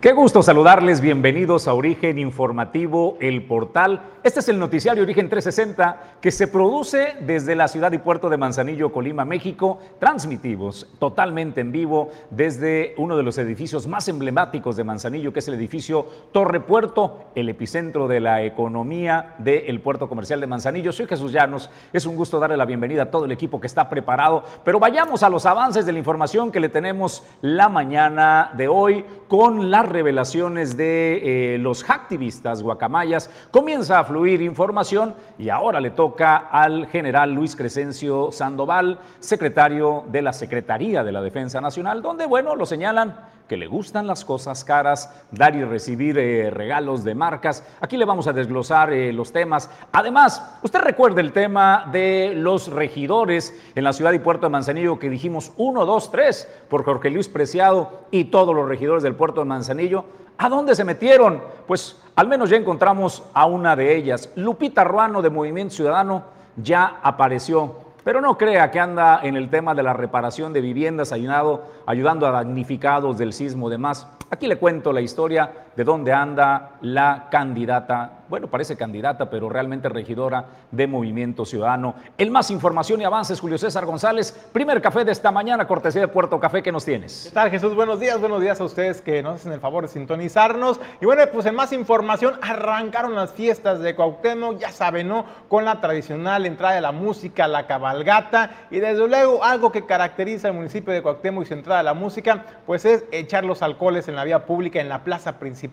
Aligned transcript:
Qué 0.00 0.12
gusto 0.12 0.42
saludarles, 0.42 1.00
bienvenidos 1.00 1.66
a 1.66 1.72
Origen 1.72 2.18
Informativo, 2.18 3.16
el 3.18 3.46
portal. 3.46 4.02
Este 4.22 4.40
es 4.40 4.48
el 4.50 4.58
noticiario 4.58 5.02
Origen 5.02 5.30
360 5.30 6.18
que 6.20 6.30
se 6.30 6.48
produce 6.48 7.14
desde 7.20 7.56
la 7.56 7.66
ciudad 7.66 7.90
y 7.92 7.98
puerto 7.98 8.28
de 8.28 8.36
Manzanillo, 8.36 8.92
Colima, 8.92 9.24
México, 9.24 9.78
transmitimos 9.98 10.86
totalmente 10.98 11.62
en 11.62 11.72
vivo 11.72 12.10
desde 12.28 12.94
uno 12.98 13.16
de 13.16 13.22
los 13.22 13.38
edificios 13.38 13.86
más 13.86 14.06
emblemáticos 14.08 14.76
de 14.76 14.84
Manzanillo, 14.84 15.32
que 15.32 15.38
es 15.38 15.48
el 15.48 15.54
edificio 15.54 16.06
Torre 16.30 16.60
Puerto, 16.60 17.30
el 17.34 17.48
epicentro 17.48 18.06
de 18.06 18.20
la 18.20 18.42
economía 18.42 19.34
del 19.38 19.80
puerto 19.80 20.10
comercial 20.10 20.40
de 20.40 20.46
Manzanillo. 20.46 20.92
Soy 20.92 21.06
Jesús 21.06 21.32
Llanos, 21.32 21.70
es 21.92 22.04
un 22.04 22.16
gusto 22.16 22.38
darle 22.38 22.58
la 22.58 22.66
bienvenida 22.66 23.04
a 23.04 23.10
todo 23.10 23.24
el 23.24 23.32
equipo 23.32 23.60
que 23.60 23.66
está 23.66 23.88
preparado, 23.88 24.44
pero 24.62 24.78
vayamos 24.78 25.22
a 25.22 25.30
los 25.30 25.46
avances 25.46 25.86
de 25.86 25.92
la 25.92 26.00
información 26.00 26.52
que 26.52 26.60
le 26.60 26.68
tenemos 26.68 27.22
la 27.40 27.70
mañana 27.70 28.50
de 28.54 28.68
hoy 28.68 29.04
con 29.28 29.70
la 29.70 29.85
revelaciones 29.86 30.76
de 30.76 31.54
eh, 31.54 31.58
los 31.58 31.88
activistas 31.88 32.62
guacamayas, 32.62 33.30
comienza 33.50 33.98
a 33.98 34.04
fluir 34.04 34.42
información 34.42 35.14
y 35.38 35.48
ahora 35.48 35.80
le 35.80 35.90
toca 35.90 36.36
al 36.36 36.86
general 36.86 37.32
Luis 37.32 37.56
Crescencio 37.56 38.30
Sandoval, 38.32 38.98
secretario 39.18 40.04
de 40.08 40.22
la 40.22 40.32
Secretaría 40.32 41.02
de 41.04 41.12
la 41.12 41.22
Defensa 41.22 41.60
Nacional, 41.60 42.02
donde, 42.02 42.26
bueno, 42.26 42.56
lo 42.56 42.66
señalan 42.66 43.16
que 43.48 43.56
le 43.56 43.66
gustan 43.66 44.06
las 44.06 44.24
cosas 44.24 44.64
caras, 44.64 45.12
dar 45.30 45.54
y 45.54 45.64
recibir 45.64 46.18
eh, 46.18 46.50
regalos 46.50 47.04
de 47.04 47.14
marcas. 47.14 47.64
Aquí 47.80 47.96
le 47.96 48.04
vamos 48.04 48.26
a 48.26 48.32
desglosar 48.32 48.92
eh, 48.92 49.12
los 49.12 49.32
temas. 49.32 49.70
Además, 49.92 50.58
usted 50.62 50.80
recuerda 50.80 51.20
el 51.20 51.32
tema 51.32 51.88
de 51.92 52.32
los 52.34 52.68
regidores 52.68 53.54
en 53.74 53.84
la 53.84 53.92
ciudad 53.92 54.12
y 54.12 54.18
puerto 54.18 54.46
de 54.46 54.50
Manzanillo 54.50 54.98
que 54.98 55.10
dijimos 55.10 55.52
uno, 55.56 55.86
dos, 55.86 56.10
tres 56.10 56.48
por 56.68 56.84
Jorge 56.84 57.10
Luis 57.10 57.28
Preciado 57.28 58.06
y 58.10 58.24
todos 58.24 58.54
los 58.54 58.68
regidores 58.68 59.02
del 59.02 59.14
puerto 59.14 59.40
de 59.40 59.46
Manzanillo. 59.46 60.04
¿A 60.38 60.48
dónde 60.48 60.74
se 60.74 60.84
metieron? 60.84 61.42
Pues 61.66 61.96
al 62.14 62.28
menos 62.28 62.50
ya 62.50 62.56
encontramos 62.56 63.22
a 63.32 63.46
una 63.46 63.76
de 63.76 63.96
ellas. 63.96 64.30
Lupita 64.34 64.84
Ruano 64.84 65.22
de 65.22 65.30
Movimiento 65.30 65.74
Ciudadano 65.74 66.24
ya 66.56 67.00
apareció 67.02 67.85
pero 68.06 68.20
no 68.20 68.38
crea 68.38 68.70
que 68.70 68.78
anda 68.78 69.18
en 69.24 69.36
el 69.36 69.50
tema 69.50 69.74
de 69.74 69.82
la 69.82 69.92
reparación 69.92 70.52
de 70.52 70.60
viviendas, 70.60 71.10
ayudando, 71.10 71.66
a 71.88 72.30
damnificados 72.30 73.18
del 73.18 73.32
sismo 73.32 73.68
demás. 73.68 74.06
Aquí 74.30 74.46
le 74.46 74.58
cuento 74.58 74.92
la 74.92 75.00
historia 75.00 75.65
de 75.76 75.84
dónde 75.84 76.12
anda 76.12 76.70
la 76.80 77.28
candidata, 77.30 78.12
bueno, 78.28 78.48
parece 78.48 78.76
candidata, 78.76 79.30
pero 79.30 79.48
realmente 79.48 79.88
regidora 79.88 80.46
de 80.70 80.86
Movimiento 80.86 81.44
Ciudadano. 81.44 81.94
El 82.16 82.30
más 82.30 82.50
información 82.50 83.00
y 83.00 83.04
avances, 83.04 83.38
Julio 83.38 83.58
César 83.58 83.84
González, 83.84 84.32
primer 84.52 84.80
café 84.80 85.04
de 85.04 85.12
esta 85.12 85.30
mañana, 85.30 85.66
cortesía 85.66 86.00
de 86.00 86.08
Puerto 86.08 86.40
Café, 86.40 86.62
¿qué 86.62 86.72
nos 86.72 86.84
tienes? 86.84 87.26
¿Qué 87.28 87.34
tal, 87.34 87.50
Jesús? 87.50 87.74
Buenos 87.74 88.00
días, 88.00 88.18
buenos 88.18 88.40
días 88.40 88.60
a 88.60 88.64
ustedes 88.64 89.02
que 89.02 89.22
nos 89.22 89.36
hacen 89.36 89.52
el 89.52 89.60
favor 89.60 89.84
de 89.84 89.88
sintonizarnos. 89.88 90.80
Y 91.00 91.04
bueno, 91.04 91.22
pues 91.32 91.44
en 91.46 91.54
más 91.54 91.72
información, 91.72 92.34
arrancaron 92.40 93.14
las 93.14 93.32
fiestas 93.32 93.80
de 93.80 93.94
Cuauhtémoc, 93.94 94.58
ya 94.58 94.70
saben, 94.70 95.08
¿no? 95.08 95.26
Con 95.48 95.66
la 95.66 95.80
tradicional 95.80 96.46
entrada 96.46 96.74
de 96.74 96.80
la 96.80 96.92
música, 96.92 97.46
la 97.46 97.66
cabalgata, 97.66 98.50
y 98.70 98.80
desde 98.80 99.06
luego 99.06 99.44
algo 99.44 99.70
que 99.70 99.84
caracteriza 99.84 100.48
al 100.48 100.54
municipio 100.54 100.92
de 100.92 101.02
Cuauhtémoc 101.02 101.44
y 101.44 101.46
su 101.46 101.54
entrada 101.54 101.80
a 101.80 101.84
la 101.84 101.94
música, 101.94 102.44
pues 102.64 102.84
es 102.86 103.04
echar 103.12 103.44
los 103.44 103.62
alcoholes 103.62 104.08
en 104.08 104.16
la 104.16 104.24
vía 104.24 104.46
pública, 104.46 104.80
en 104.80 104.88
la 104.88 105.04
plaza 105.04 105.38
principal. 105.38 105.65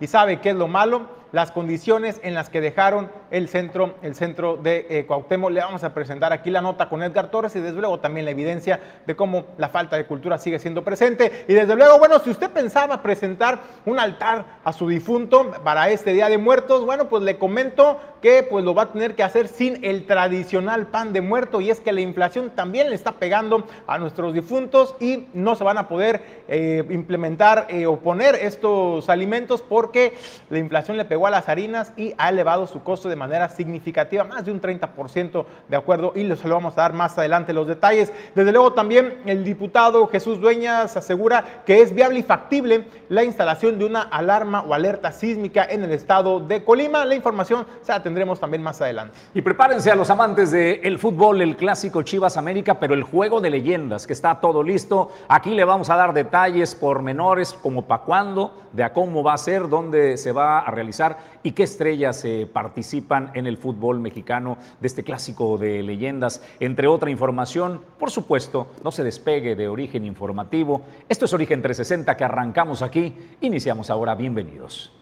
¿Y 0.00 0.06
sabe 0.06 0.40
qué 0.40 0.50
es 0.50 0.56
lo 0.56 0.68
malo? 0.68 1.19
Las 1.32 1.52
condiciones 1.52 2.20
en 2.22 2.34
las 2.34 2.50
que 2.50 2.60
dejaron 2.60 3.10
el 3.30 3.48
centro, 3.48 3.94
el 4.02 4.14
centro 4.14 4.56
de 4.56 4.86
eh, 4.90 5.06
Cuauhtémoc. 5.06 5.50
Le 5.50 5.60
vamos 5.60 5.84
a 5.84 5.94
presentar 5.94 6.32
aquí 6.32 6.50
la 6.50 6.60
nota 6.60 6.88
con 6.88 7.02
Edgar 7.02 7.30
Torres 7.30 7.54
y 7.56 7.60
desde 7.60 7.80
luego 7.80 8.00
también 8.00 8.24
la 8.24 8.32
evidencia 8.32 8.80
de 9.06 9.16
cómo 9.16 9.44
la 9.58 9.68
falta 9.68 9.96
de 9.96 10.06
cultura 10.06 10.38
sigue 10.38 10.58
siendo 10.58 10.82
presente. 10.82 11.44
Y 11.48 11.54
desde 11.54 11.76
luego, 11.76 11.98
bueno, 11.98 12.18
si 12.18 12.30
usted 12.30 12.50
pensaba 12.50 13.02
presentar 13.02 13.60
un 13.86 13.98
altar 13.98 14.44
a 14.64 14.72
su 14.72 14.88
difunto 14.88 15.50
para 15.64 15.90
este 15.90 16.12
Día 16.12 16.28
de 16.28 16.38
Muertos, 16.38 16.84
bueno, 16.84 17.08
pues 17.08 17.22
le 17.22 17.38
comento 17.38 17.98
que 18.20 18.42
pues 18.42 18.64
lo 18.64 18.74
va 18.74 18.82
a 18.82 18.92
tener 18.92 19.14
que 19.14 19.22
hacer 19.22 19.48
sin 19.48 19.84
el 19.84 20.06
tradicional 20.06 20.88
pan 20.88 21.12
de 21.12 21.20
muerto 21.20 21.60
y 21.60 21.70
es 21.70 21.80
que 21.80 21.92
la 21.92 22.00
inflación 22.00 22.50
también 22.50 22.90
le 22.90 22.94
está 22.94 23.12
pegando 23.12 23.66
a 23.86 23.98
nuestros 23.98 24.34
difuntos 24.34 24.94
y 25.00 25.28
no 25.32 25.54
se 25.54 25.64
van 25.64 25.78
a 25.78 25.88
poder 25.88 26.44
eh, 26.48 26.84
implementar 26.90 27.66
eh, 27.70 27.86
o 27.86 27.98
poner 27.98 28.34
estos 28.34 29.08
alimentos 29.08 29.62
porque 29.62 30.14
la 30.50 30.58
inflación 30.58 30.96
le 30.96 31.04
pegó 31.04 31.19
a 31.26 31.30
las 31.30 31.48
harinas 31.48 31.92
y 31.96 32.14
ha 32.18 32.28
elevado 32.28 32.66
su 32.66 32.82
costo 32.82 33.08
de 33.08 33.16
manera 33.16 33.48
significativa, 33.48 34.24
más 34.24 34.44
de 34.44 34.52
un 34.52 34.60
30% 34.60 35.44
de 35.68 35.76
acuerdo, 35.76 36.12
y 36.14 36.36
se 36.36 36.48
lo 36.48 36.54
vamos 36.54 36.74
a 36.76 36.82
dar 36.82 36.92
más 36.92 37.16
adelante 37.18 37.52
los 37.52 37.66
detalles. 37.66 38.12
Desde 38.34 38.52
luego 38.52 38.72
también 38.72 39.18
el 39.26 39.44
diputado 39.44 40.06
Jesús 40.08 40.40
Dueñas 40.40 40.96
asegura 40.96 41.62
que 41.64 41.80
es 41.80 41.94
viable 41.94 42.20
y 42.20 42.22
factible 42.22 42.86
la 43.08 43.24
instalación 43.24 43.78
de 43.78 43.84
una 43.84 44.02
alarma 44.02 44.62
o 44.62 44.74
alerta 44.74 45.12
sísmica 45.12 45.66
en 45.68 45.84
el 45.84 45.92
estado 45.92 46.40
de 46.40 46.64
Colima. 46.64 47.04
La 47.04 47.14
información 47.14 47.66
se 47.82 47.92
la 47.92 48.02
tendremos 48.02 48.40
también 48.40 48.62
más 48.62 48.80
adelante. 48.80 49.18
Y 49.34 49.42
prepárense 49.42 49.90
a 49.90 49.94
los 49.94 50.10
amantes 50.10 50.50
del 50.50 50.98
fútbol, 50.98 51.42
el 51.42 51.56
clásico 51.56 52.02
Chivas 52.02 52.36
América, 52.36 52.78
pero 52.78 52.94
el 52.94 53.02
juego 53.02 53.40
de 53.40 53.50
leyendas, 53.50 54.06
que 54.06 54.12
está 54.12 54.40
todo 54.40 54.62
listo. 54.62 55.10
Aquí 55.28 55.50
le 55.50 55.64
vamos 55.64 55.90
a 55.90 55.96
dar 55.96 56.12
detalles 56.12 56.74
pormenores, 56.74 57.52
como 57.54 57.86
para 57.86 58.02
cuándo, 58.02 58.54
de 58.72 58.84
a 58.84 58.92
cómo 58.92 59.22
va 59.22 59.34
a 59.34 59.38
ser, 59.38 59.68
dónde 59.68 60.16
se 60.16 60.32
va 60.32 60.60
a 60.60 60.70
realizar 60.70 61.09
y 61.42 61.52
qué 61.52 61.62
estrellas 61.62 62.24
eh, 62.24 62.48
participan 62.52 63.30
en 63.34 63.46
el 63.46 63.56
fútbol 63.56 64.00
mexicano 64.00 64.58
de 64.80 64.86
este 64.86 65.04
clásico 65.04 65.58
de 65.58 65.82
leyendas. 65.82 66.42
Entre 66.60 66.86
otra 66.86 67.10
información, 67.10 67.80
por 67.98 68.10
supuesto, 68.10 68.68
no 68.84 68.90
se 68.90 69.04
despegue 69.04 69.56
de 69.56 69.68
origen 69.68 70.04
informativo. 70.04 70.82
Esto 71.08 71.24
es 71.24 71.32
Origen 71.32 71.62
360 71.62 72.16
que 72.16 72.24
arrancamos 72.24 72.82
aquí. 72.82 73.14
Iniciamos 73.40 73.90
ahora. 73.90 74.14
Bienvenidos. 74.14 74.92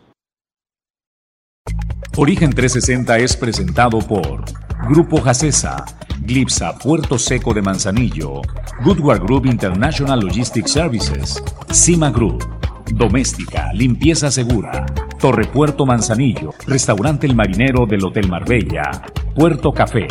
Origen 2.16 2.50
360 2.50 3.18
es 3.18 3.36
presentado 3.36 4.00
por 4.00 4.44
Grupo 4.88 5.20
Jacesa, 5.20 5.84
Glipsa 6.22 6.76
Puerto 6.76 7.16
Seco 7.16 7.54
de 7.54 7.62
Manzanillo, 7.62 8.42
Goodward 8.82 9.22
Group 9.22 9.46
International 9.46 10.18
Logistics 10.18 10.72
Services, 10.72 11.40
Cima 11.70 12.10
Group, 12.10 12.57
Doméstica, 12.94 13.72
Limpieza 13.72 14.30
Segura, 14.30 14.86
Torre 15.20 15.44
Puerto 15.46 15.86
Manzanillo, 15.86 16.54
Restaurante 16.66 17.26
El 17.26 17.34
Marinero 17.34 17.86
del 17.86 18.04
Hotel 18.04 18.28
Marbella, 18.28 19.02
Puerto 19.34 19.72
Café, 19.72 20.06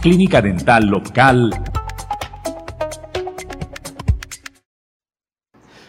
Clínica 0.00 0.40
Dental 0.40 0.86
Local 0.86 1.50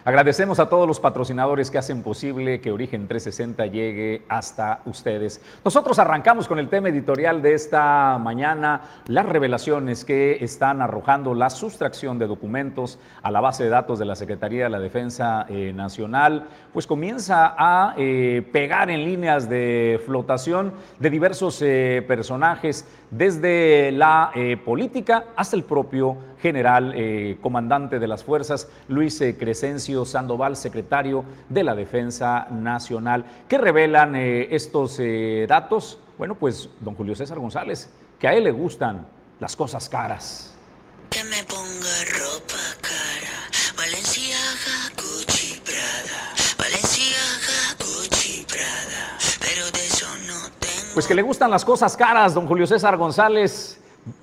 Agradecemos 0.04 0.60
a 0.60 0.68
todos 0.68 0.88
los 0.88 1.00
patrocinadores 1.00 1.70
que 1.70 1.78
hacen 1.78 2.02
posible 2.02 2.60
que 2.60 2.72
Origen 2.72 3.08
360 3.08 3.68
llegue 3.68 4.24
hasta 4.30 4.82
ustedes. 4.86 5.40
Nosotros 5.64 6.00
arrancamos 6.00 6.48
con 6.48 6.58
el 6.58 6.70
tema 6.70 6.90
editorial 6.90 7.44
de 7.44 7.54
esta 7.54 8.18
mañana, 8.18 8.82
las 9.06 9.28
revelaciones 9.28 10.04
que 10.04 10.44
están 10.44 10.82
arrojando 10.82 11.36
la 11.36 11.52
sustracción 11.52 12.18
de 12.18 12.26
documentos 12.26 12.98
a 13.22 13.30
la 13.30 13.42
base 13.42 13.64
de 13.64 13.70
datos 13.70 14.00
de 14.00 14.06
la 14.06 14.16
Secretaría 14.16 14.64
de 14.64 14.70
la 14.72 14.80
Defensa 14.80 15.46
eh, 15.48 15.72
Nacional, 15.72 16.48
pues 16.74 16.88
comienza 16.88 17.54
a 17.56 17.94
eh, 17.96 18.42
pegar 18.52 18.90
en 18.90 19.06
líneas 19.06 19.48
de 19.50 20.02
flotación 20.04 20.74
de 20.98 21.12
diversos 21.12 21.62
eh, 21.62 22.04
personajes 22.08 22.88
desde 23.12 23.92
la 23.92 24.32
eh, 24.34 24.58
política 24.58 25.26
hasta 25.36 25.56
el 25.56 25.64
propio 25.64 26.18
general 26.42 26.94
eh, 26.96 27.38
comandante 27.42 28.00
de 28.00 28.08
las 28.08 28.24
fuerzas, 28.24 28.68
Luis 28.88 29.20
eh, 29.22 29.38
Crescencio 29.38 30.06
Sandoval, 30.06 30.56
secretario 30.56 31.24
de 31.50 31.64
la 31.64 31.76
Defensa 31.76 32.48
Nacional. 32.50 33.26
¿Qué 33.48 33.58
revelan 33.58 34.16
estos 34.16 35.00
datos? 35.48 36.00
Bueno, 36.18 36.36
pues 36.36 36.70
don 36.80 36.96
Julio 36.96 37.16
César 37.16 37.38
González, 37.38 37.90
que 38.18 38.28
a 38.28 38.34
él 38.34 38.46
le 38.46 38.52
gustan 38.52 39.06
las 39.40 39.56
cosas 39.56 39.90
caras. 39.90 40.56
Que 41.10 41.24
me 41.26 41.44
ponga 41.44 41.96
ropa 42.18 42.71
Pues 50.94 51.08
que 51.08 51.16
le 51.16 51.22
gustan 51.22 51.50
las 51.50 51.64
cosas 51.64 51.96
caras, 51.96 52.34
don 52.34 52.48
Julio 52.48 52.68
César 52.68 52.98
González, 52.98 53.80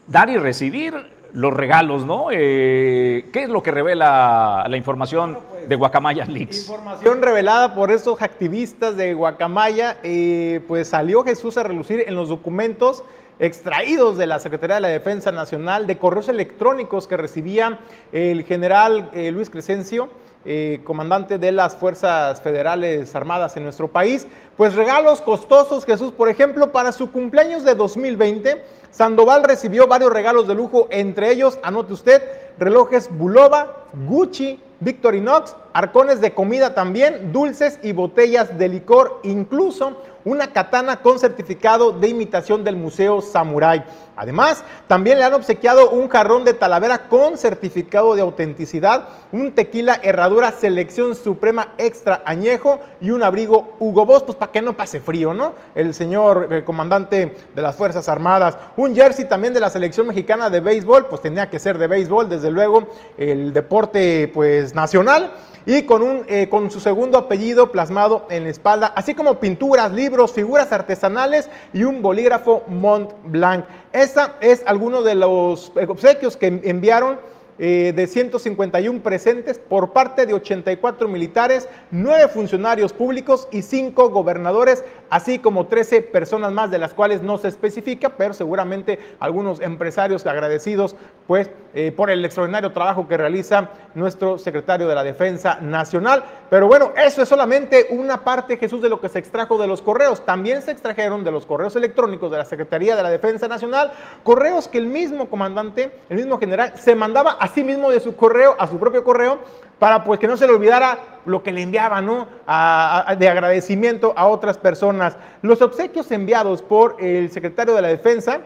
dar 0.06 0.28
y 0.28 0.36
recibir 0.36 0.94
los 1.32 1.54
regalos, 1.54 2.04
¿no? 2.04 2.26
Eh, 2.30 3.30
¿Qué 3.32 3.44
es 3.44 3.48
lo 3.48 3.62
que 3.62 3.70
revela 3.70 4.66
la 4.68 4.76
información 4.76 5.38
de 5.66 5.76
Guacamaya 5.76 6.26
Leaks? 6.26 6.68
Información 6.68 7.22
revelada 7.22 7.74
por 7.74 7.90
estos 7.90 8.20
activistas 8.20 8.98
de 8.98 9.14
Guacamaya, 9.14 9.96
eh, 10.02 10.60
pues 10.68 10.88
salió 10.88 11.24
Jesús 11.24 11.56
a 11.56 11.62
relucir 11.62 12.04
en 12.06 12.14
los 12.14 12.28
documentos 12.28 13.02
extraídos 13.38 14.18
de 14.18 14.26
la 14.26 14.38
Secretaría 14.38 14.74
de 14.74 14.82
la 14.82 14.88
Defensa 14.88 15.32
Nacional, 15.32 15.86
de 15.86 15.96
correos 15.96 16.28
electrónicos 16.28 17.08
que 17.08 17.16
recibía 17.16 17.78
el 18.12 18.44
general 18.44 19.08
eh, 19.14 19.30
Luis 19.30 19.48
Crescencio, 19.48 20.10
eh, 20.44 20.80
comandante 20.84 21.38
de 21.38 21.52
las 21.52 21.76
Fuerzas 21.76 22.40
Federales 22.40 23.14
Armadas 23.14 23.56
en 23.56 23.64
nuestro 23.64 23.88
país, 23.88 24.26
pues 24.56 24.74
regalos 24.74 25.20
costosos, 25.20 25.84
Jesús, 25.84 26.12
por 26.12 26.28
ejemplo, 26.28 26.72
para 26.72 26.92
su 26.92 27.10
cumpleaños 27.10 27.64
de 27.64 27.74
2020, 27.74 28.64
Sandoval 28.90 29.44
recibió 29.44 29.86
varios 29.86 30.12
regalos 30.12 30.48
de 30.48 30.54
lujo, 30.54 30.88
entre 30.90 31.30
ellos, 31.30 31.58
anote 31.62 31.92
usted, 31.92 32.22
relojes 32.58 33.08
Bulova, 33.10 33.84
Gucci, 34.08 34.60
Victorinox, 34.80 35.56
arcones 35.72 36.20
de 36.20 36.32
comida 36.32 36.74
también, 36.74 37.32
dulces 37.32 37.78
y 37.82 37.92
botellas 37.92 38.56
de 38.58 38.68
licor, 38.68 39.20
incluso 39.24 40.00
una 40.24 40.52
katana 40.52 41.00
con 41.00 41.18
certificado 41.18 41.92
de 41.92 42.08
imitación 42.08 42.64
del 42.64 42.76
Museo 42.76 43.20
Samurai. 43.20 43.84
Además, 44.18 44.64
también 44.88 45.18
le 45.18 45.24
han 45.24 45.34
obsequiado 45.34 45.90
un 45.90 46.08
jarrón 46.08 46.44
de 46.44 46.52
Talavera 46.52 47.08
con 47.08 47.38
certificado 47.38 48.16
de 48.16 48.22
autenticidad, 48.22 49.08
un 49.30 49.52
tequila 49.52 50.00
herradura 50.02 50.50
selección 50.50 51.14
suprema 51.14 51.74
extra 51.78 52.22
añejo 52.24 52.80
y 53.00 53.10
un 53.10 53.22
abrigo 53.22 53.76
Hugo 53.78 54.04
Boss, 54.04 54.24
pues 54.24 54.36
para 54.36 54.50
que 54.50 54.60
no 54.60 54.76
pase 54.76 55.00
frío, 55.00 55.32
¿no? 55.32 55.54
El 55.76 55.94
señor 55.94 56.64
comandante 56.64 57.36
de 57.54 57.62
las 57.62 57.76
Fuerzas 57.76 58.08
Armadas. 58.08 58.58
Un 58.76 58.94
jersey 58.94 59.26
también 59.26 59.54
de 59.54 59.60
la 59.60 59.70
selección 59.70 60.08
mexicana 60.08 60.50
de 60.50 60.60
béisbol, 60.60 61.06
pues 61.06 61.22
tenía 61.22 61.48
que 61.48 61.60
ser 61.60 61.78
de 61.78 61.86
béisbol, 61.86 62.28
desde 62.28 62.50
luego, 62.50 62.88
el 63.16 63.52
deporte 63.52 64.30
pues 64.34 64.74
nacional 64.74 65.32
y 65.68 65.82
con, 65.82 66.02
un, 66.02 66.24
eh, 66.28 66.48
con 66.48 66.70
su 66.70 66.80
segundo 66.80 67.18
apellido 67.18 67.70
plasmado 67.70 68.26
en 68.30 68.44
la 68.44 68.48
espalda, 68.48 68.92
así 68.96 69.14
como 69.14 69.38
pinturas, 69.38 69.92
libros, 69.92 70.32
figuras 70.32 70.72
artesanales 70.72 71.50
y 71.74 71.84
un 71.84 72.00
bolígrafo 72.00 72.64
Mont 72.68 73.12
Blanc. 73.24 73.66
Esa 73.92 74.36
es 74.40 74.62
alguno 74.66 75.02
de 75.02 75.14
los 75.14 75.72
obsequios 75.88 76.36
que 76.36 76.60
enviaron 76.64 77.18
eh, 77.60 77.92
de 77.96 78.06
151 78.06 79.00
presentes 79.00 79.58
por 79.58 79.92
parte 79.92 80.26
de 80.26 80.34
84 80.34 81.08
militares, 81.08 81.68
9 81.90 82.28
funcionarios 82.28 82.92
públicos 82.92 83.48
y 83.50 83.62
5 83.62 84.10
gobernadores, 84.10 84.84
así 85.10 85.38
como 85.38 85.66
13 85.66 86.02
personas 86.02 86.52
más 86.52 86.70
de 86.70 86.78
las 86.78 86.94
cuales 86.94 87.22
no 87.22 87.38
se 87.38 87.48
especifica, 87.48 88.10
pero 88.10 88.34
seguramente 88.34 88.98
algunos 89.20 89.60
empresarios 89.60 90.26
agradecidos 90.26 90.96
pues 91.26 91.50
eh, 91.74 91.92
por 91.92 92.10
el 92.10 92.24
extraordinario 92.24 92.72
trabajo 92.72 93.06
que 93.06 93.16
realiza 93.16 93.70
nuestro 93.94 94.38
secretario 94.38 94.88
de 94.88 94.94
la 94.94 95.04
Defensa 95.04 95.58
Nacional. 95.60 96.24
Pero 96.48 96.66
bueno, 96.66 96.92
eso 96.96 97.22
es 97.22 97.28
solamente 97.28 97.88
una 97.90 98.24
parte, 98.24 98.56
Jesús, 98.56 98.80
de 98.80 98.88
lo 98.88 99.00
que 99.00 99.08
se 99.08 99.18
extrajo 99.18 99.58
de 99.58 99.66
los 99.66 99.82
correos. 99.82 100.24
También 100.24 100.62
se 100.62 100.70
extrajeron 100.70 101.24
de 101.24 101.30
los 101.30 101.44
correos 101.44 101.76
electrónicos 101.76 102.30
de 102.30 102.38
la 102.38 102.44
Secretaría 102.44 102.96
de 102.96 103.02
la 103.02 103.10
Defensa 103.10 103.48
Nacional, 103.48 103.92
correos 104.22 104.68
que 104.68 104.78
el 104.78 104.86
mismo 104.86 105.28
comandante, 105.28 105.92
el 106.08 106.16
mismo 106.16 106.38
general, 106.38 106.72
se 106.76 106.94
mandaba 106.94 107.32
a 107.32 107.48
sí 107.48 107.62
mismo 107.62 107.90
de 107.90 108.00
su 108.00 108.16
correo, 108.16 108.56
a 108.58 108.66
su 108.66 108.78
propio 108.78 109.04
correo, 109.04 109.38
para 109.78 110.04
pues 110.04 110.18
que 110.18 110.26
no 110.26 110.36
se 110.36 110.46
le 110.46 110.52
olvidara 110.52 110.98
lo 111.24 111.42
que 111.42 111.52
le 111.52 111.62
enviaba, 111.62 112.00
¿no? 112.00 112.26
de 112.46 113.28
agradecimiento 113.28 114.12
a 114.16 114.26
otras 114.26 114.58
personas. 114.58 115.16
Los 115.42 115.62
obsequios 115.62 116.10
enviados 116.10 116.62
por 116.62 116.96
el 116.98 117.30
secretario 117.30 117.74
de 117.74 117.82
la 117.82 117.88
Defensa, 117.88 118.40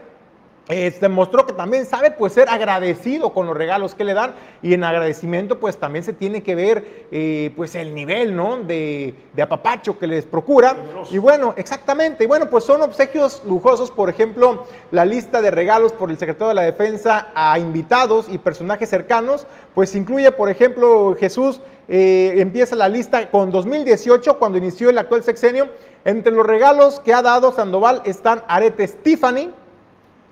eh, 0.69 0.97
demostró 1.01 1.45
que 1.45 1.51
también 1.51 1.85
sabe 1.85 2.11
pues 2.11 2.31
ser 2.31 2.47
agradecido 2.47 3.33
con 3.33 3.47
los 3.47 3.57
regalos 3.57 3.95
que 3.95 4.05
le 4.05 4.13
dan 4.13 4.33
y 4.61 4.73
en 4.73 4.85
agradecimiento 4.85 5.59
pues 5.59 5.75
también 5.75 6.05
se 6.05 6.13
tiene 6.13 6.41
que 6.41 6.55
ver 6.55 7.05
eh, 7.11 7.51
pues 7.57 7.75
el 7.75 7.93
nivel 7.93 8.33
¿no? 8.33 8.55
de, 8.55 9.13
de, 9.33 9.41
apapacho 9.41 9.99
que 9.99 10.07
les 10.07 10.23
procura. 10.23 10.77
Y 11.11 11.17
bueno 11.17 11.53
exactamente. 11.57 12.23
Y 12.23 12.27
bueno 12.27 12.49
pues 12.49 12.63
son 12.63 12.81
obsequios 12.81 13.41
lujosos. 13.45 13.91
Por 13.91 14.09
ejemplo 14.09 14.65
la 14.91 15.03
lista 15.03 15.41
de 15.41 15.51
regalos 15.51 15.91
por 15.91 16.09
el 16.09 16.17
secretario 16.17 16.47
de 16.47 16.53
la 16.53 16.61
defensa 16.61 17.27
a 17.35 17.59
invitados 17.59 18.27
y 18.29 18.37
personajes 18.37 18.89
cercanos 18.89 19.45
pues 19.75 19.93
incluye 19.95 20.31
por 20.31 20.49
ejemplo 20.49 21.13
Jesús 21.19 21.59
eh, 21.89 22.35
empieza 22.37 22.77
la 22.77 22.87
lista 22.87 23.29
con 23.29 23.51
2018 23.51 24.39
cuando 24.39 24.59
inició 24.59 24.89
el 24.89 24.97
actual 24.97 25.23
sexenio. 25.23 25.67
Entre 26.05 26.31
los 26.31 26.45
regalos 26.45 27.01
que 27.01 27.13
ha 27.13 27.21
dado 27.21 27.51
Sandoval 27.51 28.01
están 28.05 28.43
aretes 28.47 28.95
Tiffany 29.03 29.51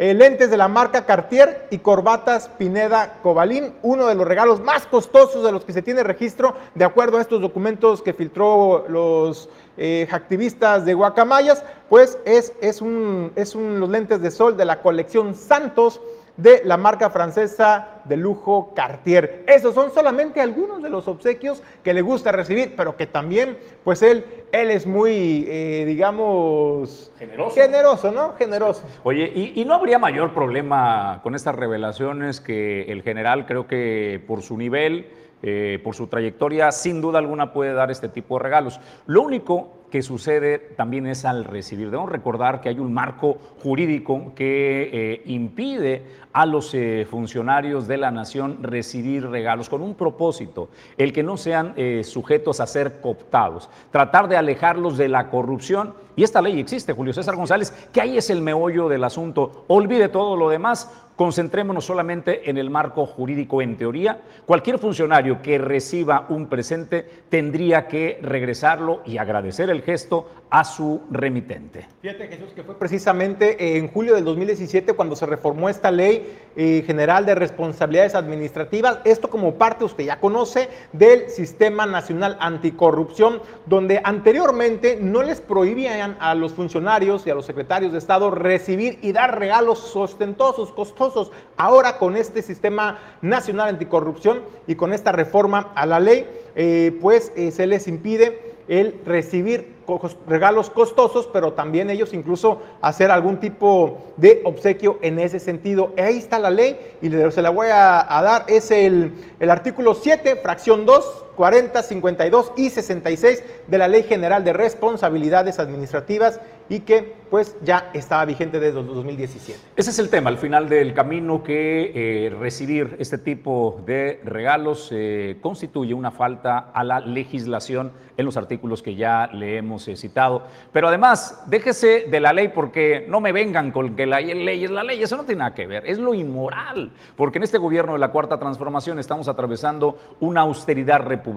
eh, 0.01 0.15
lentes 0.15 0.49
de 0.49 0.57
la 0.57 0.67
marca 0.67 1.05
Cartier 1.05 1.67
y 1.69 1.77
corbatas 1.77 2.49
Pineda 2.57 3.19
Cobalín, 3.21 3.75
uno 3.83 4.07
de 4.07 4.15
los 4.15 4.27
regalos 4.27 4.59
más 4.59 4.87
costosos 4.87 5.43
de 5.43 5.51
los 5.51 5.63
que 5.63 5.73
se 5.73 5.83
tiene 5.83 6.01
registro, 6.01 6.55
de 6.73 6.85
acuerdo 6.85 7.19
a 7.19 7.21
estos 7.21 7.39
documentos 7.39 8.01
que 8.01 8.11
filtró 8.11 8.83
los 8.89 9.47
eh, 9.77 10.07
activistas 10.11 10.85
de 10.85 10.95
Guacamayas, 10.95 11.63
pues 11.87 12.17
es, 12.25 12.51
es, 12.61 12.81
un, 12.81 13.31
es 13.35 13.53
un, 13.53 13.79
los 13.79 13.89
lentes 13.89 14.23
de 14.23 14.31
sol 14.31 14.57
de 14.57 14.65
la 14.65 14.81
colección 14.81 15.35
Santos 15.35 16.01
de 16.37 16.61
la 16.65 16.77
marca 16.77 17.09
francesa 17.09 18.01
de 18.05 18.17
lujo 18.17 18.73
Cartier. 18.75 19.43
Esos 19.47 19.75
son 19.75 19.91
solamente 19.91 20.41
algunos 20.41 20.81
de 20.81 20.89
los 20.89 21.07
obsequios 21.07 21.61
que 21.83 21.93
le 21.93 22.01
gusta 22.01 22.31
recibir, 22.31 22.73
pero 22.75 22.95
que 22.95 23.07
también, 23.07 23.57
pues 23.83 24.01
él, 24.01 24.25
él 24.51 24.71
es 24.71 24.85
muy, 24.85 25.45
eh, 25.47 25.83
digamos... 25.85 27.11
Generoso. 27.19 27.55
Generoso, 27.55 28.11
¿no? 28.11 28.33
Generoso. 28.33 28.83
Oye, 29.03 29.31
y, 29.33 29.61
y, 29.61 29.65
no 29.65 29.75
habría 29.75 29.99
mayor 29.99 30.33
problema 30.33 31.19
con 31.23 31.35
estas 31.35 31.55
revelaciones 31.55 32.41
que 32.41 32.83
el 32.83 33.03
general 33.03 33.45
creo 33.45 33.67
que 33.67 34.23
por 34.27 34.41
su 34.41 34.57
nivel, 34.57 35.07
eh, 35.43 35.79
por 35.83 35.95
su 35.95 36.05
trayectoria, 36.05 36.71
sin 36.71 37.01
duda 37.01 37.17
alguna 37.17 37.51
puede 37.51 37.73
dar 37.73 37.89
este 37.89 38.09
tipo 38.09 38.37
de 38.37 38.43
regalos. 38.43 38.79
Lo 39.07 39.23
único 39.23 39.80
que 39.91 40.01
sucede 40.01 40.57
también 40.57 41.05
es 41.05 41.25
al 41.25 41.43
recibir. 41.43 41.91
Debemos 41.91 42.09
recordar 42.09 42.61
que 42.61 42.69
hay 42.69 42.79
un 42.79 42.93
marco 42.93 43.37
jurídico 43.61 44.33
que 44.33 44.89
eh, 44.91 45.21
impide 45.25 46.03
a 46.33 46.45
los 46.45 46.73
eh, 46.73 47.05
funcionarios 47.09 47.87
de 47.87 47.97
la 47.97 48.09
nación 48.09 48.63
recibir 48.63 49.27
regalos 49.27 49.69
con 49.69 49.81
un 49.81 49.95
propósito, 49.95 50.69
el 50.97 51.11
que 51.11 51.23
no 51.23 51.37
sean 51.37 51.73
eh, 51.75 52.03
sujetos 52.03 52.59
a 52.61 52.67
ser 52.67 53.01
cooptados, 53.01 53.69
tratar 53.91 54.27
de 54.29 54.37
alejarlos 54.37 54.97
de 54.97 55.09
la 55.09 55.29
corrupción. 55.29 55.93
Y 56.15 56.23
esta 56.23 56.41
ley 56.41 56.59
existe, 56.59 56.93
Julio 56.93 57.13
César 57.13 57.35
González, 57.35 57.71
que 57.91 58.01
ahí 58.01 58.17
es 58.17 58.29
el 58.29 58.41
meollo 58.41 58.89
del 58.89 59.03
asunto. 59.03 59.65
Olvide 59.67 60.09
todo 60.09 60.35
lo 60.35 60.49
demás, 60.49 60.91
concentrémonos 61.15 61.85
solamente 61.85 62.49
en 62.49 62.57
el 62.57 62.69
marco 62.69 63.05
jurídico 63.05 63.61
en 63.61 63.77
teoría. 63.77 64.21
Cualquier 64.45 64.79
funcionario 64.79 65.41
que 65.41 65.57
reciba 65.57 66.25
un 66.29 66.47
presente 66.47 67.07
tendría 67.29 67.87
que 67.87 68.19
regresarlo 68.21 69.01
y 69.05 69.17
agradecer 69.17 69.69
el 69.69 69.83
gesto 69.83 70.29
a 70.51 70.65
su 70.65 71.01
remitente. 71.09 71.87
Fíjate 72.01 72.27
Jesús 72.27 72.49
que 72.53 72.61
fue 72.61 72.77
precisamente 72.77 73.77
en 73.77 73.87
julio 73.87 74.15
del 74.15 74.25
2017 74.25 74.93
cuando 74.93 75.15
se 75.15 75.25
reformó 75.25 75.69
esta 75.69 75.91
ley 75.91 76.37
eh, 76.57 76.83
general 76.85 77.25
de 77.25 77.35
responsabilidades 77.35 78.15
administrativas, 78.15 78.99
esto 79.05 79.29
como 79.29 79.55
parte, 79.55 79.85
usted 79.85 80.03
ya 80.03 80.19
conoce, 80.19 80.67
del 80.91 81.29
Sistema 81.29 81.85
Nacional 81.85 82.35
Anticorrupción, 82.41 83.41
donde 83.65 84.01
anteriormente 84.03 84.97
no 84.99 85.23
les 85.23 85.39
prohibían 85.39 86.17
a 86.19 86.35
los 86.35 86.51
funcionarios 86.51 87.25
y 87.25 87.29
a 87.29 87.35
los 87.35 87.45
secretarios 87.45 87.93
de 87.93 87.99
Estado 87.99 88.29
recibir 88.29 88.99
y 89.01 89.13
dar 89.13 89.39
regalos 89.39 89.95
ostentosos, 89.95 90.73
costosos. 90.73 91.31
Ahora 91.55 91.97
con 91.97 92.17
este 92.17 92.41
Sistema 92.41 92.99
Nacional 93.21 93.69
Anticorrupción 93.69 94.41
y 94.67 94.75
con 94.75 94.91
esta 94.91 95.13
reforma 95.13 95.71
a 95.75 95.85
la 95.85 96.01
ley, 96.01 96.27
eh, 96.55 96.97
pues 96.99 97.31
eh, 97.37 97.51
se 97.51 97.67
les 97.67 97.87
impide 97.87 98.51
el 98.67 98.99
recibir 99.05 99.80
regalos 100.27 100.69
costosos, 100.69 101.27
pero 101.31 101.53
también 101.53 101.89
ellos 101.89 102.13
incluso 102.13 102.61
hacer 102.81 103.11
algún 103.11 103.39
tipo 103.39 103.97
de 104.17 104.41
obsequio 104.45 104.99
en 105.01 105.19
ese 105.19 105.39
sentido. 105.39 105.93
Ahí 105.97 106.17
está 106.17 106.39
la 106.39 106.49
ley 106.49 106.77
y 107.01 107.09
se 107.09 107.41
la 107.41 107.49
voy 107.49 107.67
a, 107.71 108.05
dar. 108.23 108.45
Es 108.47 108.71
el, 108.71 109.13
el 109.39 109.49
artículo 109.49 109.93
7, 109.95 110.37
fracción 110.37 110.85
2, 110.85 111.23
40, 111.41 111.81
52 111.81 112.53
y 112.55 112.69
66 112.69 113.43
de 113.65 113.77
la 113.79 113.87
Ley 113.87 114.03
General 114.03 114.43
de 114.43 114.53
Responsabilidades 114.53 115.57
Administrativas 115.57 116.39
y 116.69 116.81
que 116.81 117.15
pues 117.31 117.57
ya 117.63 117.89
estaba 117.93 118.25
vigente 118.25 118.59
desde 118.59 118.79
el 118.79 118.85
2017. 118.85 119.59
Ese 119.75 119.89
es 119.89 119.97
el 119.97 120.09
tema, 120.09 120.29
al 120.29 120.37
final 120.37 120.69
del 120.69 120.93
camino, 120.93 121.41
que 121.43 121.91
eh, 121.95 122.29
recibir 122.29 122.95
este 122.99 123.17
tipo 123.17 123.81
de 123.87 124.21
regalos 124.23 124.89
eh, 124.91 125.37
constituye 125.41 125.95
una 125.95 126.11
falta 126.11 126.69
a 126.73 126.83
la 126.83 126.99
legislación 126.99 127.91
en 128.17 128.25
los 128.25 128.37
artículos 128.37 128.83
que 128.83 128.95
ya 128.95 129.27
le 129.33 129.57
hemos 129.57 129.87
eh, 129.87 129.95
citado. 129.95 130.43
Pero 130.71 130.89
además, 130.89 131.43
déjese 131.47 132.05
de 132.09 132.19
la 132.19 132.33
ley 132.33 132.49
porque 132.49 133.05
no 133.09 133.19
me 133.19 133.31
vengan 133.31 133.71
con 133.71 133.95
que 133.95 134.05
la 134.05 134.21
ley 134.21 134.63
es 134.63 134.69
la 134.69 134.83
ley, 134.83 135.01
eso 135.01 135.17
no 135.17 135.23
tiene 135.23 135.39
nada 135.39 135.55
que 135.55 135.65
ver, 135.65 135.87
es 135.87 135.97
lo 135.97 136.13
inmoral, 136.13 136.91
porque 137.15 137.39
en 137.39 137.43
este 137.43 137.57
gobierno 137.57 137.93
de 137.93 137.99
la 137.99 138.11
Cuarta 138.11 138.37
Transformación 138.37 138.99
estamos 138.99 139.27
atravesando 139.27 139.97
una 140.19 140.41
austeridad 140.41 140.99
republicana 140.99 141.30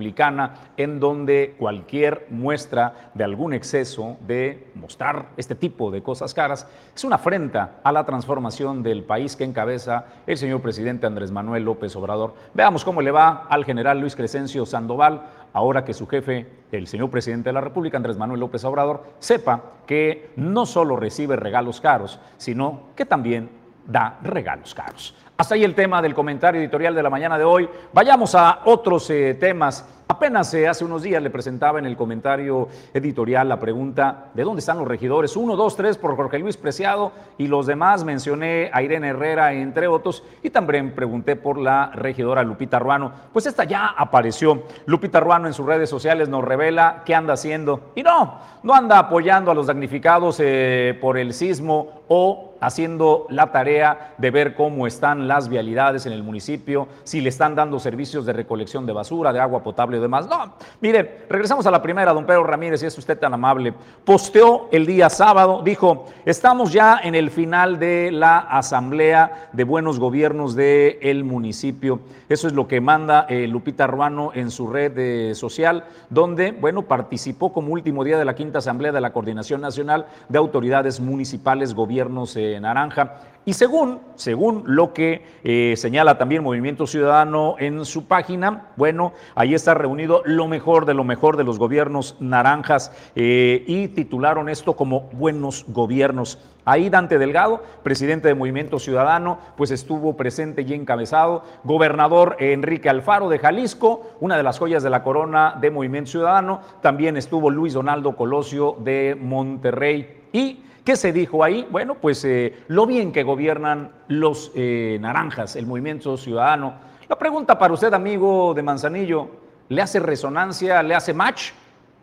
en 0.76 1.00
donde 1.00 1.54
cualquier 1.58 2.26
muestra 2.30 3.10
de 3.14 3.24
algún 3.24 3.54
exceso 3.54 4.16
de 4.26 4.68
mostrar 4.74 5.26
este 5.36 5.54
tipo 5.54 5.90
de 5.90 6.02
cosas 6.02 6.34
caras 6.34 6.66
es 6.94 7.04
una 7.04 7.16
afrenta 7.16 7.76
a 7.82 7.92
la 7.92 8.04
transformación 8.04 8.82
del 8.82 9.02
país 9.04 9.36
que 9.36 9.44
encabeza 9.44 10.06
el 10.26 10.36
señor 10.36 10.60
presidente 10.60 11.06
Andrés 11.06 11.30
Manuel 11.30 11.64
López 11.64 11.94
Obrador. 11.96 12.34
Veamos 12.54 12.84
cómo 12.84 13.02
le 13.02 13.10
va 13.10 13.46
al 13.48 13.64
general 13.64 14.00
Luis 14.00 14.16
Crescencio 14.16 14.66
Sandoval 14.66 15.22
ahora 15.52 15.84
que 15.84 15.94
su 15.94 16.06
jefe, 16.06 16.46
el 16.72 16.86
señor 16.86 17.10
presidente 17.10 17.48
de 17.48 17.54
la 17.54 17.60
República, 17.60 17.96
Andrés 17.96 18.18
Manuel 18.18 18.40
López 18.40 18.64
Obrador, 18.64 19.04
sepa 19.18 19.62
que 19.86 20.30
no 20.36 20.66
solo 20.66 20.96
recibe 20.96 21.36
regalos 21.36 21.80
caros, 21.80 22.18
sino 22.36 22.88
que 22.96 23.06
también 23.06 23.48
da 23.86 24.18
regalos 24.22 24.74
caros. 24.74 25.14
Hasta 25.36 25.56
ahí 25.56 25.64
el 25.64 25.74
tema 25.74 26.00
del 26.00 26.14
comentario 26.14 26.60
editorial 26.60 26.94
de 26.94 27.02
la 27.02 27.10
mañana 27.10 27.36
de 27.36 27.42
hoy. 27.42 27.68
Vayamos 27.92 28.36
a 28.36 28.60
otros 28.66 29.10
eh, 29.10 29.34
temas. 29.34 29.84
Apenas 30.06 30.54
eh, 30.54 30.68
hace 30.68 30.84
unos 30.84 31.02
días 31.02 31.20
le 31.20 31.28
presentaba 31.28 31.80
en 31.80 31.86
el 31.86 31.96
comentario 31.96 32.68
editorial 32.92 33.48
la 33.48 33.58
pregunta 33.58 34.26
¿de 34.32 34.44
dónde 34.44 34.60
están 34.60 34.78
los 34.78 34.86
regidores? 34.86 35.36
Uno, 35.36 35.56
dos, 35.56 35.74
tres 35.74 35.98
por 35.98 36.14
Jorge 36.14 36.38
Luis 36.38 36.56
Preciado 36.56 37.10
y 37.36 37.48
los 37.48 37.66
demás 37.66 38.04
mencioné 38.04 38.70
a 38.72 38.82
Irene 38.82 39.08
Herrera, 39.08 39.52
entre 39.54 39.88
otros, 39.88 40.22
y 40.40 40.50
también 40.50 40.94
pregunté 40.94 41.34
por 41.34 41.58
la 41.58 41.90
regidora 41.94 42.44
Lupita 42.44 42.78
Ruano. 42.78 43.10
Pues 43.32 43.46
esta 43.46 43.64
ya 43.64 43.88
apareció. 43.88 44.62
Lupita 44.86 45.18
Ruano 45.18 45.48
en 45.48 45.54
sus 45.54 45.66
redes 45.66 45.90
sociales 45.90 46.28
nos 46.28 46.44
revela 46.44 47.02
qué 47.04 47.12
anda 47.12 47.32
haciendo. 47.32 47.90
Y 47.96 48.04
no, 48.04 48.38
no 48.62 48.72
anda 48.72 49.00
apoyando 49.00 49.50
a 49.50 49.54
los 49.54 49.66
damnificados 49.66 50.36
eh, 50.38 50.96
por 51.00 51.18
el 51.18 51.34
sismo 51.34 52.02
o 52.06 52.53
haciendo 52.64 53.26
la 53.28 53.52
tarea 53.52 54.14
de 54.16 54.30
ver 54.30 54.54
cómo 54.54 54.86
están 54.86 55.28
las 55.28 55.48
vialidades 55.48 56.06
en 56.06 56.12
el 56.12 56.22
municipio, 56.22 56.88
si 57.04 57.20
le 57.20 57.28
están 57.28 57.54
dando 57.54 57.78
servicios 57.78 58.24
de 58.24 58.32
recolección 58.32 58.86
de 58.86 58.92
basura, 58.92 59.32
de 59.32 59.40
agua 59.40 59.62
potable 59.62 59.98
y 59.98 60.00
demás. 60.00 60.26
No, 60.28 60.54
mire, 60.80 61.26
regresamos 61.28 61.66
a 61.66 61.70
la 61.70 61.82
primera, 61.82 62.12
don 62.12 62.24
Pedro 62.24 62.44
Ramírez, 62.44 62.80
si 62.80 62.86
es 62.86 62.96
usted 62.96 63.18
tan 63.18 63.34
amable. 63.34 63.74
Posteó 64.04 64.68
el 64.72 64.86
día 64.86 65.10
sábado, 65.10 65.60
dijo, 65.62 66.06
estamos 66.24 66.72
ya 66.72 67.00
en 67.02 67.14
el 67.14 67.30
final 67.30 67.78
de 67.78 68.10
la 68.10 68.38
asamblea 68.38 69.50
de 69.52 69.64
buenos 69.64 69.98
gobiernos 69.98 70.54
del 70.54 70.98
el 71.02 71.24
municipio. 71.24 72.00
Eso 72.28 72.46
es 72.46 72.54
lo 72.54 72.66
que 72.66 72.80
manda 72.80 73.26
eh, 73.28 73.46
Lupita 73.46 73.86
Ruano 73.86 74.30
en 74.34 74.50
su 74.50 74.66
red 74.68 74.96
eh, 74.96 75.34
social, 75.34 75.84
donde, 76.08 76.52
bueno, 76.52 76.82
participó 76.82 77.52
como 77.52 77.72
último 77.72 78.04
día 78.04 78.18
de 78.18 78.24
la 78.24 78.34
quinta 78.34 78.58
asamblea 78.58 78.92
de 78.92 79.00
la 79.00 79.12
Coordinación 79.12 79.60
Nacional 79.60 80.06
de 80.28 80.38
Autoridades 80.38 81.00
Municipales, 81.00 81.74
Gobiernos 81.74 82.36
eh, 82.36 82.53
Naranja. 82.60 83.18
Y 83.46 83.52
según, 83.52 84.00
según 84.14 84.62
lo 84.66 84.94
que 84.94 85.22
eh, 85.44 85.74
señala 85.76 86.16
también 86.16 86.42
Movimiento 86.42 86.86
Ciudadano 86.86 87.56
en 87.58 87.84
su 87.84 88.06
página, 88.06 88.68
bueno, 88.76 89.12
ahí 89.34 89.52
está 89.52 89.74
reunido 89.74 90.22
lo 90.24 90.48
mejor 90.48 90.86
de 90.86 90.94
lo 90.94 91.04
mejor 91.04 91.36
de 91.36 91.44
los 91.44 91.58
gobiernos 91.58 92.16
naranjas 92.20 92.90
eh, 93.14 93.62
y 93.66 93.88
titularon 93.88 94.48
esto 94.48 94.76
como 94.76 95.10
buenos 95.12 95.66
gobiernos. 95.68 96.38
Ahí 96.64 96.88
Dante 96.88 97.18
Delgado, 97.18 97.62
presidente 97.82 98.28
de 98.28 98.34
Movimiento 98.34 98.78
Ciudadano, 98.78 99.38
pues 99.58 99.70
estuvo 99.70 100.16
presente 100.16 100.62
y 100.62 100.72
encabezado. 100.72 101.44
Gobernador 101.64 102.36
Enrique 102.38 102.88
Alfaro 102.88 103.28
de 103.28 103.38
Jalisco, 103.38 104.12
una 104.20 104.38
de 104.38 104.42
las 104.42 104.58
joyas 104.58 104.82
de 104.82 104.88
la 104.88 105.02
corona 105.02 105.58
de 105.60 105.70
Movimiento 105.70 106.12
Ciudadano. 106.12 106.62
También 106.80 107.18
estuvo 107.18 107.50
Luis 107.50 107.74
Donaldo 107.74 108.16
Colosio 108.16 108.78
de 108.80 109.14
Monterrey. 109.20 110.22
Y 110.32 110.63
¿Qué 110.84 110.96
se 110.96 111.14
dijo 111.14 111.42
ahí? 111.42 111.66
Bueno, 111.70 111.94
pues 111.94 112.22
eh, 112.26 112.62
lo 112.68 112.84
bien 112.84 113.10
que 113.10 113.22
gobiernan 113.22 113.92
los 114.08 114.52
eh, 114.54 114.98
naranjas, 115.00 115.56
el 115.56 115.66
movimiento 115.66 116.18
ciudadano. 116.18 116.74
La 117.08 117.16
pregunta 117.16 117.58
para 117.58 117.72
usted, 117.72 117.94
amigo 117.94 118.52
de 118.52 118.62
Manzanillo, 118.62 119.30
¿le 119.70 119.80
hace 119.80 119.98
resonancia, 119.98 120.82
le 120.82 120.94
hace 120.94 121.14
match 121.14 121.52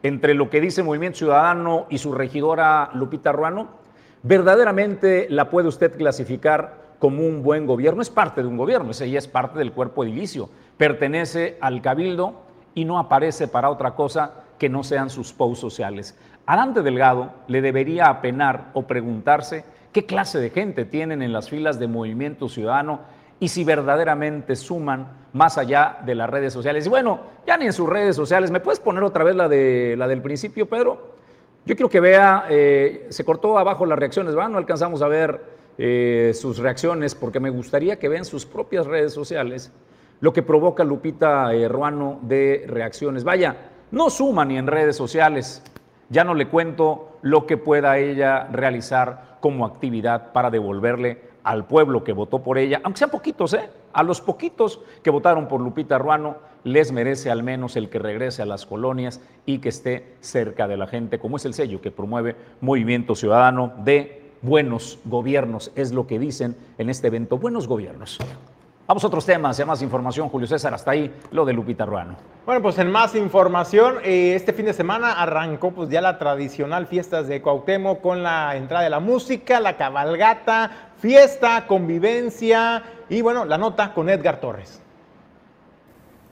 entre 0.02 0.34
lo 0.34 0.50
que 0.50 0.60
dice 0.60 0.82
Movimiento 0.82 1.20
Ciudadano 1.20 1.86
y 1.92 2.00
su 2.00 2.12
regidora 2.12 2.90
Lupita 2.96 3.32
Ruano? 3.32 3.68
¿Verdaderamente 4.24 5.28
la 5.30 5.52
puede 5.52 5.68
usted 5.68 5.96
clasificar 5.96 6.96
como 6.98 7.24
un 7.24 7.44
buen 7.44 7.68
gobierno? 7.68 8.02
Es 8.02 8.10
parte 8.10 8.42
de 8.42 8.48
un 8.48 8.58
gobierno, 8.58 8.90
ella 9.00 9.20
es 9.20 9.28
parte 9.28 9.60
del 9.60 9.74
cuerpo 9.74 10.04
edilicio, 10.04 10.50
pertenece 10.78 11.60
al 11.62 11.84
cabildo 11.84 12.42
y 12.74 12.86
no 12.86 12.98
aparece 12.98 13.48
para 13.48 13.70
otra 13.70 13.94
cosa 13.94 14.42
que 14.58 14.70
no 14.70 14.84
sean 14.84 15.12
sus 15.12 15.34
posts 15.34 15.60
sociales. 15.60 16.18
Dante 16.56 16.82
Delgado 16.82 17.32
le 17.48 17.62
debería 17.62 18.08
apenar 18.08 18.72
o 18.74 18.84
preguntarse 18.84 19.64
qué 19.92 20.06
clase 20.06 20.40
de 20.40 20.50
gente 20.50 20.86
tienen 20.86 21.22
en 21.22 21.34
las 21.34 21.50
filas 21.50 21.80
de 21.80 21.88
Movimiento 21.88 22.50
Ciudadano 22.50 23.02
y 23.40 23.48
si 23.48 23.64
verdaderamente 23.64 24.56
suman 24.56 25.08
más 25.34 25.58
allá 25.58 26.00
de 26.06 26.16
las 26.16 26.30
redes 26.30 26.54
sociales. 26.54 26.86
Y 26.86 26.90
bueno, 26.90 27.20
ya 27.46 27.58
ni 27.58 27.66
en 27.66 27.74
sus 27.74 27.90
redes 27.90 28.16
sociales. 28.16 28.52
¿Me 28.52 28.60
puedes 28.60 28.80
poner 28.80 29.04
otra 29.04 29.24
vez 29.24 29.36
la, 29.36 29.50
de, 29.50 29.96
la 29.98 30.08
del 30.08 30.22
principio, 30.22 30.68
Pedro? 30.68 31.16
Yo 31.66 31.76
quiero 31.76 31.90
que 31.90 32.00
vea, 32.00 32.46
eh, 32.50 33.08
se 33.10 33.24
cortó 33.24 33.58
abajo 33.58 33.86
las 33.86 33.98
reacciones, 33.98 34.38
¿va? 34.38 34.48
No 34.48 34.58
alcanzamos 34.58 35.02
a 35.02 35.08
ver 35.08 35.42
eh, 35.78 36.32
sus 36.34 36.58
reacciones 36.58 37.16
porque 37.16 37.40
me 37.40 37.50
gustaría 37.50 37.98
que 37.98 38.10
vean 38.10 38.26
sus 38.26 38.46
propias 38.46 38.86
redes 38.86 39.14
sociales 39.14 39.72
lo 40.22 40.32
que 40.32 40.44
provoca 40.44 40.84
Lupita 40.84 41.54
eh, 41.54 41.68
Ruano 41.68 42.20
de 42.22 42.66
reacciones. 42.68 43.24
Vaya, 43.24 43.56
no 43.90 44.10
suma 44.10 44.46
ni 44.46 44.58
en 44.58 44.68
redes 44.68 44.96
sociales. 44.96 45.64
Ya 46.12 46.26
no 46.26 46.34
le 46.34 46.50
cuento 46.50 47.18
lo 47.22 47.48
que 47.48 47.56
pueda 47.56 47.98
ella 47.98 48.50
realizar 48.52 49.38
como 49.40 49.66
actividad 49.66 50.34
para 50.34 50.52
devolverle 50.52 51.22
al 51.44 51.66
pueblo 51.66 52.04
que 52.04 52.12
votó 52.12 52.44
por 52.44 52.58
ella, 52.58 52.82
aunque 52.84 53.00
sean 53.00 53.10
poquitos, 53.10 53.54
¿eh? 53.54 53.70
A 53.94 54.04
los 54.04 54.20
poquitos 54.20 54.82
que 55.02 55.10
votaron 55.10 55.48
por 55.48 55.62
Lupita 55.62 55.98
Ruano 55.98 56.36
les 56.66 56.92
merece 56.92 57.32
al 57.32 57.44
menos 57.44 57.78
el 57.78 57.90
que 57.90 57.98
regrese 57.98 58.42
a 58.42 58.46
las 58.46 58.66
colonias 58.66 59.22
y 59.46 59.60
que 59.60 59.70
esté 59.70 60.16
cerca 60.20 60.68
de 60.68 60.76
la 60.76 60.86
gente, 60.86 61.18
como 61.18 61.38
es 61.38 61.46
el 61.46 61.54
sello 61.54 61.80
que 61.80 61.92
promueve 61.92 62.36
Movimiento 62.60 63.16
Ciudadano 63.16 63.72
de 63.78 64.34
Buenos 64.42 65.00
Gobiernos, 65.06 65.72
es 65.76 65.94
lo 65.94 66.08
que 66.08 66.20
dicen 66.20 66.58
en 66.78 66.90
este 66.90 67.08
evento, 67.08 67.38
Buenos 67.38 67.68
Gobiernos. 67.68 68.20
Vamos 68.88 69.04
a 69.04 69.08
otros 69.08 69.26
temas 69.26 69.58
y 69.58 69.62
a 69.62 69.66
más 69.66 69.82
información, 69.82 70.28
Julio 70.30 70.48
César, 70.48 70.74
hasta 70.74 70.92
ahí 70.92 71.14
lo 71.32 71.46
de 71.46 71.54
Lupita 71.54 71.86
Ruano. 71.86 72.16
Bueno, 72.46 72.62
pues 72.62 72.78
en 72.80 72.92
más 72.92 73.16
información, 73.16 73.96
eh, 74.04 74.34
este 74.36 74.52
fin 74.52 74.66
de 74.66 74.74
semana 74.74 75.14
arrancó 75.14 75.72
pues 75.72 75.90
ya 75.90 76.02
la 76.02 76.18
tradicional 76.18 76.88
fiestas 76.88 77.28
de 77.28 77.42
Cuauhtémoc 77.42 78.02
con 78.02 78.24
la 78.24 78.56
entrada 78.58 78.84
de 78.84 78.90
la 78.90 79.00
música, 79.00 79.60
la 79.60 79.78
cabalgata, 79.78 80.92
fiesta, 80.98 81.68
convivencia 81.68 82.84
y 83.10 83.22
bueno, 83.22 83.46
la 83.46 83.58
nota 83.58 83.94
con 83.94 84.10
Edgar 84.10 84.42
Torres. 84.42 84.82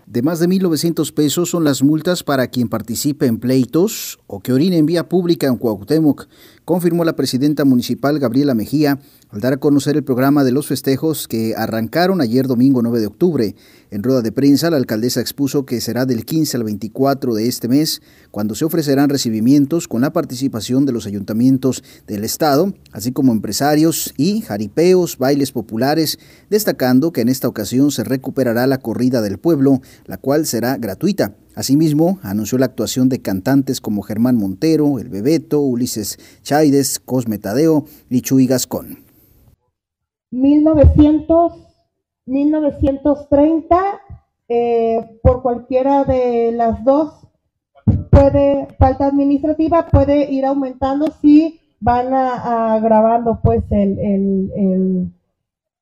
De 0.10 0.24
más 0.24 0.40
de 0.40 0.48
1.900 0.48 1.14
pesos 1.14 1.52
son 1.52 1.64
las 1.64 1.84
multas 1.84 2.24
para 2.24 2.48
quien 2.48 2.68
participe 2.68 3.28
en 3.28 3.38
pleitos 3.38 4.18
o 4.26 4.40
que 4.40 4.52
orine 4.52 4.80
en 4.80 4.88
vía 4.88 5.08
pública 5.08 5.46
en 5.46 5.58
Cuauhtémoc, 5.58 6.26
confirmó 6.70 7.04
la 7.04 7.16
presidenta 7.16 7.66
municipal 7.66 8.20
Gabriela 8.20 8.54
Mejía 8.54 9.00
al 9.32 9.42
dar 9.42 9.54
a 9.54 9.58
conocer 9.58 9.96
el 9.96 10.04
programa 10.04 10.44
de 10.44 10.52
los 10.52 10.68
festejos 10.68 11.28
que 11.28 11.56
arrancaron 11.58 12.22
ayer 12.22 12.46
domingo 12.46 12.84
9 12.84 13.00
de 13.00 13.08
octubre. 13.08 13.56
En 13.90 14.04
rueda 14.04 14.22
de 14.22 14.32
prensa, 14.32 14.70
la 14.70 14.78
alcaldesa 14.78 15.20
expuso 15.20 15.66
que 15.66 15.82
será 15.82 16.06
del 16.06 16.26
15 16.26 16.58
al 16.58 16.64
24 16.66 17.34
de 17.34 17.48
este 17.48 17.68
mes, 17.68 18.04
cuando 18.30 18.54
se 18.54 18.66
ofrecerán 18.66 19.10
recibimientos 19.10 19.88
con 19.88 20.02
la 20.02 20.14
participación 20.14 20.86
de 20.86 20.92
los 20.92 21.08
ayuntamientos 21.08 21.84
del 22.06 22.24
Estado, 22.24 22.72
así 22.92 23.14
como 23.14 23.32
empresarios 23.32 24.14
y 24.16 24.42
jaripeos, 24.42 25.18
bailes 25.18 25.52
populares, 25.52 26.20
destacando 26.52 27.12
que 27.12 27.22
en 27.22 27.30
esta 27.30 27.48
ocasión 27.48 27.90
se 27.90 28.04
recuperará 28.04 28.68
la 28.68 28.78
corrida 28.78 29.24
del 29.24 29.40
pueblo, 29.40 29.82
la 30.06 30.18
cual 30.18 30.46
será 30.46 30.78
gratuita. 30.78 31.34
Asimismo, 31.56 32.20
anunció 32.24 32.58
la 32.58 32.68
actuación 32.68 33.10
de 33.10 33.22
cantantes 33.22 33.82
como 33.82 34.02
Germán 34.02 34.38
Montero, 34.38 35.00
El 35.00 35.10
Bebeto, 35.10 35.60
Ulises 35.62 36.18
Chaides, 36.42 37.00
Cosme 37.00 37.38
Tadeo 37.38 37.86
y 38.10 38.22
Chuy 38.22 38.48
Gascón. 38.48 39.00
1900, 40.32 41.54
1930, 42.26 43.78
eh, 44.48 45.20
por 45.24 45.42
cualquiera 45.42 46.04
de 46.04 46.52
las 46.52 46.84
dos, 46.84 47.28
puede, 48.12 48.68
falta 48.78 49.08
administrativa, 49.08 49.88
puede 49.88 50.32
ir 50.32 50.46
aumentando 50.46 51.08
si 51.22 51.60
van 51.80 52.14
agravando 52.14 53.40
pues 53.42 53.64
el, 53.72 53.98
el, 54.00 54.52
el, 54.56 55.14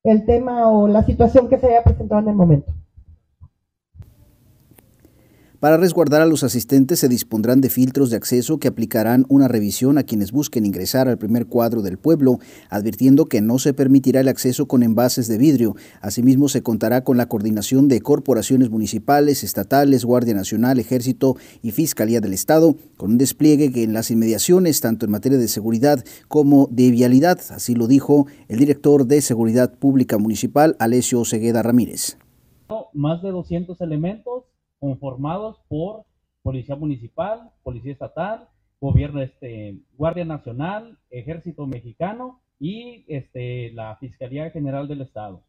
el 0.04 0.26
tema 0.26 0.70
o 0.70 0.88
la 0.88 1.02
situación 1.04 1.48
que 1.48 1.58
se 1.58 1.66
haya 1.66 1.82
presentado 1.82 2.22
en 2.22 2.28
el 2.28 2.34
momento. 2.34 2.72
Para 5.60 5.76
resguardar 5.76 6.22
a 6.22 6.26
los 6.26 6.44
asistentes 6.44 7.00
se 7.00 7.08
dispondrán 7.08 7.60
de 7.60 7.68
filtros 7.68 8.10
de 8.10 8.16
acceso 8.16 8.58
que 8.58 8.68
aplicarán 8.68 9.26
una 9.28 9.48
revisión 9.48 9.98
a 9.98 10.04
quienes 10.04 10.30
busquen 10.30 10.64
ingresar 10.64 11.08
al 11.08 11.18
primer 11.18 11.46
cuadro 11.46 11.82
del 11.82 11.98
pueblo, 11.98 12.38
advirtiendo 12.70 13.24
que 13.24 13.40
no 13.40 13.58
se 13.58 13.74
permitirá 13.74 14.20
el 14.20 14.28
acceso 14.28 14.68
con 14.68 14.84
envases 14.84 15.26
de 15.26 15.36
vidrio. 15.36 15.74
Asimismo, 16.00 16.48
se 16.48 16.62
contará 16.62 17.02
con 17.02 17.16
la 17.16 17.26
coordinación 17.26 17.88
de 17.88 18.00
corporaciones 18.00 18.70
municipales, 18.70 19.42
estatales, 19.42 20.04
Guardia 20.04 20.32
Nacional, 20.32 20.78
Ejército 20.78 21.34
y 21.60 21.72
Fiscalía 21.72 22.20
del 22.20 22.34
Estado, 22.34 22.76
con 22.96 23.10
un 23.10 23.18
despliegue 23.18 23.72
que 23.72 23.82
en 23.82 23.94
las 23.94 24.12
inmediaciones, 24.12 24.80
tanto 24.80 25.06
en 25.06 25.10
materia 25.10 25.38
de 25.38 25.48
seguridad 25.48 26.04
como 26.28 26.68
de 26.70 26.92
vialidad, 26.92 27.40
así 27.50 27.74
lo 27.74 27.88
dijo 27.88 28.28
el 28.46 28.60
director 28.60 29.06
de 29.06 29.20
Seguridad 29.22 29.74
Pública 29.74 30.18
Municipal, 30.18 30.76
Alessio 30.78 31.24
Cegueda 31.24 31.64
Ramírez. 31.64 32.16
Más 32.92 33.22
de 33.22 33.30
200 33.30 33.80
elementos 33.80 34.44
conformados 34.78 35.60
por 35.68 36.04
Policía 36.42 36.76
Municipal, 36.76 37.50
Policía 37.62 37.92
Estatal, 37.92 38.48
Gobierno, 38.80 39.20
este, 39.20 39.78
Guardia 39.96 40.24
Nacional, 40.24 40.98
Ejército 41.10 41.66
Mexicano 41.66 42.40
y 42.60 43.04
este, 43.08 43.72
la 43.72 43.96
Fiscalía 43.96 44.50
General 44.50 44.86
del 44.88 45.02
Estado. 45.02 45.42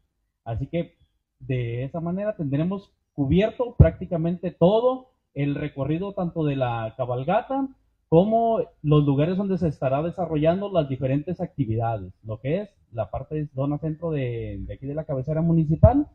Así 0.43 0.67
que 0.67 0.95
de 1.39 1.83
esa 1.83 1.99
manera 1.99 2.35
tendremos 2.35 2.91
cubierto 3.13 3.75
prácticamente 3.75 4.51
todo 4.51 5.11
el 5.33 5.55
recorrido 5.55 6.13
tanto 6.13 6.43
de 6.43 6.55
la 6.55 6.93
cabalgata 6.97 7.67
como 8.09 8.59
los 8.81 9.03
lugares 9.05 9.37
donde 9.37 9.59
se 9.59 9.67
estará 9.67 10.01
desarrollando 10.01 10.71
las 10.71 10.89
diferentes 10.89 11.39
actividades, 11.39 12.11
lo 12.23 12.39
que 12.39 12.61
es 12.61 12.69
la 12.91 13.11
parte 13.11 13.47
zona 13.53 13.77
centro 13.77 14.09
de 14.09 14.65
aquí 14.73 14.87
de 14.87 14.95
la 14.95 15.03
cabecera 15.03 15.41
municipal 15.41 16.07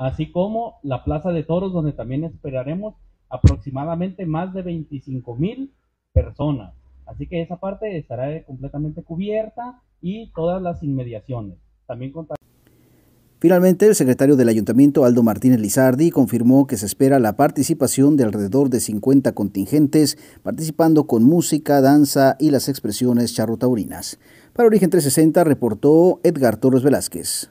así 0.00 0.32
como 0.32 0.78
la 0.82 1.04
Plaza 1.04 1.30
de 1.30 1.42
Toros, 1.42 1.74
donde 1.74 1.92
también 1.92 2.24
esperaremos 2.24 2.94
aproximadamente 3.28 4.24
más 4.24 4.54
de 4.54 4.62
25 4.62 5.36
mil 5.36 5.74
personas. 6.14 6.72
Así 7.04 7.26
que 7.26 7.42
esa 7.42 7.58
parte 7.60 7.98
estará 7.98 8.42
completamente 8.44 9.02
cubierta 9.02 9.82
y 10.00 10.32
todas 10.32 10.62
las 10.62 10.82
inmediaciones. 10.82 11.58
También 11.86 12.14
Finalmente, 13.40 13.86
el 13.86 13.94
secretario 13.94 14.36
del 14.36 14.48
Ayuntamiento, 14.48 15.04
Aldo 15.04 15.22
Martínez 15.22 15.60
Lizardi, 15.60 16.10
confirmó 16.10 16.66
que 16.66 16.78
se 16.78 16.86
espera 16.86 17.18
la 17.18 17.36
participación 17.36 18.16
de 18.16 18.24
alrededor 18.24 18.70
de 18.70 18.80
50 18.80 19.32
contingentes, 19.32 20.16
participando 20.42 21.06
con 21.06 21.24
música, 21.24 21.82
danza 21.82 22.36
y 22.38 22.50
las 22.50 22.70
expresiones 22.70 23.34
charrotaurinas. 23.34 24.18
Para 24.54 24.66
Origen 24.66 24.88
360 24.88 25.44
reportó 25.44 26.20
Edgar 26.22 26.56
Torres 26.56 26.82
Velázquez 26.82 27.50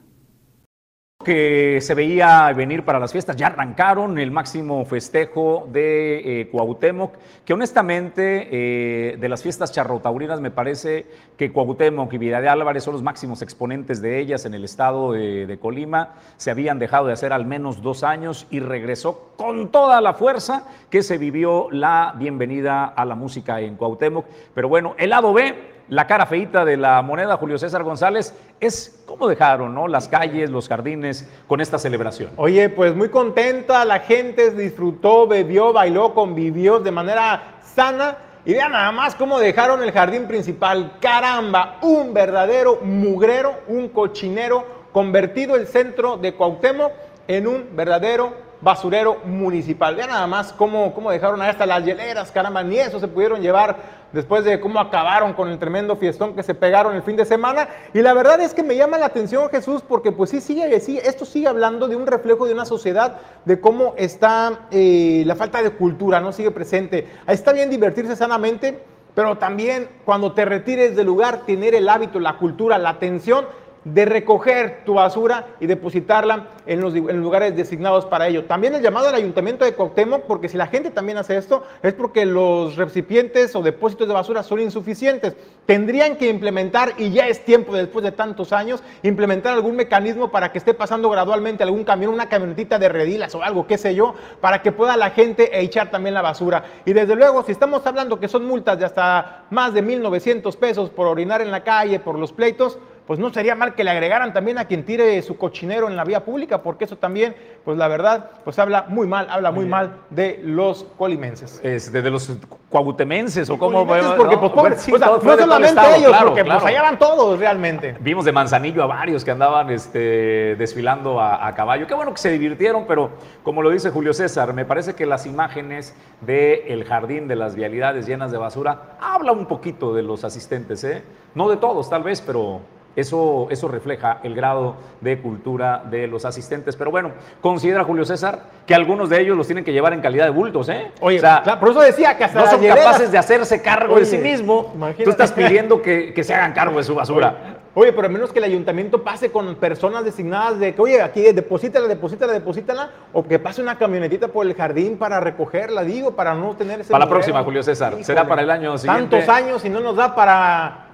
que 1.24 1.80
se 1.82 1.94
veía 1.94 2.50
venir 2.54 2.82
para 2.82 2.98
las 2.98 3.12
fiestas, 3.12 3.36
ya 3.36 3.48
arrancaron 3.48 4.18
el 4.18 4.30
máximo 4.30 4.82
festejo 4.86 5.68
de 5.70 6.40
eh, 6.40 6.48
Cuauhtémoc, 6.48 7.14
que 7.44 7.52
honestamente 7.52 8.48
eh, 8.50 9.16
de 9.18 9.28
las 9.28 9.42
fiestas 9.42 9.70
charrotaurinas 9.70 10.40
me 10.40 10.50
parece 10.50 11.06
que 11.36 11.52
Cuauhtémoc 11.52 12.10
y 12.14 12.18
Vida 12.18 12.40
de 12.40 12.48
Álvarez 12.48 12.84
son 12.84 12.94
los 12.94 13.02
máximos 13.02 13.42
exponentes 13.42 14.00
de 14.00 14.18
ellas 14.18 14.46
en 14.46 14.54
el 14.54 14.64
estado 14.64 15.12
de, 15.12 15.46
de, 15.46 15.58
Colima, 15.58 16.14
se 16.38 16.50
habían 16.50 16.78
dejado 16.78 17.06
de 17.06 17.12
hacer 17.12 17.34
al 17.34 17.44
menos 17.44 17.82
dos 17.82 18.02
años 18.02 18.46
y 18.50 18.60
regresó 18.60 19.32
con 19.36 19.70
toda 19.70 20.00
la 20.00 20.14
fuerza 20.14 20.68
que 20.88 21.02
se 21.02 21.18
vivió 21.18 21.68
la 21.70 22.14
bienvenida 22.16 22.86
a 22.86 23.04
la 23.04 23.14
música 23.14 23.60
en 23.60 23.76
Cuauhtémoc, 23.76 24.24
pero 24.54 24.70
bueno, 24.70 24.94
el 24.96 25.10
lado 25.10 25.34
B 25.34 25.79
la 25.90 26.06
cara 26.06 26.24
feita 26.24 26.64
de 26.64 26.76
la 26.76 27.02
moneda, 27.02 27.36
Julio 27.36 27.58
César 27.58 27.82
González, 27.82 28.32
es 28.60 29.02
cómo 29.06 29.26
dejaron 29.26 29.74
¿no? 29.74 29.88
las 29.88 30.08
calles, 30.08 30.48
los 30.48 30.68
jardines 30.68 31.28
con 31.48 31.60
esta 31.60 31.78
celebración. 31.78 32.30
Oye, 32.36 32.68
pues 32.68 32.94
muy 32.94 33.08
contenta, 33.08 33.84
la 33.84 33.98
gente 33.98 34.52
disfrutó, 34.52 35.26
bebió, 35.26 35.72
bailó, 35.72 36.14
convivió 36.14 36.78
de 36.78 36.92
manera 36.92 37.56
sana. 37.62 38.16
Y 38.46 38.54
vean 38.54 38.72
nada 38.72 38.90
más 38.92 39.16
cómo 39.16 39.38
dejaron 39.38 39.82
el 39.82 39.92
jardín 39.92 40.26
principal. 40.26 40.92
Caramba, 41.00 41.78
un 41.82 42.14
verdadero 42.14 42.78
mugrero, 42.82 43.60
un 43.66 43.88
cochinero, 43.88 44.64
convertido 44.92 45.56
el 45.56 45.66
centro 45.66 46.16
de 46.16 46.34
Cuauhtémoc 46.34 46.92
en 47.26 47.46
un 47.46 47.66
verdadero 47.74 48.49
basurero 48.60 49.18
municipal. 49.24 49.94
Vean 49.96 50.10
nada 50.10 50.26
más 50.26 50.52
cómo, 50.52 50.92
cómo 50.94 51.10
dejaron 51.10 51.40
hasta 51.42 51.66
las 51.66 51.84
hieleras, 51.84 52.30
caramba, 52.30 52.62
ni 52.62 52.78
eso 52.78 53.00
se 53.00 53.08
pudieron 53.08 53.40
llevar 53.40 54.00
después 54.12 54.44
de 54.44 54.60
cómo 54.60 54.80
acabaron 54.80 55.32
con 55.32 55.48
el 55.48 55.58
tremendo 55.58 55.96
fiestón 55.96 56.34
que 56.34 56.42
se 56.42 56.54
pegaron 56.54 56.94
el 56.94 57.02
fin 57.02 57.16
de 57.16 57.24
semana. 57.24 57.68
Y 57.94 58.02
la 58.02 58.12
verdad 58.12 58.40
es 58.40 58.54
que 58.54 58.62
me 58.62 58.76
llama 58.76 58.98
la 58.98 59.06
atención 59.06 59.48
Jesús 59.50 59.82
porque 59.86 60.12
pues 60.12 60.30
sí, 60.30 60.40
sigue, 60.40 60.80
sí, 60.80 60.98
esto 60.98 61.24
sigue 61.24 61.48
hablando 61.48 61.88
de 61.88 61.96
un 61.96 62.06
reflejo 62.06 62.46
de 62.46 62.54
una 62.54 62.64
sociedad, 62.64 63.18
de 63.44 63.60
cómo 63.60 63.94
está 63.96 64.66
eh, 64.70 65.22
la 65.26 65.36
falta 65.36 65.62
de 65.62 65.70
cultura, 65.70 66.20
no 66.20 66.32
sigue 66.32 66.50
presente. 66.50 67.08
Está 67.26 67.52
bien 67.52 67.70
divertirse 67.70 68.16
sanamente, 68.16 68.82
pero 69.14 69.38
también 69.38 69.88
cuando 70.04 70.32
te 70.32 70.44
retires 70.44 70.96
del 70.96 71.06
lugar, 71.06 71.44
tener 71.46 71.74
el 71.74 71.88
hábito, 71.88 72.20
la 72.20 72.36
cultura, 72.36 72.78
la 72.78 72.90
atención 72.90 73.46
de 73.94 74.04
recoger 74.04 74.82
tu 74.84 74.94
basura 74.94 75.46
y 75.60 75.66
depositarla 75.66 76.48
en 76.66 76.80
los, 76.80 76.94
lugares 76.94 77.56
designados 77.56 78.06
para 78.06 78.28
ello. 78.28 78.44
También 78.44 78.74
el 78.74 78.82
llamado 78.82 79.08
al 79.08 79.14
ayuntamiento 79.14 79.64
de 79.64 79.74
Cuauhtémoc, 79.74 80.22
porque 80.22 80.48
si 80.48 80.56
la 80.56 80.66
gente 80.66 80.90
también 80.90 81.18
hace 81.18 81.36
esto, 81.36 81.64
es 81.82 81.92
porque 81.94 82.26
los 82.26 82.76
recipientes 82.76 83.54
o 83.56 83.62
depósitos 83.62 84.06
de 84.08 84.14
basura 84.14 84.42
son 84.42 84.60
insuficientes. 84.60 85.34
Tendrían 85.66 86.16
que 86.16 86.28
implementar, 86.28 86.94
y 86.98 87.10
ya 87.10 87.28
es 87.28 87.44
tiempo 87.44 87.74
después 87.74 88.04
de 88.04 88.12
tantos 88.12 88.52
años, 88.52 88.82
implementar 89.02 89.54
algún 89.54 89.76
mecanismo 89.76 90.30
para 90.30 90.52
que 90.52 90.58
esté 90.58 90.74
pasando 90.74 91.10
gradualmente 91.10 91.62
algún 91.62 91.84
camión, 91.84 92.12
una 92.12 92.28
camionetita 92.28 92.78
de 92.78 92.88
redilas 92.88 93.34
o 93.34 93.42
algo, 93.42 93.66
qué 93.66 93.78
sé 93.78 93.94
yo, 93.94 94.14
para 94.40 94.62
que 94.62 94.72
pueda 94.72 94.96
la 94.96 95.10
gente 95.10 95.60
echar 95.60 95.90
también 95.90 96.14
la 96.14 96.22
basura. 96.22 96.64
Y 96.84 96.92
desde 96.92 97.16
luego, 97.16 97.42
si 97.44 97.52
estamos 97.52 97.86
hablando 97.86 98.18
que 98.18 98.28
son 98.28 98.44
multas 98.46 98.78
de 98.78 98.84
hasta 98.84 99.44
más 99.50 99.74
de 99.74 99.84
1.900 99.84 100.56
pesos 100.56 100.90
por 100.90 101.06
orinar 101.06 101.40
en 101.40 101.50
la 101.50 101.62
calle, 101.62 102.00
por 102.00 102.18
los 102.18 102.32
pleitos, 102.32 102.78
pues 103.10 103.18
no 103.18 103.32
sería 103.32 103.56
mal 103.56 103.74
que 103.74 103.82
le 103.82 103.90
agregaran 103.90 104.32
también 104.32 104.56
a 104.58 104.66
quien 104.66 104.84
tire 104.84 105.20
su 105.22 105.36
cochinero 105.36 105.88
en 105.88 105.96
la 105.96 106.04
vía 106.04 106.24
pública, 106.24 106.62
porque 106.62 106.84
eso 106.84 106.96
también, 106.96 107.34
pues 107.64 107.76
la 107.76 107.88
verdad, 107.88 108.30
pues 108.44 108.56
habla 108.60 108.84
muy 108.86 109.08
mal, 109.08 109.26
habla 109.28 109.50
muy 109.50 109.64
mal 109.66 109.96
de 110.10 110.38
los 110.44 110.84
colimenses. 110.96 111.60
Este, 111.64 112.02
de 112.02 112.08
los 112.08 112.30
cuautemenses 112.68 113.50
o 113.50 113.58
cómo 113.58 113.84
porque 113.84 114.36
pues, 114.36 114.88
no, 115.00 115.20
solamente 115.20 115.80
ellos, 115.96 116.16
porque 116.22 116.44
pues 116.44 116.62
allá 116.62 116.82
van 116.82 117.00
todos 117.00 117.36
realmente. 117.36 117.96
Vimos 117.98 118.24
de 118.24 118.30
Manzanillo 118.30 118.84
a 118.84 118.86
varios 118.86 119.24
que 119.24 119.32
andaban 119.32 119.70
este, 119.70 120.54
desfilando 120.54 121.20
a, 121.20 121.52
caballo. 121.56 121.88
Qué 121.88 121.94
bueno 121.94 122.12
que 122.12 122.18
se 122.18 122.30
divirtieron, 122.30 122.84
pero 122.86 123.10
como 123.42 123.60
lo 123.60 123.70
dice 123.70 123.90
Julio 123.90 124.14
César, 124.14 124.54
me 124.54 124.64
parece 124.64 124.94
que 124.94 125.04
las 125.04 125.26
imágenes 125.26 125.96
del 126.20 126.62
el 126.64 126.84
jardín 126.84 127.26
de 127.26 127.34
las 127.34 127.56
vialidades 127.56 128.06
llenas 128.06 128.30
de 128.30 128.38
basura 128.38 128.98
habla 129.00 129.32
un 129.32 129.46
poquito 129.46 129.92
de 129.94 130.04
los 130.04 130.22
asistentes, 130.22 130.84
¿eh? 130.84 131.02
No 131.34 131.48
de 131.48 131.56
todos, 131.56 131.90
tal 131.90 132.04
vez, 132.04 132.20
pero 132.20 132.60
eso, 133.00 133.48
eso 133.50 133.68
refleja 133.68 134.20
el 134.22 134.34
grado 134.34 134.76
de 135.00 135.20
cultura 135.20 135.82
de 135.90 136.06
los 136.06 136.24
asistentes. 136.24 136.76
Pero 136.76 136.90
bueno, 136.90 137.12
considera 137.40 137.84
Julio 137.84 138.04
César 138.04 138.42
que 138.66 138.74
algunos 138.74 139.08
de 139.10 139.20
ellos 139.20 139.36
los 139.36 139.46
tienen 139.46 139.64
que 139.64 139.72
llevar 139.72 139.92
en 139.92 140.00
calidad 140.00 140.24
de 140.24 140.30
bultos, 140.30 140.68
¿eh? 140.68 140.92
Oye, 141.00 141.18
o 141.18 141.20
sea, 141.20 141.58
por 141.58 141.70
eso 141.70 141.80
decía 141.80 142.16
que 142.16 142.24
hasta 142.24 142.40
no 142.40 142.50
son 142.50 142.64
capaces 142.64 143.10
de 143.10 143.18
hacerse 143.18 143.60
cargo 143.62 143.96
de 143.96 144.04
sí 144.04 144.18
mismo. 144.18 144.72
Tú 145.02 145.10
estás 145.10 145.32
pidiendo 145.32 145.82
que, 145.82 146.12
que, 146.14 146.24
se 146.24 146.34
hagan 146.34 146.52
cargo 146.52 146.78
de 146.78 146.84
su 146.84 146.94
basura. 146.94 147.60
Oye, 147.74 147.92
pero 147.92 148.06
a 148.08 148.10
menos 148.10 148.32
que 148.32 148.40
el 148.40 148.44
ayuntamiento 148.44 149.02
pase 149.04 149.30
con 149.30 149.54
personas 149.54 150.04
designadas 150.04 150.58
de 150.58 150.74
que, 150.74 150.82
oye, 150.82 151.00
aquí 151.00 151.20
deposítala, 151.20 151.86
deposítala, 151.86 152.32
deposítala, 152.32 152.90
o 153.12 153.22
que 153.22 153.38
pase 153.38 153.62
una 153.62 153.78
camionetita 153.78 154.28
por 154.28 154.44
el 154.44 154.54
jardín 154.54 154.98
para 154.98 155.20
recogerla, 155.20 155.84
digo, 155.84 156.16
para 156.16 156.34
no 156.34 156.56
tener 156.56 156.80
ese. 156.80 156.90
Para 156.90 157.04
la 157.04 157.10
próxima, 157.10 157.44
Julio 157.44 157.62
César. 157.62 157.96
Será 158.02 158.26
para 158.26 158.42
el 158.42 158.50
año 158.50 158.76
siguiente. 158.76 159.16
Tantos 159.16 159.28
años 159.28 159.64
y 159.64 159.68
no 159.68 159.78
nos 159.78 159.94
da 159.94 160.14
para 160.14 160.89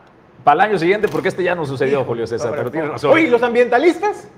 para 0.46 0.62
el 0.62 0.70
año 0.70 0.78
siguiente, 0.78 1.08
porque 1.08 1.26
este 1.26 1.42
ya 1.42 1.56
no 1.56 1.66
sucedió, 1.66 2.04
Julio 2.04 2.24
César, 2.24 2.52
pero 2.56 2.70
tiene 2.70 2.86
razón. 2.86 3.10
Oye, 3.10 3.26
¿los 3.26 3.42
ambientalistas? 3.42 4.28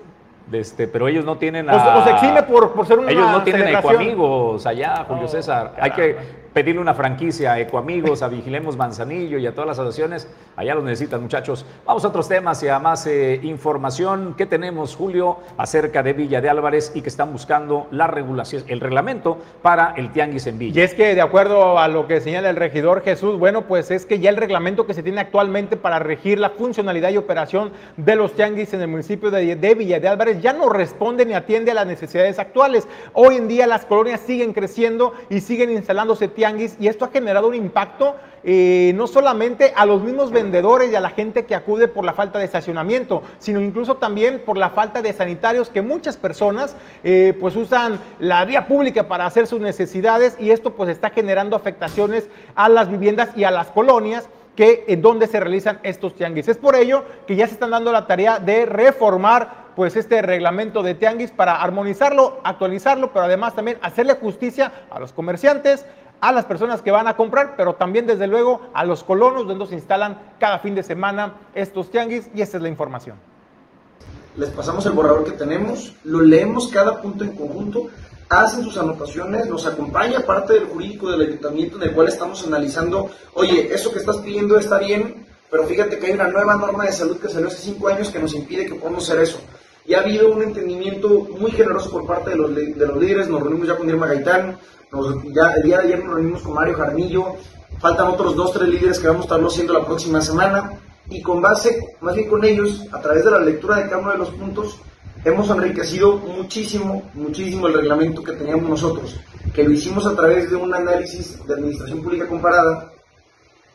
Este, 0.51 0.89
pero 0.89 1.07
ellos 1.07 1.23
no 1.23 1.37
tienen 1.37 1.69
a... 1.69 1.99
O, 1.99 2.03
se 2.03 2.13
exime 2.13 2.43
por, 2.45 2.73
por 2.73 2.87
ser 2.87 2.99
una 2.99 3.11
Ellos 3.11 3.31
no 3.31 3.43
tienen 3.43 3.69
ecoamigos 3.69 4.65
allá, 4.65 5.05
Julio 5.07 5.29
César. 5.29 5.75
Hay 5.79 5.91
que 5.91 6.17
pedirle 6.59 6.81
una 6.81 6.95
franquicia 6.95 7.53
a 7.53 7.61
Ecoamigos, 7.61 8.21
a 8.21 8.27
Vigilemos 8.27 8.77
Manzanillo 8.77 9.39
y 9.39 9.47
a 9.47 9.53
todas 9.53 9.69
las 9.69 9.79
asociaciones. 9.79 10.27
Allá 10.57 10.75
los 10.75 10.83
necesitan, 10.83 11.23
muchachos. 11.23 11.65
Vamos 11.87 12.05
a 12.05 12.09
otros 12.09 12.27
temas 12.27 12.61
y 12.65 12.69
a 12.69 12.81
más 12.81 13.07
eh, 13.07 13.39
información 13.45 14.35
que 14.37 14.45
tenemos, 14.45 14.97
Julio, 14.97 15.37
acerca 15.57 16.03
de 16.03 16.15
Villa 16.15 16.41
de 16.41 16.49
Álvarez 16.49 16.91
y 16.97 17.03
que 17.03 17.11
están 17.11 17.33
buscando 17.33 17.87
la 17.93 18.09
regulación, 18.09 18.65
el 18.67 18.81
reglamento 18.81 19.39
para 19.63 19.95
el 19.97 20.11
tianguis 20.13 20.49
en 20.49 20.59
Villa. 20.59 20.81
Y 20.81 20.85
es 20.85 20.95
que, 20.95 21.15
de 21.15 21.21
acuerdo 21.21 21.79
a 21.79 21.87
lo 21.87 22.09
que 22.09 22.21
señala 22.21 22.51
el 22.51 22.57
regidor 22.57 23.03
Jesús, 23.05 23.39
bueno, 23.39 23.69
pues 23.69 23.93
es 23.93 24.05
que 24.05 24.19
ya 24.19 24.29
el 24.29 24.37
reglamento 24.37 24.85
que 24.85 24.95
se 24.95 25.05
tiene 25.05 25.21
actualmente 25.21 25.77
para 25.77 26.01
regir 26.01 26.41
la 26.41 26.51
funcionalidad 26.51 27.11
y 27.11 27.19
operación 27.19 27.71
de 27.97 28.17
los 28.17 28.33
tianguis 28.33 28.75
en 28.75 28.81
el 28.81 28.89
municipio 28.89 29.31
de, 29.31 29.55
de 29.55 29.75
Villa 29.77 30.01
de 30.01 30.09
Álvarez 30.09 30.43
ya 30.43 30.55
no 30.55 30.69
responde 30.69 31.25
ni 31.25 31.35
atiende 31.35 31.71
a 31.71 31.75
las 31.75 31.87
necesidades 31.87 32.41
actuales. 32.41 32.89
Hoy 33.13 33.37
en 33.37 33.47
día 33.47 33.69
las 33.69 33.85
colonias 33.85 34.23
siguen 34.27 34.53
creciendo 34.53 35.15
y 35.31 35.39
siguen 35.41 35.71
instalándose 35.71 36.27
tianguis 36.27 36.48
y 36.57 36.89
esto 36.89 37.05
ha 37.05 37.09
generado 37.09 37.49
un 37.49 37.55
impacto 37.55 38.17
eh, 38.45 38.93
no 38.95 39.07
solamente 39.07 39.73
a 39.75 39.85
los 39.85 40.03
mismos 40.03 40.31
vendedores 40.31 40.93
y 40.93 40.95
a 40.95 41.01
la 41.01 41.11
gente 41.11 41.45
que 41.45 41.55
acude 41.55 41.89
por 41.89 42.05
la 42.05 42.13
falta 42.13 42.39
de 42.39 42.45
estacionamiento, 42.45 43.23
sino 43.39 43.61
incluso 43.61 43.97
también 43.97 44.43
por 44.45 44.57
la 44.57 44.71
falta 44.71 45.03
de 45.03 45.13
sanitarios 45.13 45.71
que 45.71 45.83
muchas 45.83 46.17
personas 46.17 46.77
eh, 47.03 47.37
pues 47.41 47.57
usan 47.57 47.99
la 48.21 48.45
vía 48.45 48.67
pública 48.67 49.09
para 49.09 49.27
hacer 49.27 49.47
sus 49.47 49.61
necesidades 49.61 50.37
y 50.39 50.51
esto 50.51 50.75
pues 50.75 50.89
está 50.89 51.11
generando 51.11 51.57
afectaciones 51.57 52.29
a 52.55 52.69
las 52.69 52.91
viviendas 52.91 53.31
y 53.37 53.45
a 53.45 53.51
las 53.51 53.69
colonias 53.69 54.29
que 54.55 54.85
en 54.89 55.03
donde 55.03 55.27
se 55.27 55.39
realizan 55.39 55.79
estos 55.83 56.15
tianguis. 56.15 56.49
Es 56.49 56.57
por 56.57 56.75
ello 56.75 57.05
que 57.27 57.37
ya 57.37 57.47
se 57.47 57.55
están 57.55 57.71
dando 57.71 57.93
la 57.93 58.07
tarea 58.07 58.39
de 58.39 58.67
reformar 58.67 59.69
pues 59.77 59.95
este 59.95 60.21
reglamento 60.23 60.83
de 60.83 60.95
tianguis 60.95 61.31
para 61.31 61.63
armonizarlo, 61.63 62.41
actualizarlo, 62.43 63.13
pero 63.13 63.27
además 63.27 63.55
también 63.55 63.79
hacerle 63.83 64.15
justicia 64.15 64.73
a 64.91 64.99
los 64.99 65.13
comerciantes, 65.13 65.87
a 66.21 66.33
las 66.33 66.45
personas 66.45 66.83
que 66.83 66.91
van 66.91 67.07
a 67.07 67.17
comprar, 67.17 67.55
pero 67.57 67.75
también 67.75 68.07
desde 68.07 68.27
luego 68.27 68.61
a 68.75 68.85
los 68.85 69.05
colonos 69.05 69.47
donde 69.47 69.67
se 69.67 69.75
instalan 69.75 70.35
cada 70.39 70.59
fin 70.59 70.75
de 70.75 70.83
semana 70.83 71.35
estos 71.55 71.91
tianguis 71.91 72.29
y 72.35 72.43
esta 72.43 72.57
es 72.57 72.63
la 72.63 72.69
información. 72.69 73.17
Les 74.37 74.51
pasamos 74.51 74.87
el 74.87 74.93
borrador 74.93 75.25
que 75.25 75.33
tenemos, 75.33 75.95
lo 76.05 76.21
leemos 76.21 76.69
cada 76.69 77.01
punto 77.03 77.25
en 77.25 77.35
conjunto, 77.35 77.89
hacen 78.29 78.63
sus 78.63 78.77
anotaciones, 78.77 79.49
nos 79.49 79.67
acompaña 79.67 80.21
parte 80.21 80.53
del 80.55 80.67
jurídico 80.67 81.11
del 81.11 81.23
ayuntamiento 81.23 81.77
en 81.77 81.85
el 81.85 81.93
cual 81.93 82.09
estamos 82.09 82.47
analizando, 82.47 83.11
oye, 83.35 83.73
eso 83.73 83.93
que 83.93 83.99
estás 83.99 84.19
pidiendo 84.19 84.59
está 84.59 84.79
bien, 84.79 85.27
pero 85.51 85.65
fíjate 85.65 85.99
que 85.99 86.07
hay 86.07 86.13
una 86.13 86.29
nueva 86.29 86.57
norma 86.57 86.85
de 86.85 86.93
salud 86.93 87.19
que 87.19 87.29
salió 87.29 87.49
hace 87.49 87.59
cinco 87.59 87.89
años 87.89 88.11
que 88.11 88.19
nos 88.19 88.35
impide 88.35 88.67
que 88.67 88.75
podamos 88.75 89.09
hacer 89.09 89.23
eso. 89.23 89.41
Y 89.87 89.95
ha 89.95 90.01
habido 90.01 90.31
un 90.31 90.43
entendimiento 90.43 91.09
muy 91.41 91.51
generoso 91.51 91.91
por 91.91 92.07
parte 92.07 92.31
de 92.31 92.37
los, 92.37 92.55
de 92.55 92.87
los 92.87 92.97
líderes, 92.99 93.29
nos 93.29 93.41
reunimos 93.43 93.67
ya 93.67 93.77
con 93.77 93.89
Irma 93.89 94.07
Gaitán, 94.07 94.59
el 94.93 95.63
día 95.63 95.79
de 95.79 95.85
ayer 95.85 96.05
nos 96.05 96.15
reunimos 96.15 96.43
con 96.43 96.55
Mario 96.55 96.77
Jarmillo, 96.77 97.37
faltan 97.79 98.07
otros 98.07 98.35
dos, 98.35 98.53
tres 98.53 98.69
líderes 98.69 98.99
que 98.99 99.09
vamos 99.09 99.23
a 99.23 99.25
estarlo 99.25 99.49
haciendo 99.49 99.75
la 99.75 99.85
próxima 99.85 100.21
semana 100.23 100.73
y 101.11 101.23
con 101.23 101.41
base, 101.41 101.97
más 102.01 102.15
bien 102.15 102.29
con 102.29 102.45
ellos, 102.45 102.87
a 102.93 103.01
través 103.01 103.25
de 103.25 103.31
la 103.31 103.41
lectura 103.41 103.77
de 103.77 103.85
cada 103.85 103.99
uno 103.99 104.13
de 104.13 104.19
los 104.19 104.31
puntos, 104.31 104.79
hemos 105.25 105.51
enriquecido 105.51 106.17
muchísimo, 106.17 107.11
muchísimo 107.15 107.67
el 107.67 107.75
reglamento 107.75 108.23
que 108.23 108.33
teníamos 108.33 108.69
nosotros, 108.69 109.17
que 109.55 109.65
lo 109.65 109.73
hicimos 109.73 110.07
a 110.07 110.15
través 110.15 110.51
de 110.51 110.57
un 110.57 110.73
análisis 110.73 111.47
de 111.47 111.55
administración 111.55 112.03
pública 112.03 112.27
comparada. 112.27 112.93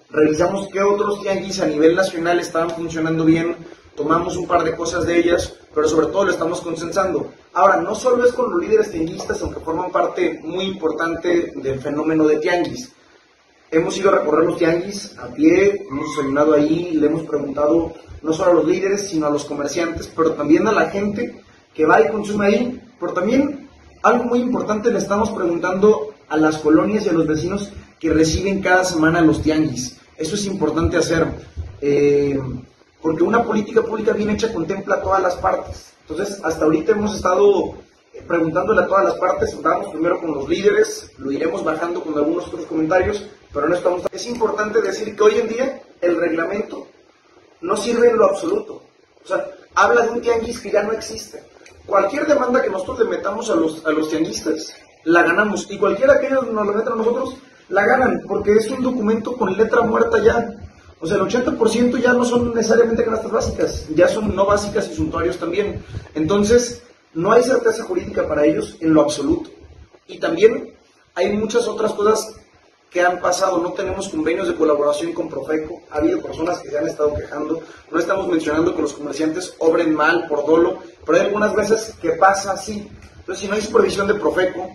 Revisamos 0.09 0.67
qué 0.71 0.81
otros 0.81 1.21
tianguis 1.21 1.59
a 1.59 1.67
nivel 1.67 1.95
nacional 1.95 2.39
estaban 2.39 2.71
funcionando 2.71 3.25
bien, 3.25 3.55
tomamos 3.95 4.37
un 4.37 4.47
par 4.47 4.63
de 4.63 4.75
cosas 4.75 5.05
de 5.05 5.17
ellas, 5.17 5.53
pero 5.73 5.87
sobre 5.87 6.07
todo 6.07 6.25
lo 6.25 6.31
estamos 6.31 6.61
consensando. 6.61 7.31
Ahora, 7.53 7.77
no 7.77 7.93
solo 7.95 8.25
es 8.25 8.33
con 8.33 8.51
los 8.51 8.61
líderes 8.61 8.91
tianguistas, 8.91 9.41
aunque 9.41 9.59
forman 9.59 9.91
parte 9.91 10.39
muy 10.43 10.65
importante 10.65 11.53
del 11.55 11.79
fenómeno 11.79 12.25
de 12.25 12.37
tianguis. 12.37 12.91
Hemos 13.71 13.97
ido 13.97 14.09
a 14.09 14.19
recorrer 14.19 14.45
los 14.45 14.57
tianguis 14.57 15.17
a 15.17 15.27
pie, 15.27 15.85
hemos 15.89 16.15
desayunado 16.15 16.53
ahí, 16.53 16.91
le 16.93 17.07
hemos 17.07 17.23
preguntado 17.23 17.93
no 18.21 18.33
solo 18.33 18.51
a 18.51 18.53
los 18.55 18.65
líderes, 18.65 19.07
sino 19.09 19.27
a 19.27 19.29
los 19.29 19.45
comerciantes, 19.45 20.11
pero 20.15 20.31
también 20.33 20.67
a 20.67 20.71
la 20.71 20.89
gente 20.89 21.41
que 21.73 21.85
va 21.85 22.01
y 22.01 22.09
consume 22.09 22.45
ahí. 22.47 22.81
Pero 22.99 23.13
también, 23.13 23.67
algo 24.01 24.25
muy 24.25 24.39
importante, 24.39 24.91
le 24.91 24.99
estamos 24.99 25.31
preguntando 25.31 26.13
a 26.29 26.37
las 26.37 26.57
colonias 26.57 27.05
y 27.05 27.09
a 27.09 27.13
los 27.13 27.27
vecinos 27.27 27.71
que 27.99 28.11
reciben 28.11 28.61
cada 28.61 28.83
semana 28.83 29.21
los 29.21 29.41
tianguis. 29.41 29.97
Eso 30.17 30.35
es 30.35 30.45
importante 30.45 30.97
hacer, 30.97 31.27
eh, 31.81 32.39
porque 33.03 33.21
una 33.21 33.43
política 33.43 33.81
pública 33.81 34.13
bien 34.13 34.29
hecha 34.29 34.53
contempla 34.53 35.01
todas 35.01 35.21
las 35.21 35.35
partes. 35.35 35.93
Entonces, 36.07 36.39
hasta 36.41 36.63
ahorita 36.63 36.93
hemos 36.93 37.15
estado 37.15 37.75
preguntándole 38.27 38.81
a 38.81 38.87
todas 38.87 39.03
las 39.03 39.15
partes, 39.15 39.61
vamos 39.61 39.89
primero 39.89 40.21
con 40.21 40.33
los 40.33 40.47
líderes, 40.47 41.11
lo 41.17 41.29
iremos 41.29 41.65
bajando 41.65 42.01
con 42.01 42.17
algunos 42.17 42.47
otros 42.47 42.65
comentarios, 42.65 43.27
pero 43.53 43.67
no 43.67 43.75
estamos... 43.75 44.03
Es 44.09 44.25
importante 44.25 44.81
decir 44.81 45.15
que 45.15 45.23
hoy 45.23 45.37
en 45.37 45.47
día 45.49 45.81
el 45.99 46.15
reglamento 46.15 46.87
no 47.61 47.75
sirve 47.75 48.09
en 48.09 48.17
lo 48.17 48.25
absoluto. 48.25 48.81
O 49.23 49.27
sea, 49.27 49.45
habla 49.75 50.05
de 50.05 50.11
un 50.11 50.21
tianguis 50.21 50.61
que 50.61 50.71
ya 50.71 50.83
no 50.83 50.93
existe. 50.93 51.43
Cualquier 51.85 52.25
demanda 52.25 52.61
que 52.61 52.69
nosotros 52.69 52.99
le 52.99 53.17
metamos 53.17 53.49
a 53.49 53.55
los, 53.55 53.85
a 53.85 53.91
los 53.91 54.09
tianguistas, 54.09 54.73
la 55.03 55.23
ganamos. 55.23 55.69
Y 55.69 55.77
cualquiera 55.77 56.19
que 56.21 56.27
ellos 56.27 56.49
nos 56.49 56.65
lo 56.65 56.73
metan 56.73 56.93
a 56.93 56.97
nosotros, 56.97 57.35
la 57.67 57.85
ganan, 57.85 58.21
porque 58.27 58.53
es 58.53 58.69
un 58.71 58.81
documento 58.81 59.35
con 59.35 59.57
letra 59.57 59.81
muerta 59.81 60.19
ya. 60.19 60.49
O 61.03 61.05
sea, 61.05 61.17
el 61.17 61.23
80% 61.23 62.01
ya 62.01 62.13
no 62.13 62.23
son 62.23 62.53
necesariamente 62.53 63.03
canastas 63.03 63.29
básicas, 63.29 63.87
ya 63.93 64.07
son 64.07 64.33
no 64.33 64.45
básicas 64.45 64.89
y 64.89 64.95
suntuarios 64.95 65.37
también. 65.37 65.83
Entonces, 66.15 66.81
no 67.13 67.33
hay 67.33 67.43
certeza 67.43 67.83
jurídica 67.83 68.25
para 68.25 68.45
ellos 68.45 68.77
en 68.79 68.93
lo 68.93 69.01
absoluto. 69.01 69.49
Y 70.07 70.17
también 70.19 70.73
hay 71.13 71.35
muchas 71.35 71.67
otras 71.67 71.91
cosas 71.91 72.35
que 72.89 73.01
han 73.01 73.19
pasado. 73.19 73.57
No 73.57 73.73
tenemos 73.73 74.07
convenios 74.07 74.47
de 74.47 74.55
colaboración 74.55 75.11
con 75.11 75.27
Profeco. 75.27 75.81
Ha 75.91 75.97
habido 75.97 76.21
personas 76.21 76.59
que 76.59 76.69
se 76.69 76.77
han 76.77 76.87
estado 76.87 77.13
quejando. 77.13 77.61
No 77.91 77.99
estamos 77.99 78.25
mencionando 78.29 78.73
que 78.73 78.83
los 78.83 78.93
comerciantes 78.93 79.55
obren 79.59 79.93
mal 79.93 80.25
por 80.29 80.45
dolo, 80.45 80.77
pero 81.05 81.17
hay 81.17 81.25
algunas 81.25 81.53
veces 81.53 81.95
que 82.01 82.11
pasa 82.11 82.53
así. 82.53 82.89
Entonces, 83.19 83.41
si 83.41 83.49
no 83.49 83.55
hay 83.55 83.61
supervisión 83.61 84.07
de 84.07 84.13
Profeco, 84.13 84.69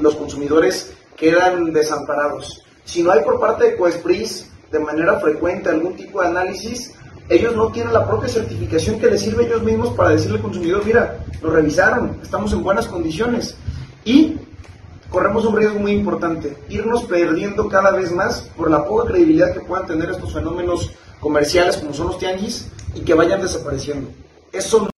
los 0.00 0.14
consumidores 0.14 0.92
quedan 1.16 1.72
desamparados. 1.72 2.62
Si 2.84 3.02
no 3.02 3.10
hay 3.10 3.24
por 3.24 3.40
parte 3.40 3.64
de 3.64 3.76
Coespris 3.76 4.51
de 4.72 4.78
manera 4.80 5.20
frecuente 5.20 5.68
algún 5.68 5.94
tipo 5.94 6.22
de 6.22 6.28
análisis, 6.28 6.94
ellos 7.28 7.54
no 7.54 7.70
tienen 7.70 7.92
la 7.92 8.08
propia 8.08 8.28
certificación 8.28 8.98
que 8.98 9.10
les 9.10 9.20
sirve 9.20 9.46
ellos 9.46 9.62
mismos 9.62 9.90
para 9.90 10.10
decirle 10.10 10.38
al 10.38 10.42
consumidor, 10.42 10.84
mira, 10.84 11.18
lo 11.42 11.50
revisaron, 11.50 12.18
estamos 12.22 12.52
en 12.52 12.62
buenas 12.62 12.88
condiciones. 12.88 13.56
Y 14.04 14.36
corremos 15.10 15.44
un 15.44 15.56
riesgo 15.56 15.78
muy 15.78 15.92
importante, 15.92 16.56
irnos 16.68 17.04
perdiendo 17.04 17.68
cada 17.68 17.90
vez 17.92 18.10
más 18.12 18.50
por 18.56 18.70
la 18.70 18.84
poca 18.84 19.10
credibilidad 19.10 19.52
que 19.52 19.60
puedan 19.60 19.86
tener 19.86 20.10
estos 20.10 20.32
fenómenos 20.32 20.90
comerciales 21.20 21.76
como 21.76 21.92
son 21.92 22.08
los 22.08 22.18
tianguis 22.18 22.68
y 22.94 23.00
que 23.00 23.14
vayan 23.14 23.40
desapareciendo. 23.40 24.10
Eso 24.52 24.91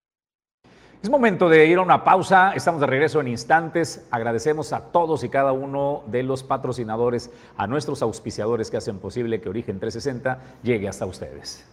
es 1.04 1.10
momento 1.10 1.50
de 1.50 1.66
ir 1.66 1.80
a 1.80 1.82
una 1.82 2.06
pausa. 2.06 2.54
Estamos 2.56 2.80
de 2.80 2.88
regreso 2.88 3.20
en 3.20 3.28
instantes. 3.28 4.08
Agradecemos 4.10 4.72
a 4.72 4.86
todos 4.86 5.26
y 5.26 5.30
cada 5.30 5.52
uno 5.52 6.04
de 6.08 6.24
los 6.24 6.44
patrocinadores, 6.44 7.30
a 7.58 7.68
nuestros 7.68 8.02
auspiciadores 8.02 8.72
que 8.72 8.78
hacen 8.78 9.00
posible 9.00 9.42
que 9.42 9.50
Origen 9.50 9.82
360 9.82 10.40
llegue 10.64 10.88
hasta 10.88 11.06
ustedes. 11.06 11.66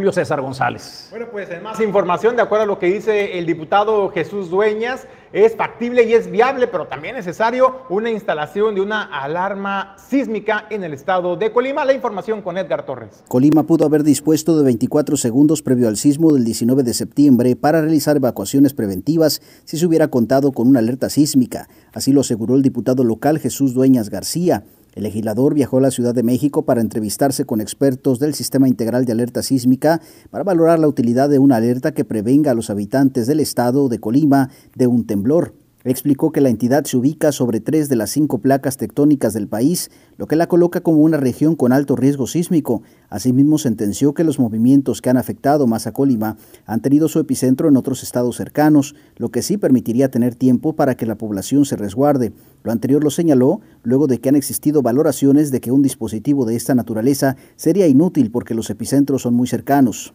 Julio 0.00 0.12
César 0.12 0.40
González. 0.40 1.08
Bueno, 1.10 1.26
pues 1.30 1.50
en 1.50 1.62
más 1.62 1.78
información, 1.78 2.34
de 2.34 2.40
acuerdo 2.40 2.64
a 2.64 2.66
lo 2.66 2.78
que 2.78 2.86
dice 2.86 3.38
el 3.38 3.44
diputado 3.44 4.08
Jesús 4.08 4.48
Dueñas, 4.48 5.06
es 5.30 5.54
factible 5.54 6.04
y 6.04 6.14
es 6.14 6.30
viable, 6.30 6.68
pero 6.68 6.86
también 6.86 7.16
necesario 7.16 7.82
una 7.90 8.10
instalación 8.10 8.74
de 8.74 8.80
una 8.80 9.02
alarma 9.02 9.94
sísmica 9.98 10.64
en 10.70 10.84
el 10.84 10.94
estado 10.94 11.36
de 11.36 11.52
Colima. 11.52 11.84
La 11.84 11.92
información 11.92 12.40
con 12.40 12.56
Edgar 12.56 12.86
Torres. 12.86 13.22
Colima 13.28 13.64
pudo 13.64 13.84
haber 13.84 14.02
dispuesto 14.02 14.56
de 14.56 14.64
24 14.64 15.18
segundos 15.18 15.60
previo 15.60 15.86
al 15.86 15.98
sismo 15.98 16.32
del 16.32 16.46
19 16.46 16.82
de 16.82 16.94
septiembre 16.94 17.54
para 17.54 17.82
realizar 17.82 18.16
evacuaciones 18.16 18.72
preventivas 18.72 19.42
si 19.66 19.76
se 19.76 19.84
hubiera 19.84 20.08
contado 20.08 20.52
con 20.52 20.66
una 20.66 20.78
alerta 20.78 21.10
sísmica. 21.10 21.68
Así 21.92 22.14
lo 22.14 22.22
aseguró 22.22 22.54
el 22.54 22.62
diputado 22.62 23.04
local 23.04 23.38
Jesús 23.38 23.74
Dueñas 23.74 24.08
García. 24.08 24.64
El 24.94 25.04
legislador 25.04 25.54
viajó 25.54 25.78
a 25.78 25.82
la 25.82 25.90
Ciudad 25.90 26.14
de 26.14 26.22
México 26.22 26.64
para 26.64 26.80
entrevistarse 26.80 27.44
con 27.44 27.60
expertos 27.60 28.18
del 28.18 28.34
Sistema 28.34 28.68
Integral 28.68 29.04
de 29.04 29.12
Alerta 29.12 29.42
Sísmica 29.42 30.00
para 30.30 30.44
valorar 30.44 30.78
la 30.78 30.88
utilidad 30.88 31.28
de 31.28 31.38
una 31.38 31.56
alerta 31.56 31.92
que 31.92 32.04
prevenga 32.04 32.50
a 32.50 32.54
los 32.54 32.70
habitantes 32.70 33.26
del 33.26 33.40
estado 33.40 33.88
de 33.88 34.00
Colima 34.00 34.50
de 34.74 34.86
un 34.86 35.06
temblor. 35.06 35.54
Explicó 35.82 36.30
que 36.30 36.42
la 36.42 36.50
entidad 36.50 36.84
se 36.84 36.98
ubica 36.98 37.32
sobre 37.32 37.58
tres 37.58 37.88
de 37.88 37.96
las 37.96 38.10
cinco 38.10 38.36
placas 38.36 38.76
tectónicas 38.76 39.32
del 39.32 39.48
país, 39.48 39.90
lo 40.18 40.26
que 40.26 40.36
la 40.36 40.46
coloca 40.46 40.82
como 40.82 40.98
una 40.98 41.16
región 41.16 41.56
con 41.56 41.72
alto 41.72 41.96
riesgo 41.96 42.26
sísmico. 42.26 42.82
Asimismo, 43.08 43.56
sentenció 43.56 44.12
que 44.12 44.22
los 44.22 44.38
movimientos 44.38 45.00
que 45.00 45.08
han 45.08 45.16
afectado 45.16 45.66
más 45.66 45.86
a 45.86 45.92
Colima 45.92 46.36
han 46.66 46.82
tenido 46.82 47.08
su 47.08 47.18
epicentro 47.18 47.66
en 47.66 47.78
otros 47.78 48.02
estados 48.02 48.36
cercanos, 48.36 48.94
lo 49.16 49.30
que 49.30 49.40
sí 49.40 49.56
permitiría 49.56 50.10
tener 50.10 50.34
tiempo 50.34 50.74
para 50.74 50.96
que 50.96 51.06
la 51.06 51.14
población 51.14 51.64
se 51.64 51.76
resguarde. 51.76 52.34
Lo 52.62 52.72
anterior 52.72 53.02
lo 53.02 53.08
señaló 53.08 53.62
luego 53.82 54.06
de 54.06 54.20
que 54.20 54.28
han 54.28 54.36
existido 54.36 54.82
valoraciones 54.82 55.50
de 55.50 55.62
que 55.62 55.72
un 55.72 55.80
dispositivo 55.80 56.44
de 56.44 56.56
esta 56.56 56.74
naturaleza 56.74 57.36
sería 57.56 57.86
inútil 57.86 58.30
porque 58.30 58.54
los 58.54 58.68
epicentros 58.68 59.22
son 59.22 59.32
muy 59.32 59.48
cercanos. 59.48 60.12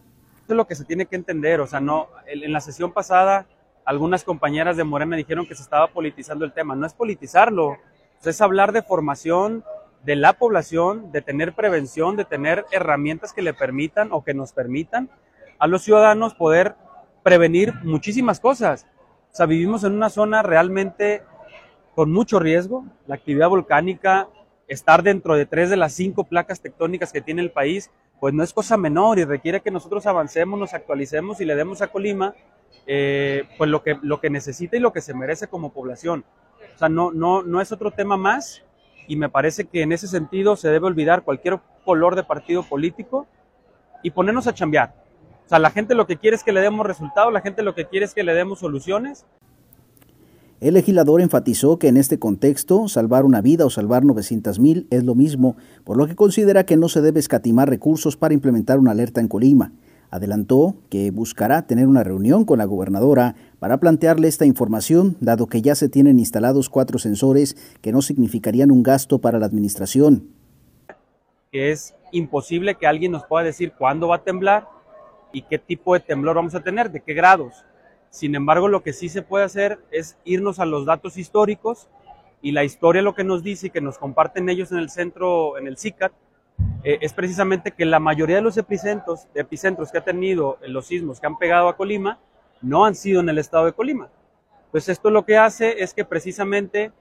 es 0.47 0.55
lo 0.55 0.67
que 0.67 0.75
se 0.75 0.83
tiene 0.83 1.07
que 1.07 1.15
entender, 1.15 1.59
o 1.59 1.65
sea, 1.65 1.79
no, 1.79 2.05
en 2.27 2.53
la 2.53 2.61
sesión 2.61 2.93
pasada 2.93 3.47
algunas 3.85 4.23
compañeras 4.23 4.77
de 4.77 4.83
Morena 4.83 5.15
dijeron 5.15 5.45
que 5.45 5.55
se 5.55 5.61
estaba 5.61 5.87
politizando 5.87 6.43
el 6.43 6.53
tema. 6.53 6.75
No 6.75 6.85
es 6.85 6.93
politizarlo, 6.93 7.77
es 8.23 8.41
hablar 8.41 8.71
de 8.71 8.81
formación 8.81 9.63
de 10.03 10.15
la 10.15 10.33
población, 10.33 11.11
de 11.11 11.21
tener 11.21 11.53
prevención, 11.53 12.15
de 12.15 12.25
tener 12.25 12.65
herramientas 12.71 13.33
que 13.33 13.41
le 13.41 13.53
permitan 13.53 14.09
o 14.11 14.23
que 14.23 14.33
nos 14.33 14.51
permitan 14.51 15.09
a 15.57 15.67
los 15.67 15.83
ciudadanos 15.83 16.35
poder 16.35 16.75
prevenir 17.23 17.73
muchísimas 17.83 18.39
cosas. 18.39 18.85
O 19.31 19.35
sea, 19.35 19.45
vivimos 19.45 19.83
en 19.83 19.93
una 19.93 20.09
zona 20.09 20.43
realmente 20.43 21.23
con 21.95 22.11
mucho 22.11 22.39
riesgo. 22.39 22.85
La 23.07 23.15
actividad 23.15 23.49
volcánica, 23.49 24.27
estar 24.67 25.01
dentro 25.01 25.35
de 25.35 25.45
tres 25.45 25.69
de 25.69 25.77
las 25.77 25.93
cinco 25.93 26.23
placas 26.23 26.61
tectónicas 26.61 27.11
que 27.11 27.21
tiene 27.21 27.41
el 27.41 27.51
país, 27.51 27.89
pues 28.19 28.33
no 28.33 28.43
es 28.43 28.53
cosa 28.53 28.77
menor 28.77 29.19
y 29.19 29.25
requiere 29.25 29.61
que 29.61 29.71
nosotros 29.71 30.05
avancemos, 30.05 30.59
nos 30.59 30.73
actualicemos 30.73 31.41
y 31.41 31.45
le 31.45 31.55
demos 31.55 31.81
a 31.81 31.87
Colima 31.87 32.35
eh, 32.87 33.43
pues 33.57 33.69
lo 33.69 33.83
que, 33.83 33.97
lo 34.01 34.19
que 34.19 34.29
necesita 34.29 34.77
y 34.77 34.79
lo 34.79 34.93
que 34.93 35.01
se 35.01 35.13
merece 35.13 35.47
como 35.47 35.71
población. 35.71 36.25
O 36.75 36.77
sea, 36.77 36.89
no, 36.89 37.11
no, 37.11 37.41
no 37.41 37.61
es 37.61 37.71
otro 37.71 37.91
tema 37.91 38.17
más 38.17 38.63
y 39.07 39.15
me 39.15 39.29
parece 39.29 39.65
que 39.65 39.81
en 39.81 39.91
ese 39.91 40.07
sentido 40.07 40.55
se 40.55 40.69
debe 40.69 40.87
olvidar 40.87 41.23
cualquier 41.23 41.59
color 41.83 42.15
de 42.15 42.23
partido 42.23 42.63
político 42.63 43.27
y 44.03 44.11
ponernos 44.11 44.47
a 44.47 44.53
chambear. 44.53 44.93
O 45.45 45.49
sea, 45.49 45.59
la 45.59 45.69
gente 45.69 45.95
lo 45.95 46.07
que 46.07 46.17
quiere 46.17 46.35
es 46.35 46.43
que 46.43 46.51
le 46.51 46.61
demos 46.61 46.85
resultados, 46.85 47.31
la 47.31 47.41
gente 47.41 47.61
lo 47.61 47.75
que 47.75 47.85
quiere 47.85 48.05
es 48.05 48.13
que 48.13 48.23
le 48.23 48.33
demos 48.33 48.59
soluciones. 48.59 49.25
El 50.59 50.73
legislador 50.73 51.21
enfatizó 51.21 51.77
que 51.77 51.89
en 51.89 51.97
este 51.97 52.17
contexto 52.17 52.87
salvar 52.87 53.25
una 53.25 53.41
vida 53.41 53.65
o 53.65 53.69
salvar 53.69 54.05
900 54.05 54.59
mil 54.59 54.87
es 54.89 55.03
lo 55.03 55.13
mismo, 55.13 55.57
por 55.83 55.97
lo 55.97 56.07
que 56.07 56.15
considera 56.15 56.65
que 56.65 56.77
no 56.77 56.89
se 56.89 57.01
debe 57.01 57.19
escatimar 57.19 57.69
recursos 57.69 58.17
para 58.17 58.33
implementar 58.33 58.79
una 58.79 58.91
alerta 58.91 59.21
en 59.21 59.27
Colima. 59.27 59.73
Adelantó 60.15 60.77
que 60.89 61.11
buscará 61.11 61.67
tener 61.67 61.87
una 61.87 62.01
reunión 62.01 62.45
con 62.45 62.59
la 62.59 62.63
gobernadora 62.63 63.35
para 63.59 63.81
plantearle 63.81 64.29
esta 64.29 64.45
información, 64.45 65.17
dado 65.19 65.47
que 65.47 65.61
ya 65.61 65.75
se 65.75 65.89
tienen 65.89 66.19
instalados 66.19 66.69
cuatro 66.69 66.99
sensores 66.99 67.57
que 67.81 67.91
no 67.91 68.01
significarían 68.01 68.71
un 68.71 68.81
gasto 68.81 69.19
para 69.19 69.39
la 69.39 69.45
administración. 69.45 70.29
Es 71.51 71.95
imposible 72.13 72.75
que 72.75 72.87
alguien 72.87 73.11
nos 73.11 73.25
pueda 73.25 73.43
decir 73.43 73.73
cuándo 73.77 74.07
va 74.07 74.15
a 74.15 74.23
temblar 74.23 74.69
y 75.33 75.41
qué 75.41 75.59
tipo 75.59 75.93
de 75.93 75.99
temblor 75.99 76.37
vamos 76.37 76.55
a 76.55 76.63
tener, 76.63 76.91
de 76.91 77.01
qué 77.01 77.13
grados. 77.13 77.65
Sin 78.09 78.35
embargo, 78.35 78.69
lo 78.69 78.83
que 78.83 78.93
sí 78.93 79.09
se 79.09 79.21
puede 79.21 79.43
hacer 79.43 79.79
es 79.91 80.17
irnos 80.23 80.59
a 80.59 80.65
los 80.65 80.85
datos 80.85 81.17
históricos 81.17 81.89
y 82.41 82.53
la 82.53 82.63
historia 82.63 83.01
lo 83.01 83.15
que 83.15 83.25
nos 83.25 83.43
dice 83.43 83.67
y 83.67 83.69
que 83.69 83.81
nos 83.81 83.97
comparten 83.97 84.47
ellos 84.47 84.71
en 84.71 84.77
el 84.77 84.89
centro, 84.89 85.57
en 85.57 85.67
el 85.67 85.77
CICAT, 85.77 86.13
eh, 86.83 86.99
es 87.01 87.13
precisamente 87.13 87.71
que 87.71 87.85
la 87.85 87.99
mayoría 87.99 88.37
de 88.37 88.41
los 88.41 88.57
epicentros, 88.57 89.27
epicentros 89.33 89.91
que 89.91 89.97
ha 89.97 90.03
tenido 90.03 90.57
los 90.67 90.87
sismos 90.87 91.19
que 91.19 91.27
han 91.27 91.37
pegado 91.37 91.67
a 91.67 91.75
Colima 91.75 92.19
no 92.61 92.85
han 92.85 92.95
sido 92.95 93.21
en 93.21 93.29
el 93.29 93.37
estado 93.37 93.65
de 93.65 93.73
Colima. 93.73 94.09
Pues 94.71 94.89
esto 94.89 95.09
lo 95.09 95.25
que 95.25 95.37
hace 95.37 95.81
es 95.83 95.93
que 95.93 96.05
precisamente 96.05 96.91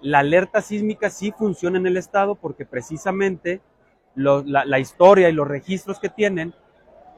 la 0.00 0.20
alerta 0.20 0.60
sísmica 0.60 1.10
sí 1.10 1.32
funciona 1.32 1.78
en 1.78 1.86
el 1.86 1.96
estado 1.96 2.34
porque 2.34 2.66
precisamente 2.66 3.60
la, 4.14 4.78
historia 4.78 5.28
y 5.28 5.32
los 5.32 5.48
registros 5.48 5.98
que 5.98 6.08
tienen 6.08 6.54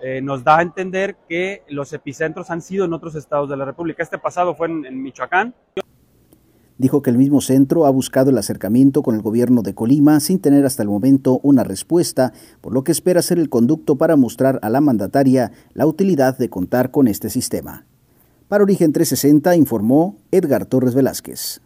eh, 0.01 0.21
nos 0.21 0.45
da 0.45 0.59
a 0.59 0.63
entender 0.63 1.17
que 1.29 1.63
los 1.69 1.93
epicentros 1.93 2.51
han 2.51 2.63
sido 2.63 2.85
en 2.85 2.93
otros 2.93 3.15
estados 3.15 3.49
de 3.49 3.57
la 3.57 3.65
República. 3.65 4.03
Este 4.03 4.19
pasado 4.19 4.55
fue 4.55 4.67
en 4.69 5.03
Michoacán. 5.03 5.55
Dijo 6.77 7.03
que 7.03 7.11
el 7.11 7.19
mismo 7.19 7.41
centro 7.41 7.87
ha 7.87 7.91
buscado 7.91 8.31
el 8.31 8.39
acercamiento 8.39 9.03
con 9.03 9.15
el 9.15 9.23
gobierno 9.23 9.63
de 9.63 9.75
Colima 9.75 10.19
sin 10.19 10.41
tener 10.41 10.67
hasta 10.67 10.83
el 10.83 10.89
momento 10.89 11.39
una 11.43 11.63
respuesta, 11.63 12.33
por 12.61 12.73
lo 12.73 12.83
que 12.83 12.93
espera 12.93 13.23
ser 13.23 13.39
el 13.39 13.49
conducto 13.49 13.97
para 13.97 14.17
mostrar 14.17 14.59
a 14.63 14.71
la 14.71 14.81
mandataria 14.81 15.53
la 15.73 15.87
utilidad 15.87 16.37
de 16.37 16.51
contar 16.51 16.91
con 16.91 17.07
este 17.07 17.31
sistema. 17.31 17.87
Para 18.49 18.65
Origen 18.65 18.93
360 18.93 19.57
informó 19.57 20.17
Edgar 20.33 20.67
Torres 20.67 20.95
Velázquez. 20.95 21.64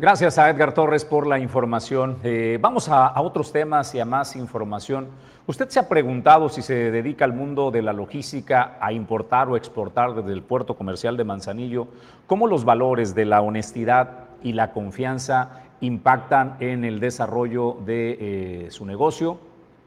Gracias 0.00 0.38
a 0.38 0.48
Edgar 0.48 0.72
Torres 0.72 1.04
por 1.04 1.26
la 1.26 1.38
información. 1.38 2.16
Eh, 2.22 2.56
vamos 2.58 2.88
a, 2.88 3.20
otros 3.20 3.52
temas 3.52 3.94
y 3.94 4.00
a 4.00 4.06
más 4.06 4.34
información. 4.34 5.08
¿Usted 5.46 5.68
se 5.68 5.78
ha 5.78 5.90
preguntado 5.90 6.48
si 6.48 6.62
se 6.62 6.90
dedica 6.90 7.26
al 7.26 7.34
mundo 7.34 7.70
de 7.70 7.82
la 7.82 7.92
logística 7.92 8.78
a 8.80 8.94
importar 8.94 9.50
o 9.50 9.58
exportar 9.58 10.14
desde 10.14 10.32
el 10.32 10.42
puerto 10.42 10.74
comercial 10.74 11.18
de 11.18 11.24
Manzanillo? 11.24 11.88
¿Cómo 12.26 12.46
los 12.46 12.64
valores 12.64 13.14
de 13.14 13.26
la 13.26 13.42
honestidad 13.42 14.30
y 14.42 14.54
la 14.54 14.72
confianza 14.72 15.64
impactan 15.82 16.56
en 16.60 16.86
el 16.86 16.98
desarrollo 16.98 17.76
de 17.84 18.16
eh, 18.20 18.70
su 18.70 18.86
negocio? 18.86 19.38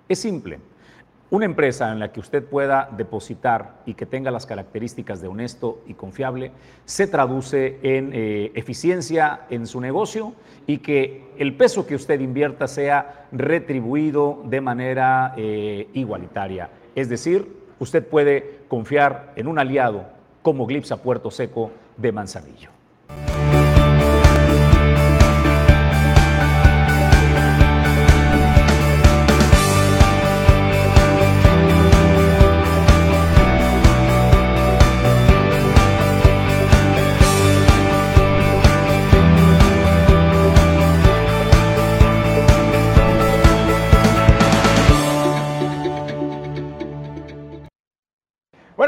Es 0.07 0.19
simple. 0.19 0.59
Una 1.33 1.45
empresa 1.45 1.91
en 1.91 1.97
la 1.97 2.11
que 2.11 2.19
usted 2.19 2.45
pueda 2.45 2.87
depositar 2.95 3.81
y 3.87 3.95
que 3.95 4.05
tenga 4.05 4.29
las 4.29 4.45
características 4.45 5.19
de 5.19 5.27
honesto 5.27 5.81
y 5.87 5.95
confiable 5.95 6.51
se 6.85 7.07
traduce 7.07 7.79
en 7.81 8.11
eh, 8.13 8.51
eficiencia 8.53 9.47
en 9.49 9.65
su 9.65 9.81
negocio 9.81 10.33
y 10.67 10.77
que 10.77 11.31
el 11.39 11.57
peso 11.57 11.87
que 11.87 11.95
usted 11.95 12.19
invierta 12.19 12.67
sea 12.67 13.25
retribuido 13.31 14.43
de 14.45 14.61
manera 14.61 15.33
eh, 15.35 15.87
igualitaria. 15.95 16.69
Es 16.93 17.09
decir, 17.09 17.51
usted 17.79 18.07
puede 18.07 18.59
confiar 18.67 19.33
en 19.35 19.47
un 19.47 19.57
aliado 19.57 20.05
como 20.43 20.67
Glipsa 20.67 20.97
Puerto 20.97 21.31
Seco 21.31 21.71
de 21.97 22.11
Manzanillo. 22.11 22.72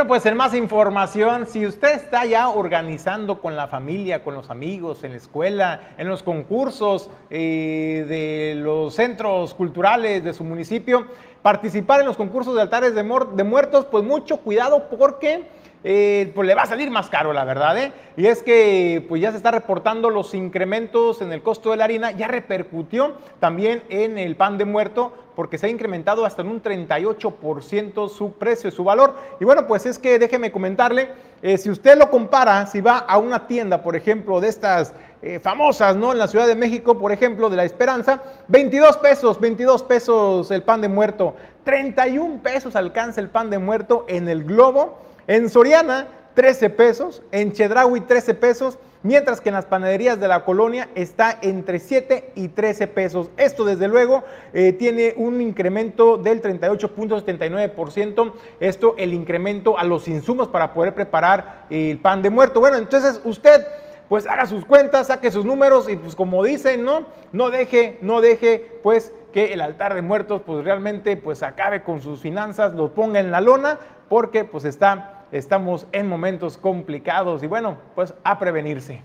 Pues 0.07 0.25
en 0.27 0.37
más 0.37 0.53
información, 0.53 1.47
si 1.47 1.65
usted 1.65 1.95
está 1.95 2.25
ya 2.25 2.49
organizando 2.49 3.41
con 3.41 3.55
la 3.55 3.67
familia, 3.67 4.23
con 4.23 4.35
los 4.35 4.51
amigos, 4.51 5.03
en 5.03 5.11
la 5.11 5.17
escuela, 5.17 5.81
en 5.97 6.07
los 6.07 6.21
concursos 6.21 7.09
eh, 7.31 8.05
de 8.07 8.55
los 8.55 8.93
centros 8.93 9.55
culturales 9.55 10.23
de 10.23 10.33
su 10.33 10.43
municipio, 10.43 11.07
participar 11.41 12.01
en 12.01 12.05
los 12.05 12.17
concursos 12.17 12.53
de 12.55 12.61
altares 12.61 12.93
de, 12.93 13.03
de 13.03 13.43
muertos, 13.43 13.85
pues 13.85 14.03
mucho 14.03 14.37
cuidado 14.37 14.89
porque 14.89 15.47
eh, 15.87 16.31
pues 16.33 16.47
le 16.47 16.55
va 16.55 16.63
a 16.63 16.65
salir 16.65 16.89
más 16.89 17.11
caro, 17.11 17.31
la 17.31 17.45
verdad, 17.45 17.77
¿eh? 17.77 17.91
Y 18.17 18.25
es 18.25 18.41
que 18.41 19.05
pues 19.07 19.21
ya 19.21 19.29
se 19.29 19.37
está 19.37 19.51
reportando 19.51 20.09
los 20.09 20.33
incrementos 20.33 21.21
en 21.21 21.31
el 21.31 21.43
costo 21.43 21.69
de 21.69 21.77
la 21.77 21.83
harina, 21.83 22.09
ya 22.09 22.27
repercutió 22.27 23.13
también 23.39 23.83
en 23.89 24.17
el 24.17 24.35
pan 24.35 24.57
de 24.57 24.65
muerto, 24.65 25.13
porque 25.35 25.59
se 25.59 25.67
ha 25.67 25.69
incrementado 25.69 26.25
hasta 26.25 26.41
en 26.41 26.47
un 26.47 26.63
38% 26.63 28.09
su 28.09 28.33
precio, 28.33 28.71
su 28.71 28.83
valor. 28.83 29.15
Y 29.39 29.45
bueno, 29.45 29.67
pues 29.67 29.85
es 29.85 29.99
que 29.99 30.17
déjeme 30.17 30.51
comentarle, 30.51 31.09
eh, 31.43 31.59
si 31.59 31.69
usted 31.69 31.99
lo 31.99 32.09
compara, 32.09 32.65
si 32.65 32.81
va 32.81 32.97
a 32.97 33.19
una 33.19 33.45
tienda, 33.45 33.83
por 33.83 33.95
ejemplo, 33.95 34.41
de 34.41 34.47
estas 34.47 34.91
eh, 35.21 35.39
famosas, 35.39 35.95
¿no? 35.95 36.13
En 36.13 36.17
la 36.17 36.27
Ciudad 36.27 36.47
de 36.47 36.55
México, 36.55 36.97
por 36.97 37.11
ejemplo, 37.11 37.47
de 37.47 37.57
la 37.57 37.63
Esperanza, 37.63 38.23
22 38.47 38.97
pesos, 38.97 39.39
22 39.39 39.83
pesos 39.83 40.49
el 40.49 40.63
pan 40.63 40.81
de 40.81 40.87
muerto, 40.87 41.35
31 41.63 42.41
pesos 42.41 42.75
alcanza 42.75 43.21
el 43.21 43.29
pan 43.29 43.51
de 43.51 43.59
muerto 43.59 44.05
en 44.07 44.27
el 44.29 44.45
globo 44.45 45.04
en 45.27 45.49
Soriana, 45.49 46.07
13 46.35 46.69
pesos. 46.69 47.23
En 47.31 47.53
Chedraui, 47.53 48.01
13 48.01 48.33
pesos. 48.35 48.77
Mientras 49.03 49.39
que 49.39 49.49
en 49.49 49.55
las 49.55 49.65
panaderías 49.65 50.19
de 50.19 50.27
la 50.27 50.43
colonia 50.45 50.89
está 50.95 51.38
entre 51.43 51.77
7 51.77 52.31
y 52.33 52.47
13 52.47 52.88
pesos. 52.88 53.29
Esto, 53.38 53.63
desde 53.63 53.88
luego, 53.88 54.23
eh, 54.51 54.73
tiene 54.73 55.13
un 55.15 55.41
incremento 55.41 56.17
del 56.17 56.41
38.79%. 56.41 58.33
Esto, 58.59 58.95
el 58.97 59.13
incremento 59.13 59.77
a 59.77 59.83
los 59.83 60.07
insumos 60.07 60.47
para 60.47 60.73
poder 60.73 60.95
preparar 60.95 61.65
el 61.69 61.99
pan 61.99 62.23
de 62.23 62.31
muerto. 62.31 62.59
Bueno, 62.59 62.77
entonces 62.77 63.21
usted 63.23 63.67
pues 64.09 64.27
haga 64.27 64.45
sus 64.45 64.65
cuentas, 64.65 65.07
saque 65.07 65.31
sus 65.31 65.45
números 65.45 65.89
y 65.89 65.95
pues 65.95 66.15
como 66.15 66.43
dicen, 66.43 66.83
¿no? 66.83 67.05
No 67.31 67.49
deje, 67.49 67.97
no 68.01 68.21
deje 68.21 68.79
pues 68.83 69.11
que 69.33 69.53
el 69.53 69.61
altar 69.61 69.93
de 69.93 70.01
muertos 70.01 70.41
pues 70.45 70.63
realmente 70.63 71.17
pues 71.17 71.43
acabe 71.43 71.83
con 71.83 72.01
sus 72.01 72.21
finanzas, 72.21 72.73
lo 72.73 72.93
ponga 72.93 73.19
en 73.19 73.31
la 73.31 73.41
lona 73.41 73.79
porque 74.09 74.45
pues 74.45 74.65
está 74.65 75.14
estamos 75.31 75.88
en 75.91 76.07
momentos 76.07 76.57
complicados 76.57 77.43
y 77.43 77.47
bueno, 77.47 77.77
pues 77.95 78.13
a 78.23 78.39
prevenirse. 78.39 79.01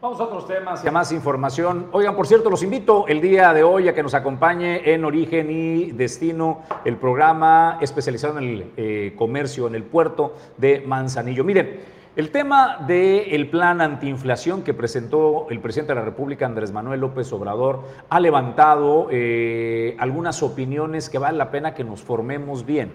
Vamos 0.00 0.20
a 0.20 0.24
otros 0.24 0.46
temas 0.46 0.84
y 0.84 0.88
a 0.88 0.92
más 0.92 1.10
información. 1.10 1.88
Oigan, 1.90 2.14
por 2.14 2.26
cierto, 2.26 2.50
los 2.50 2.62
invito 2.62 3.06
el 3.08 3.20
día 3.20 3.54
de 3.54 3.64
hoy 3.64 3.88
a 3.88 3.94
que 3.94 4.02
nos 4.02 4.12
acompañe 4.12 4.92
en 4.92 5.04
Origen 5.06 5.50
y 5.50 5.92
Destino, 5.92 6.60
el 6.84 6.96
programa 6.96 7.78
especializado 7.80 8.38
en 8.38 8.44
el 8.44 8.72
eh, 8.76 9.14
comercio, 9.16 9.66
en 9.66 9.74
el 9.74 9.84
puerto 9.84 10.34
de 10.58 10.82
Manzanillo. 10.86 11.44
Miren, 11.44 11.80
el 12.14 12.30
tema 12.30 12.78
del 12.86 13.50
plan 13.50 13.82
antiinflación 13.82 14.62
que 14.62 14.72
presentó 14.72 15.48
el 15.50 15.60
presidente 15.60 15.92
de 15.92 16.00
la 16.00 16.04
República, 16.06 16.46
Andrés 16.46 16.72
Manuel 16.72 17.00
López 17.00 17.30
Obrador, 17.32 17.80
ha 18.08 18.20
levantado 18.20 19.08
eh, 19.10 19.96
algunas 19.98 20.42
opiniones 20.42 21.10
que 21.10 21.18
vale 21.18 21.36
la 21.36 21.50
pena 21.50 21.74
que 21.74 21.84
nos 21.84 22.00
formemos 22.00 22.64
bien. 22.64 22.92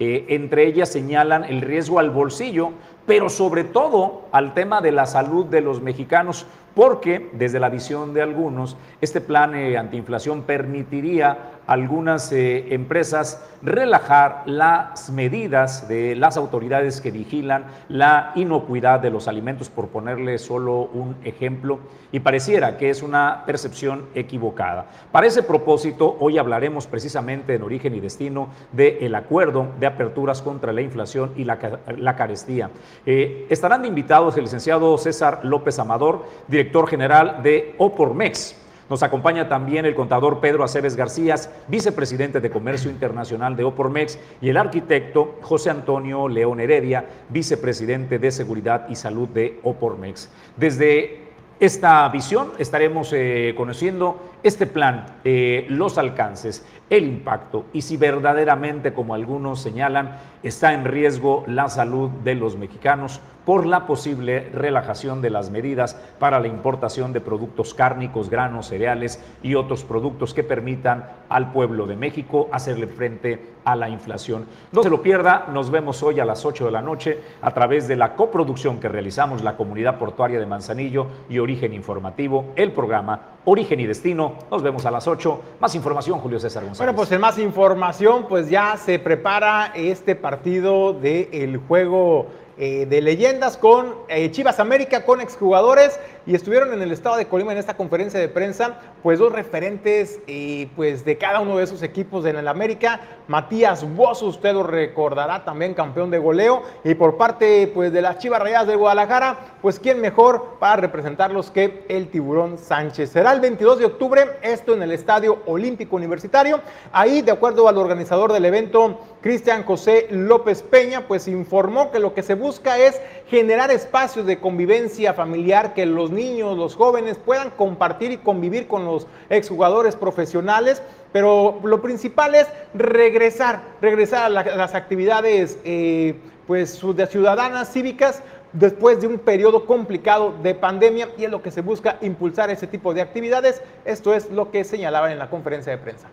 Eh, 0.00 0.26
entre 0.30 0.66
ellas 0.66 0.88
señalan 0.90 1.44
el 1.44 1.60
riesgo 1.60 1.98
al 1.98 2.10
bolsillo, 2.10 2.70
pero 3.06 3.28
sobre 3.28 3.64
todo 3.64 4.22
al 4.32 4.54
tema 4.54 4.80
de 4.80 4.92
la 4.92 5.06
salud 5.06 5.46
de 5.46 5.60
los 5.60 5.80
mexicanos, 5.80 6.46
porque 6.74 7.30
desde 7.32 7.60
la 7.60 7.68
visión 7.68 8.14
de 8.14 8.22
algunos, 8.22 8.76
este 9.00 9.20
plan 9.20 9.54
eh, 9.54 9.78
antiinflación 9.78 10.42
permitiría 10.42 11.30
a 11.66 11.72
algunas 11.72 12.30
eh, 12.32 12.74
empresas 12.74 13.42
relajar 13.62 14.42
las 14.44 15.10
medidas 15.10 15.88
de 15.88 16.14
las 16.14 16.36
autoridades 16.36 17.00
que 17.00 17.10
vigilan 17.10 17.64
la 17.88 18.32
inocuidad 18.34 19.00
de 19.00 19.10
los 19.10 19.28
alimentos, 19.28 19.70
por 19.70 19.88
ponerle 19.88 20.38
solo 20.38 20.90
un 20.92 21.16
ejemplo, 21.24 21.78
y 22.12 22.20
pareciera 22.20 22.76
que 22.76 22.90
es 22.90 23.02
una 23.02 23.42
percepción 23.46 24.06
equivocada. 24.14 24.86
Para 25.10 25.26
ese 25.26 25.42
propósito, 25.42 26.16
hoy 26.20 26.38
hablaremos 26.38 26.86
precisamente 26.86 27.54
en 27.54 27.62
origen 27.62 27.94
y 27.94 28.00
destino 28.00 28.48
del 28.72 29.14
acuerdo 29.14 29.68
de 29.80 29.86
aperturas 29.86 30.42
contra 30.42 30.72
la 30.72 30.82
inflación 30.82 31.32
y 31.36 31.44
la, 31.44 31.58
la 31.96 32.14
carestía. 32.14 32.70
Eh, 33.06 33.46
estarán 33.48 33.84
invitados 33.84 34.36
el 34.36 34.44
licenciado 34.44 34.96
César 34.98 35.40
López 35.42 35.78
Amador, 35.78 36.24
director 36.46 36.63
general 36.88 37.42
de 37.42 37.74
Opormex. 37.78 38.56
Nos 38.90 39.02
acompaña 39.02 39.48
también 39.48 39.86
el 39.86 39.94
contador 39.94 40.40
Pedro 40.40 40.62
Aceves 40.62 40.94
García, 40.94 41.36
vicepresidente 41.68 42.40
de 42.40 42.50
Comercio 42.50 42.90
Internacional 42.90 43.56
de 43.56 43.64
Opormex, 43.64 44.18
y 44.42 44.50
el 44.50 44.58
arquitecto 44.58 45.38
José 45.40 45.70
Antonio 45.70 46.28
León 46.28 46.60
Heredia, 46.60 47.06
vicepresidente 47.30 48.18
de 48.18 48.30
Seguridad 48.30 48.86
y 48.90 48.96
Salud 48.96 49.28
de 49.28 49.58
Opormex. 49.62 50.28
Desde 50.56 51.24
esta 51.60 52.06
visión 52.10 52.52
estaremos 52.58 53.10
eh, 53.14 53.54
conociendo 53.56 54.33
este 54.44 54.66
plan, 54.66 55.06
eh, 55.24 55.66
los 55.70 55.96
alcances, 55.96 56.66
el 56.90 57.04
impacto 57.04 57.64
y 57.72 57.80
si 57.80 57.96
verdaderamente, 57.96 58.92
como 58.92 59.14
algunos 59.14 59.60
señalan, 59.60 60.18
está 60.42 60.74
en 60.74 60.84
riesgo 60.84 61.44
la 61.46 61.70
salud 61.70 62.10
de 62.22 62.34
los 62.34 62.58
mexicanos 62.58 63.22
por 63.46 63.64
la 63.66 63.86
posible 63.86 64.50
relajación 64.52 65.22
de 65.22 65.30
las 65.30 65.50
medidas 65.50 65.98
para 66.18 66.40
la 66.40 66.48
importación 66.48 67.14
de 67.14 67.22
productos 67.22 67.72
cárnicos, 67.72 68.28
granos, 68.28 68.66
cereales 68.66 69.22
y 69.42 69.54
otros 69.54 69.82
productos 69.82 70.34
que 70.34 70.44
permitan 70.44 71.08
al 71.30 71.50
pueblo 71.50 71.86
de 71.86 71.96
México 71.96 72.48
hacerle 72.52 72.86
frente 72.86 73.54
a 73.64 73.76
la 73.76 73.88
inflación. 73.88 74.46
No 74.72 74.82
se 74.82 74.90
lo 74.90 75.02
pierda, 75.02 75.46
nos 75.52 75.70
vemos 75.70 76.02
hoy 76.02 76.20
a 76.20 76.24
las 76.26 76.44
8 76.44 76.66
de 76.66 76.70
la 76.70 76.82
noche 76.82 77.18
a 77.40 77.50
través 77.52 77.88
de 77.88 77.96
la 77.96 78.14
coproducción 78.14 78.78
que 78.78 78.88
realizamos 78.88 79.42
la 79.42 79.56
Comunidad 79.56 79.98
Portuaria 79.98 80.38
de 80.38 80.46
Manzanillo 80.46 81.06
y 81.30 81.38
Origen 81.38 81.72
Informativo, 81.72 82.52
el 82.56 82.72
programa 82.72 83.33
Origen 83.44 83.80
y 83.80 83.86
Destino. 83.86 84.34
Nos 84.50 84.62
vemos 84.62 84.86
a 84.86 84.90
las 84.90 85.06
8. 85.06 85.40
Más 85.60 85.74
información, 85.74 86.18
Julio 86.20 86.40
César 86.40 86.64
González. 86.64 86.78
Bueno, 86.86 86.96
pues 86.96 87.12
en 87.12 87.20
más 87.20 87.38
información, 87.38 88.26
pues 88.28 88.48
ya 88.48 88.76
se 88.76 88.98
prepara 88.98 89.72
este 89.74 90.14
partido 90.14 90.92
del 90.92 91.58
juego 91.68 92.26
eh, 92.56 92.86
de 92.86 93.00
leyendas 93.00 93.56
con 93.56 93.94
eh, 94.08 94.30
Chivas 94.30 94.60
América, 94.60 95.04
con 95.04 95.20
exjugadores 95.20 95.98
y 96.26 96.34
estuvieron 96.34 96.72
en 96.72 96.80
el 96.82 96.92
estado 96.92 97.16
de 97.16 97.26
Colima 97.26 97.52
en 97.52 97.58
esta 97.58 97.76
conferencia 97.76 98.18
de 98.18 98.28
prensa, 98.28 98.78
pues 99.02 99.18
dos 99.18 99.32
referentes 99.32 100.20
eh, 100.26 100.68
pues 100.74 101.04
de 101.04 101.18
cada 101.18 101.40
uno 101.40 101.58
de 101.58 101.64
esos 101.64 101.82
equipos 101.82 102.24
en 102.26 102.36
el 102.36 102.48
América, 102.48 103.00
Matías 103.28 103.84
Bozo, 103.94 104.26
usted 104.26 104.54
lo 104.54 104.62
recordará, 104.62 105.44
también 105.44 105.74
campeón 105.74 106.10
de 106.10 106.18
goleo, 106.18 106.62
y 106.84 106.94
por 106.94 107.16
parte 107.16 107.70
pues 107.74 107.92
de 107.92 108.02
las 108.02 108.18
Chivas 108.18 108.40
Rayadas 108.40 108.68
de 108.68 108.76
Guadalajara, 108.76 109.38
pues 109.60 109.78
quién 109.78 110.00
mejor 110.00 110.56
para 110.58 110.76
representarlos 110.76 111.50
que 111.50 111.84
el 111.88 112.08
Tiburón 112.08 112.58
Sánchez. 112.58 113.10
Será 113.10 113.32
el 113.32 113.40
22 113.40 113.78
de 113.78 113.84
octubre, 113.84 114.38
esto 114.42 114.74
en 114.74 114.82
el 114.82 114.92
Estadio 114.92 115.38
Olímpico 115.46 115.96
Universitario, 115.96 116.60
ahí 116.92 117.22
de 117.22 117.32
acuerdo 117.32 117.68
al 117.68 117.78
organizador 117.78 118.32
del 118.32 118.44
evento, 118.44 118.98
Cristian 119.20 119.64
José 119.64 120.06
López 120.10 120.62
Peña, 120.62 121.06
pues 121.08 121.28
informó 121.28 121.90
que 121.90 121.98
lo 121.98 122.12
que 122.14 122.22
se 122.22 122.34
busca 122.34 122.78
es 122.78 123.00
generar 123.34 123.72
espacios 123.72 124.26
de 124.26 124.38
convivencia 124.38 125.12
familiar 125.12 125.74
que 125.74 125.86
los 125.86 126.12
niños, 126.12 126.56
los 126.56 126.76
jóvenes 126.76 127.18
puedan 127.18 127.50
compartir 127.50 128.12
y 128.12 128.18
convivir 128.18 128.68
con 128.68 128.84
los 128.84 129.08
exjugadores 129.28 129.96
profesionales, 129.96 130.80
pero 131.12 131.58
lo 131.64 131.82
principal 131.82 132.36
es 132.36 132.46
regresar, 132.74 133.62
regresar 133.80 134.26
a, 134.26 134.28
las 134.28 134.76
actividades 134.76 135.58
eh, 135.64 136.14
pues, 136.46 136.80
de 136.94 137.06
ciudadanas, 137.08 137.72
cívicas, 137.72 138.22
después 138.52 139.00
de 139.00 139.08
un 139.08 139.18
periodo 139.18 139.66
complicado 139.66 140.32
de 140.40 140.54
pandemia 140.54 141.08
y 141.18 141.24
es 141.24 141.30
lo 141.32 141.42
que 141.42 141.50
se 141.50 141.60
busca 141.60 141.98
impulsar 142.02 142.50
ese 142.50 142.68
tipo 142.68 142.94
de 142.94 143.00
actividades. 143.00 143.62
Esto 143.84 144.14
es 144.14 144.30
lo 144.30 144.52
que 144.52 144.62
señalaban 144.62 145.10
en 145.10 145.18
la 145.18 145.28
conferencia 145.28 145.72
de 145.72 145.78
prensa. 145.78 146.06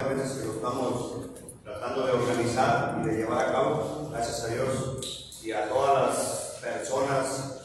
A 0.00 0.08
veces 0.08 0.44
lo 0.44 0.54
estamos 0.54 1.20
tratando 1.62 2.04
de 2.04 2.12
organizar 2.14 2.98
y 3.00 3.06
de 3.06 3.16
llevar 3.16 3.48
a 3.48 3.52
cabo, 3.52 4.08
gracias 4.10 4.44
a 4.44 4.54
Dios 4.54 5.25
y 5.46 5.52
a 5.52 5.68
todas 5.68 6.08
las 6.08 6.72
personas 6.72 7.60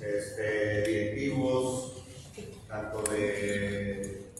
este, 0.00 0.82
directivos, 0.82 2.02
tanto 2.66 3.00
de 3.12 4.32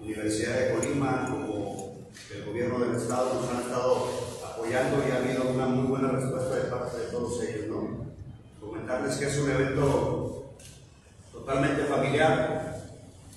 Universidad 0.00 0.60
de 0.60 0.74
Colima 0.76 1.26
como 1.28 2.06
del 2.30 2.44
gobierno 2.44 2.78
del 2.78 2.94
estado 2.94 3.34
nos 3.34 3.50
han 3.50 3.62
estado 3.62 4.10
apoyando 4.46 5.08
y 5.08 5.10
ha 5.10 5.16
habido 5.16 5.50
una 5.50 5.66
muy 5.66 5.88
buena 5.88 6.12
respuesta 6.12 6.54
de 6.54 6.70
parte 6.70 6.98
de 6.98 7.06
todos 7.06 7.42
ellos. 7.42 7.66
¿no? 7.66 8.06
Comentarles 8.60 9.16
que 9.16 9.26
es 9.26 9.38
un 9.38 9.50
evento 9.50 10.54
totalmente 11.32 11.82
familiar, 11.82 12.80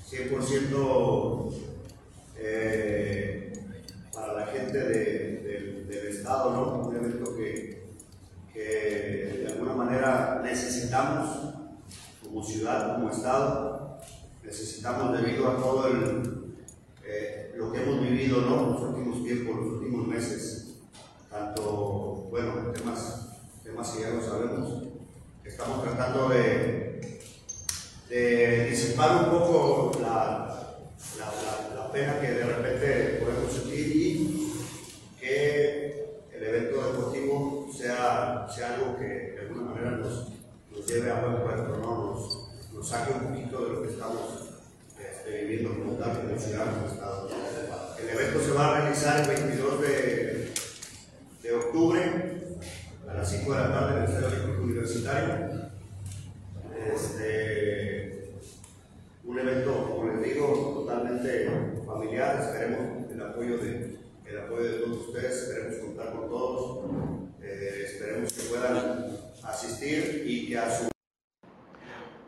100% 0.08 1.56
eh, 2.38 3.54
para 4.14 4.34
la 4.34 4.46
gente 4.46 4.78
del 4.78 6.08
estado, 6.08 6.52
¿no? 6.52 6.88
un 6.90 6.96
evento 6.96 7.36
que 7.36 7.82
que 8.54 9.44
de 9.46 9.54
manera 9.76 10.42
necesitamos 10.44 11.56
como 12.24 12.44
ciudad, 12.44 12.96
como 12.96 13.10
Estado, 13.10 14.00
necesitamos 14.44 15.22
debido 15.22 15.50
a 15.50 15.58
todo 15.58 15.90
eh, 17.04 17.54
lo 17.56 17.72
que 17.72 17.84
hemos 17.84 18.02
vivido 18.02 18.42
¿no? 18.42 18.72
los 18.72 18.82
últimos 18.82 19.24
tiempos, 19.24 19.56
los 19.56 19.74
últimos 19.74 20.08
meses, 20.08 20.78
tanto, 21.30 22.28
bueno, 22.30 22.72
temas, 22.74 23.38
temas 23.64 23.90
que 23.90 24.02
ya 24.02 24.10
lo 24.10 24.22
sabemos, 24.22 24.84
estamos 25.44 25.84
tratando 25.84 26.30
de, 26.30 27.22
de 28.10 28.68
disipar 28.70 29.26
un 29.26 29.30
poco 29.32 29.92
la, 30.02 30.78
la, 31.76 31.92
pena 31.92 32.22
que 32.22 32.32
de 32.32 32.44
repente 32.46 33.22
podemos 33.22 33.52
sentir 33.52 33.96
y 33.98 34.54
que 35.20 36.22
el 36.34 36.42
evento 36.42 36.90
deportivo 36.90 37.70
sea, 37.78 38.48
sea 38.50 38.76
algo 38.76 38.98
que 38.98 39.31
nos, 39.80 40.28
nos 40.72 40.88
lleve 40.88 41.12
a 41.12 41.22
buen 41.22 41.42
puerto, 41.44 41.78
¿no? 41.78 42.14
nos, 42.14 42.74
nos 42.74 42.88
saque 42.88 43.14
un 43.14 43.28
poquito 43.28 43.66
de 43.66 43.74
lo 43.74 43.84
que 43.84 43.90
estamos 43.90 44.52
este, 45.00 45.46
viviendo 45.46 45.70
como 45.80 45.94
tal 45.94 46.30
el 46.30 46.40
ciudad 46.40 46.68
estado. 46.86 47.30
El 48.02 48.10
evento 48.10 48.40
se 48.40 48.52
va 48.52 48.68
a 48.68 48.82
realizar 48.82 49.22
el 49.22 49.28
22 49.28 49.82
de, 49.82 50.52
octubre 51.54 52.02
a 53.10 53.14
las 53.14 53.30
5 53.30 53.54
de 53.54 53.60
la 53.60 53.72
tarde 53.72 53.98
en 53.98 54.04
el 54.04 54.10
Estadio 54.10 54.64
Universitario. 54.64 55.62
Este, 56.94 58.32
un 59.26 59.38
evento, 59.38 59.96
como 59.96 60.12
les 60.12 60.34
digo, 60.34 60.74
totalmente 60.86 61.50
familiar. 61.86 62.42
Esperemos 62.42 63.12
el 63.12 63.22
apoyo 63.22 63.58
de, 63.58 63.98
el 64.26 64.40
apoyo 64.40 64.64
de 64.64 64.80
todos 64.80 65.08
ustedes, 65.08 65.44
esperemos 65.44 65.78
contar 65.86 66.12
con 66.14 66.30
todos. 66.30 66.90
Eh, 67.42 67.84
esperemos 67.86 68.32
que 68.34 68.42
puedan 68.44 69.21
asistir 69.52 70.24
y 70.26 70.48
que 70.48 70.58
su 70.72 70.92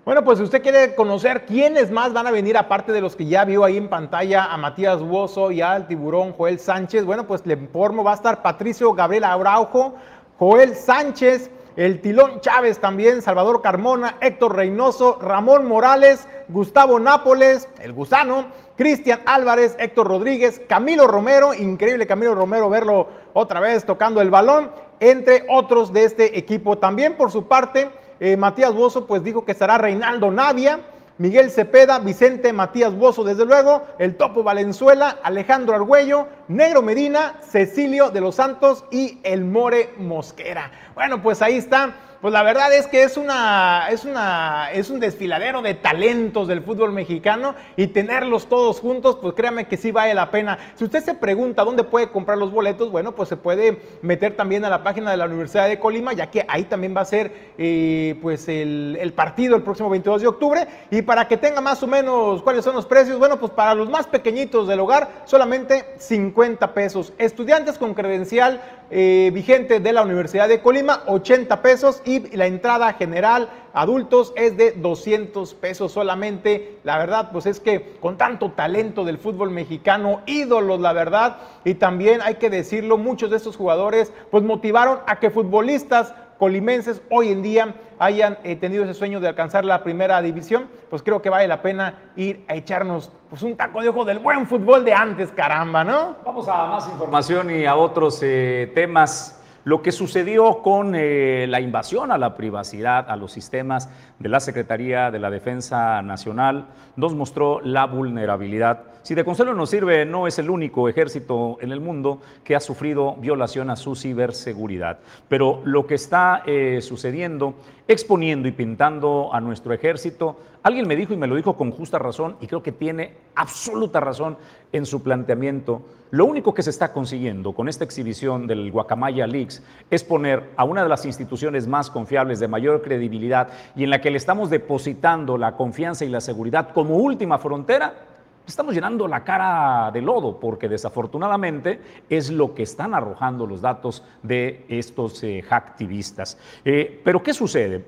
bueno, 0.06 0.26
pues 0.26 0.38
si 0.38 0.44
usted 0.44 0.62
quiere 0.62 0.96
conocer 0.96 1.46
quiénes 1.46 1.90
más 1.90 2.12
van 2.12 2.28
a 2.28 2.32
venir, 2.32 2.58
aparte 2.58 2.92
de 2.92 3.00
los 3.00 3.16
que 3.16 3.26
ya 3.26 3.46
vio 3.46 3.64
ahí 3.64 3.78
en 3.78 3.88
pantalla, 3.88 4.52
a 4.52 4.58
Matías 4.58 5.02
Bozo 5.02 5.50
y 5.50 5.62
al 5.62 5.88
tiburón 5.88 6.34
Joel 6.34 6.60
Sánchez, 6.60 7.06
bueno, 7.06 7.26
pues 7.26 7.46
le 7.46 7.54
informo, 7.54 8.04
va 8.04 8.12
a 8.12 8.16
estar 8.16 8.42
Patricio 8.42 8.92
Gabriel 8.94 9.24
Araujo, 9.24 9.96
Joel 10.38 10.76
Sánchez, 10.76 11.50
el 11.78 12.02
Tilón 12.02 12.42
Chávez 12.42 12.80
también, 12.80 13.22
Salvador 13.22 13.62
Carmona, 13.62 14.18
Héctor 14.20 14.58
Reynoso, 14.58 15.20
Ramón 15.22 15.70
Morales, 15.70 16.28
Gustavo 16.50 17.00
Nápoles, 17.00 17.70
el 17.80 17.94
gusano, 17.94 18.48
Cristian 18.76 19.22
Álvarez, 19.26 19.76
Héctor 19.80 20.08
Rodríguez, 20.08 20.62
Camilo 20.68 21.08
Romero, 21.08 21.54
increíble 21.54 22.08
Camilo 22.08 22.36
Romero 22.36 22.70
verlo 22.70 23.08
otra 23.34 23.62
vez 23.62 23.86
tocando 23.86 24.20
el 24.20 24.30
balón, 24.30 24.72
entre 25.12 25.46
otros 25.50 25.92
de 25.92 26.06
este 26.06 26.38
equipo. 26.38 26.78
También 26.78 27.16
por 27.16 27.32
su 27.32 27.48
parte, 27.48 27.90
eh, 28.20 28.38
Matías 28.38 28.74
Bozo 28.74 29.06
pues 29.06 29.24
dijo 29.24 29.44
que 29.44 29.52
estará 29.52 29.78
Reinaldo 29.78 30.32
Navia, 30.32 30.80
Miguel 31.18 31.52
Cepeda, 31.52 32.00
Vicente 32.00 32.54
Matías 32.54 32.96
Bozo, 32.96 33.24
desde 33.24 33.46
luego, 33.46 33.84
el 34.00 34.16
Topo 34.16 34.44
Valenzuela, 34.44 35.20
Alejandro 35.24 35.76
Argüello, 35.76 36.28
Negro 36.48 36.82
Medina, 36.82 37.40
Cecilio 37.42 38.10
de 38.10 38.22
los 38.22 38.36
Santos 38.36 38.86
y 38.92 39.20
el 39.24 39.44
More 39.44 39.94
Mosquera. 39.98 40.72
Bueno, 40.96 41.22
pues 41.22 41.42
ahí 41.42 41.58
está 41.58 41.94
pues 42.24 42.32
la 42.32 42.42
verdad 42.42 42.74
es 42.74 42.88
que 42.88 43.04
es 43.04 43.18
una, 43.18 43.90
es 43.92 44.06
una, 44.06 44.72
es 44.72 44.90
un 44.90 45.02
desfiladero 45.02 45.62
de 45.62 45.74
talentos 45.74 46.48
del 46.48 46.62
fútbol 46.62 46.94
mexicano 46.94 47.54
y 47.76 47.88
tenerlos 47.88 48.48
todos 48.48 48.80
juntos, 48.80 49.18
pues 49.22 49.34
créame 49.34 49.68
que 49.68 49.76
sí 49.76 49.92
vale 49.92 50.14
la 50.14 50.32
pena. 50.32 50.58
Si 50.76 50.86
usted 50.86 51.04
se 51.04 51.16
pregunta 51.16 51.66
dónde 51.66 51.84
puede 51.84 52.08
comprar 52.08 52.38
los 52.38 52.50
boletos, 52.50 52.92
bueno, 52.92 53.12
pues 53.12 53.28
se 53.28 53.36
puede 53.36 53.78
meter 54.02 54.38
también 54.38 54.64
a 54.64 54.70
la 54.70 54.84
página 54.84 55.12
de 55.12 55.18
la 55.18 55.26
Universidad 55.26 55.68
de 55.68 55.80
Colima, 55.80 56.14
ya 56.14 56.32
que 56.32 56.46
ahí 56.48 56.64
también 56.64 56.96
va 56.96 57.02
a 57.02 57.06
ser 57.06 57.30
eh, 57.58 58.18
pues 58.22 58.48
el, 58.48 58.98
el 59.02 59.12
partido 59.12 59.58
el 59.58 59.64
próximo 59.64 59.90
22 59.90 60.22
de 60.22 60.28
octubre. 60.28 60.66
Y 60.92 61.02
para 61.02 61.28
que 61.28 61.36
tenga 61.36 61.60
más 61.60 61.84
o 61.84 61.88
menos 61.88 62.42
cuáles 62.42 62.64
son 62.64 62.74
los 62.74 62.86
precios, 62.86 63.20
bueno, 63.20 63.38
pues 63.38 63.52
para 63.52 63.76
los 63.76 63.90
más 63.90 64.08
pequeñitos 64.08 64.66
del 64.70 64.80
hogar, 64.80 65.10
solamente 65.26 65.96
50 65.98 66.74
pesos. 66.74 67.12
Estudiantes 67.18 67.78
con 67.78 67.94
credencial 67.94 68.62
eh, 68.96 69.32
vigente 69.34 69.80
de 69.80 69.92
la 69.92 70.04
Universidad 70.04 70.48
de 70.48 70.62
Colima, 70.62 71.02
80 71.08 71.62
pesos 71.64 72.02
y 72.06 72.13
la 72.34 72.48
entrada 72.48 72.94
general 72.94 73.50
adultos 73.74 74.34
es 74.36 74.58
de 74.58 74.72
200 74.72 75.54
pesos 75.56 75.92
solamente. 75.92 76.80
La 76.84 76.98
verdad, 76.98 77.30
pues 77.32 77.46
es 77.46 77.60
que 77.60 77.98
con 78.00 78.18
tanto 78.18 78.52
talento 78.52 79.04
del 79.04 79.18
fútbol 79.18 79.52
mexicano, 79.52 80.22
ídolos, 80.26 80.80
la 80.80 80.94
verdad, 80.94 81.38
y 81.64 81.76
también 81.76 82.22
hay 82.22 82.36
que 82.36 82.50
decirlo, 82.50 82.98
muchos 82.98 83.30
de 83.30 83.38
estos 83.38 83.58
jugadores 83.58 84.14
pues 84.32 84.44
motivaron 84.44 85.00
a 85.08 85.20
que 85.20 85.30
futbolistas 85.30 86.14
colimenses 86.38 87.02
hoy 87.10 87.32
en 87.32 87.42
día 87.42 87.76
hayan 88.00 88.38
eh, 88.44 88.56
tenido 88.56 88.84
ese 88.84 88.94
sueño 88.94 89.20
de 89.20 89.30
alcanzar 89.30 89.64
la 89.64 89.84
primera 89.84 90.22
división, 90.22 90.68
pues 90.90 91.02
creo 91.02 91.22
que 91.22 91.30
vale 91.30 91.48
la 91.48 91.62
pena 91.62 92.12
ir 92.16 92.44
a 92.48 92.56
echarnos 92.56 93.12
pues, 93.30 93.44
un 93.44 93.56
taco 93.56 93.82
de 93.82 93.90
ojo 93.90 94.04
del 94.04 94.20
buen 94.20 94.46
fútbol 94.48 94.84
de 94.84 94.94
antes, 94.94 95.32
caramba, 95.32 95.84
¿no? 95.84 96.18
Vamos 96.26 96.48
a 96.48 96.66
más 96.66 96.88
información 96.90 97.50
y 97.50 97.66
a 97.66 97.76
otros 97.76 98.20
eh, 98.24 98.72
temas. 98.76 99.40
Lo 99.66 99.82
que 99.82 99.92
sucedió 99.92 100.62
con 100.62 100.94
eh, 100.94 101.46
la 101.48 101.62
invasión 101.62 102.12
a 102.12 102.18
la 102.18 102.36
privacidad, 102.36 103.10
a 103.10 103.16
los 103.16 103.32
sistemas 103.32 103.90
de 104.20 104.30
la 104.30 104.40
Secretaría 104.40 105.10
de 105.10 105.20
la 105.20 105.30
Defensa 105.30 106.02
Nacional, 106.02 106.68
nos 106.98 107.16
mostró 107.16 107.62
la 107.62 107.86
vulnerabilidad. 107.86 108.84
Si 109.04 109.16
de 109.16 109.26
consuelo 109.26 109.54
nos 109.54 109.70
sirve, 109.70 110.06
no 110.06 110.28
es 110.28 110.40
el 110.40 110.50
único 110.50 110.88
ejército 110.88 111.58
en 111.60 111.74
el 111.74 111.82
mundo 111.82 112.22
que 112.42 112.56
ha 112.56 112.62
sufrido 112.62 113.18
violación 113.18 113.70
a 113.70 113.76
su 113.76 113.98
ciberseguridad. 113.98 115.00
Pero 115.28 115.62
lo 115.66 115.86
que 115.86 115.96
está 115.96 116.42
eh, 116.46 116.80
sucediendo, 116.82 117.56
exponiendo 117.86 118.48
y 118.48 118.54
pintando 118.54 119.30
a 119.34 119.42
nuestro 119.42 119.74
ejército, 119.74 120.38
alguien 120.64 120.88
me 120.88 120.96
dijo 120.96 121.14
y 121.14 121.18
me 121.18 121.28
lo 121.28 121.36
dijo 121.36 121.58
con 121.58 121.72
justa 121.72 122.00
razón, 122.00 122.38
y 122.40 122.48
creo 122.48 122.64
que 122.64 122.72
tiene 122.72 123.16
absoluta 123.36 124.00
razón 124.00 124.38
en 124.72 124.86
su 124.86 125.04
planteamiento. 125.04 125.82
Lo 126.12 126.26
único 126.26 126.54
que 126.54 126.64
se 126.64 126.70
está 126.70 126.94
consiguiendo 126.94 127.52
con 127.52 127.68
esta 127.68 127.84
exhibición 127.84 128.48
del 128.48 128.72
Guacamaya 128.72 129.28
Leaks 129.28 129.64
es 129.90 130.06
poner 130.06 130.52
a 130.56 130.64
una 130.64 130.82
de 130.82 130.88
las 130.88 131.06
instituciones 131.06 131.68
más 131.68 131.90
confiables, 131.90 132.40
de 132.40 132.48
mayor 132.48 132.82
credibilidad 132.82 133.50
y 133.76 133.84
en 133.84 133.90
la 133.90 134.00
que 134.00 134.12
le 134.12 134.18
estamos 134.18 134.50
depositando 134.50 135.38
la 135.38 135.58
confianza 135.58 136.06
y 136.06 136.10
la 136.10 136.22
seguridad 136.22 136.70
como 136.74 136.96
última 136.96 137.38
frontera, 137.38 138.13
estamos 138.48 138.74
llenando 138.74 139.08
la 139.08 139.24
cara 139.24 139.92
de 139.92 140.02
lodo, 140.02 140.40
porque 140.40 140.68
desafortunadamente 140.70 141.80
es 142.10 142.30
lo 142.30 142.54
que 142.54 142.64
están 142.64 142.94
arrojando 142.94 143.48
los 143.48 143.62
datos 143.62 144.04
de 144.22 144.66
estos 144.68 145.24
eh, 145.24 145.42
hacktivistas. 145.42 146.38
Eh, 146.66 147.02
Pero 147.04 147.24
¿qué 147.24 147.34
sucede? 147.34 147.86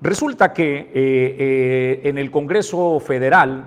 Resulta 0.00 0.52
que 0.52 0.78
eh, 0.78 0.90
eh, 0.94 2.00
en 2.04 2.18
el 2.18 2.30
Congreso 2.30 3.00
Federal 3.00 3.64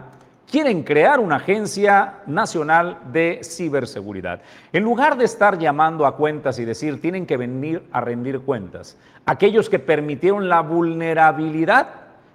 quieren 0.49 0.83
crear 0.83 1.19
una 1.19 1.35
agencia 1.37 2.19
nacional 2.25 2.99
de 3.11 3.41
ciberseguridad. 3.43 4.41
En 4.71 4.83
lugar 4.83 5.17
de 5.17 5.25
estar 5.25 5.57
llamando 5.57 6.05
a 6.05 6.15
cuentas 6.15 6.57
y 6.59 6.65
decir 6.65 7.01
tienen 7.01 7.25
que 7.25 7.35
venir 7.35 7.83
a 7.91 7.99
rendir 7.99 8.39
cuentas, 8.39 8.97
aquellos 9.25 9.69
que 9.69 9.79
permitieron 9.79 10.47
la 10.47 10.61
vulnerabilidad, 10.61 11.89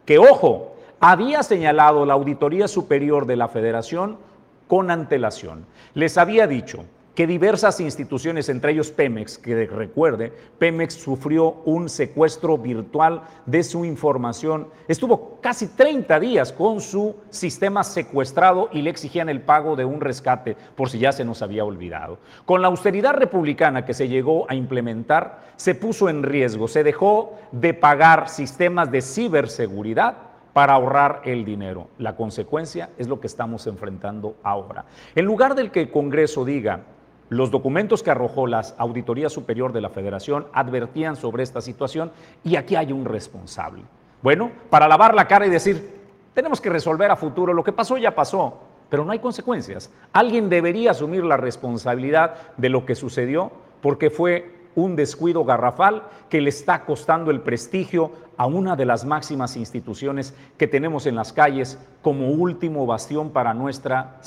que 0.05 0.19
ojo, 0.19 0.76
había 1.01 1.43
señalado 1.43 2.07
la 2.07 2.15
Auditoría 2.15 2.69
Superior 2.69 3.27
de 3.27 3.37
la 3.37 3.49
Federación 3.49 4.19
con 4.67 4.91
antelación. 4.91 5.67
Les 5.95 6.19
había 6.19 6.47
dicho 6.47 6.85
que 7.15 7.27
diversas 7.27 7.81
instituciones, 7.81 8.51
entre 8.51 8.73
ellos 8.73 8.91
Pemex, 8.91 9.39
que 9.39 9.67
recuerde, 9.67 10.35
Pemex 10.59 10.93
sufrió 10.93 11.63
un 11.65 11.89
secuestro 11.89 12.59
virtual 12.59 13.23
de 13.47 13.65
su 13.65 13.87
información. 13.87 14.69
Estuvo 14.87 15.39
casi 15.41 15.69
30 15.69 16.21
días 16.21 16.53
con 16.53 16.83
su 16.83 17.17
sistema 17.31 17.85
secuestrado 17.85 18.69
y 18.71 18.83
le 18.83 18.91
exigían 18.91 19.31
el 19.31 19.41
pago 19.41 19.77
de 19.77 19.87
un 19.87 20.03
rescate, 20.03 20.59
por 20.77 20.91
si 20.91 20.99
ya 20.99 21.11
se 21.11 21.25
nos 21.25 21.41
había 21.41 21.65
olvidado. 21.65 22.19
Con 22.45 22.61
la 22.61 22.69
austeridad 22.69 23.15
republicana 23.15 23.87
que 23.87 23.95
se 23.95 24.09
llegó 24.09 24.45
a 24.51 24.55
implementar, 24.55 25.55
se 25.57 25.75
puso 25.75 26.11
en 26.11 26.23
riesgo, 26.23 26.69
se 26.69 26.85
dejó 26.85 27.39
de 27.51 27.73
pagar 27.73 28.29
sistemas 28.29 28.91
de 28.91 29.01
ciberseguridad 29.01 30.36
para 30.57 30.73
ahorrar 30.73 31.21
el 31.27 31.45
dinero. 31.45 31.89
La 31.99 32.17
consecuencia 32.17 32.89
es 32.97 33.09
lo 33.09 33.21
que 33.21 33.27
estamos 33.27 33.67
enfrentando 33.67 34.37
ahora. 34.43 34.87
En 35.15 35.27
lugar 35.27 35.55
del 35.55 35.71
que 35.71 35.83
el 35.83 35.91
Congreso 35.91 36.47
diga, 36.47 36.81
los 37.29 37.51
documentos 37.51 38.03
que 38.03 38.11
arrojó 38.11 38.47
la 38.47 38.65
Auditoría 38.79 39.29
Superior 39.29 39.75
de 39.75 39.83
la 39.83 39.91
Federación 39.91 40.47
advertían 40.55 41.17
sobre 41.17 41.43
esta 41.43 41.61
situación 41.61 42.11
y 42.43 42.57
aquí 42.57 42.75
hay 42.75 42.91
un 42.91 43.05
responsable. 43.05 43.83
Bueno, 44.23 44.51
para 44.71 44.89
lavar 44.89 45.15
la 45.15 45.29
cara 45.29 45.47
y 45.47 45.51
decir, 45.51 45.91
tenemos 46.33 46.63
que 46.63 46.71
resolver 46.71 47.11
a 47.11 47.17
futuro, 47.17 47.53
lo 47.53 47.63
que 47.63 47.73
pasó 47.73 47.99
ya 47.99 48.15
pasó, 48.15 48.59
pero 48.89 49.05
no 49.05 49.13
hay 49.13 49.19
consecuencias. 49.19 49.93
Alguien 50.15 50.49
debería 50.49 50.93
asumir 50.93 51.23
la 51.23 51.37
responsabilidad 51.37 52.35
de 52.57 52.71
lo 52.71 52.87
que 52.87 52.95
sucedió 52.95 53.53
porque 53.83 54.09
fue 54.09 54.57
un 54.77 54.95
descuido 54.95 55.45
garrafal 55.45 56.05
que 56.29 56.41
le 56.41 56.51
está 56.51 56.85
costando 56.85 57.31
el 57.31 57.41
prestigio 57.41 58.13
a 58.37 58.47
una 58.47 58.77
de 58.77 58.85
las 58.85 59.05
máximas 59.05 59.57
instituciones 59.57 60.35
que 60.57 60.67
tenemos 60.67 61.07
en 61.07 61.15
las 61.15 61.33
calles 61.33 61.79
como 62.03 62.31
último 62.31 62.87
bastión 62.87 63.31
para 63.31 63.55
nuestra 63.55 64.21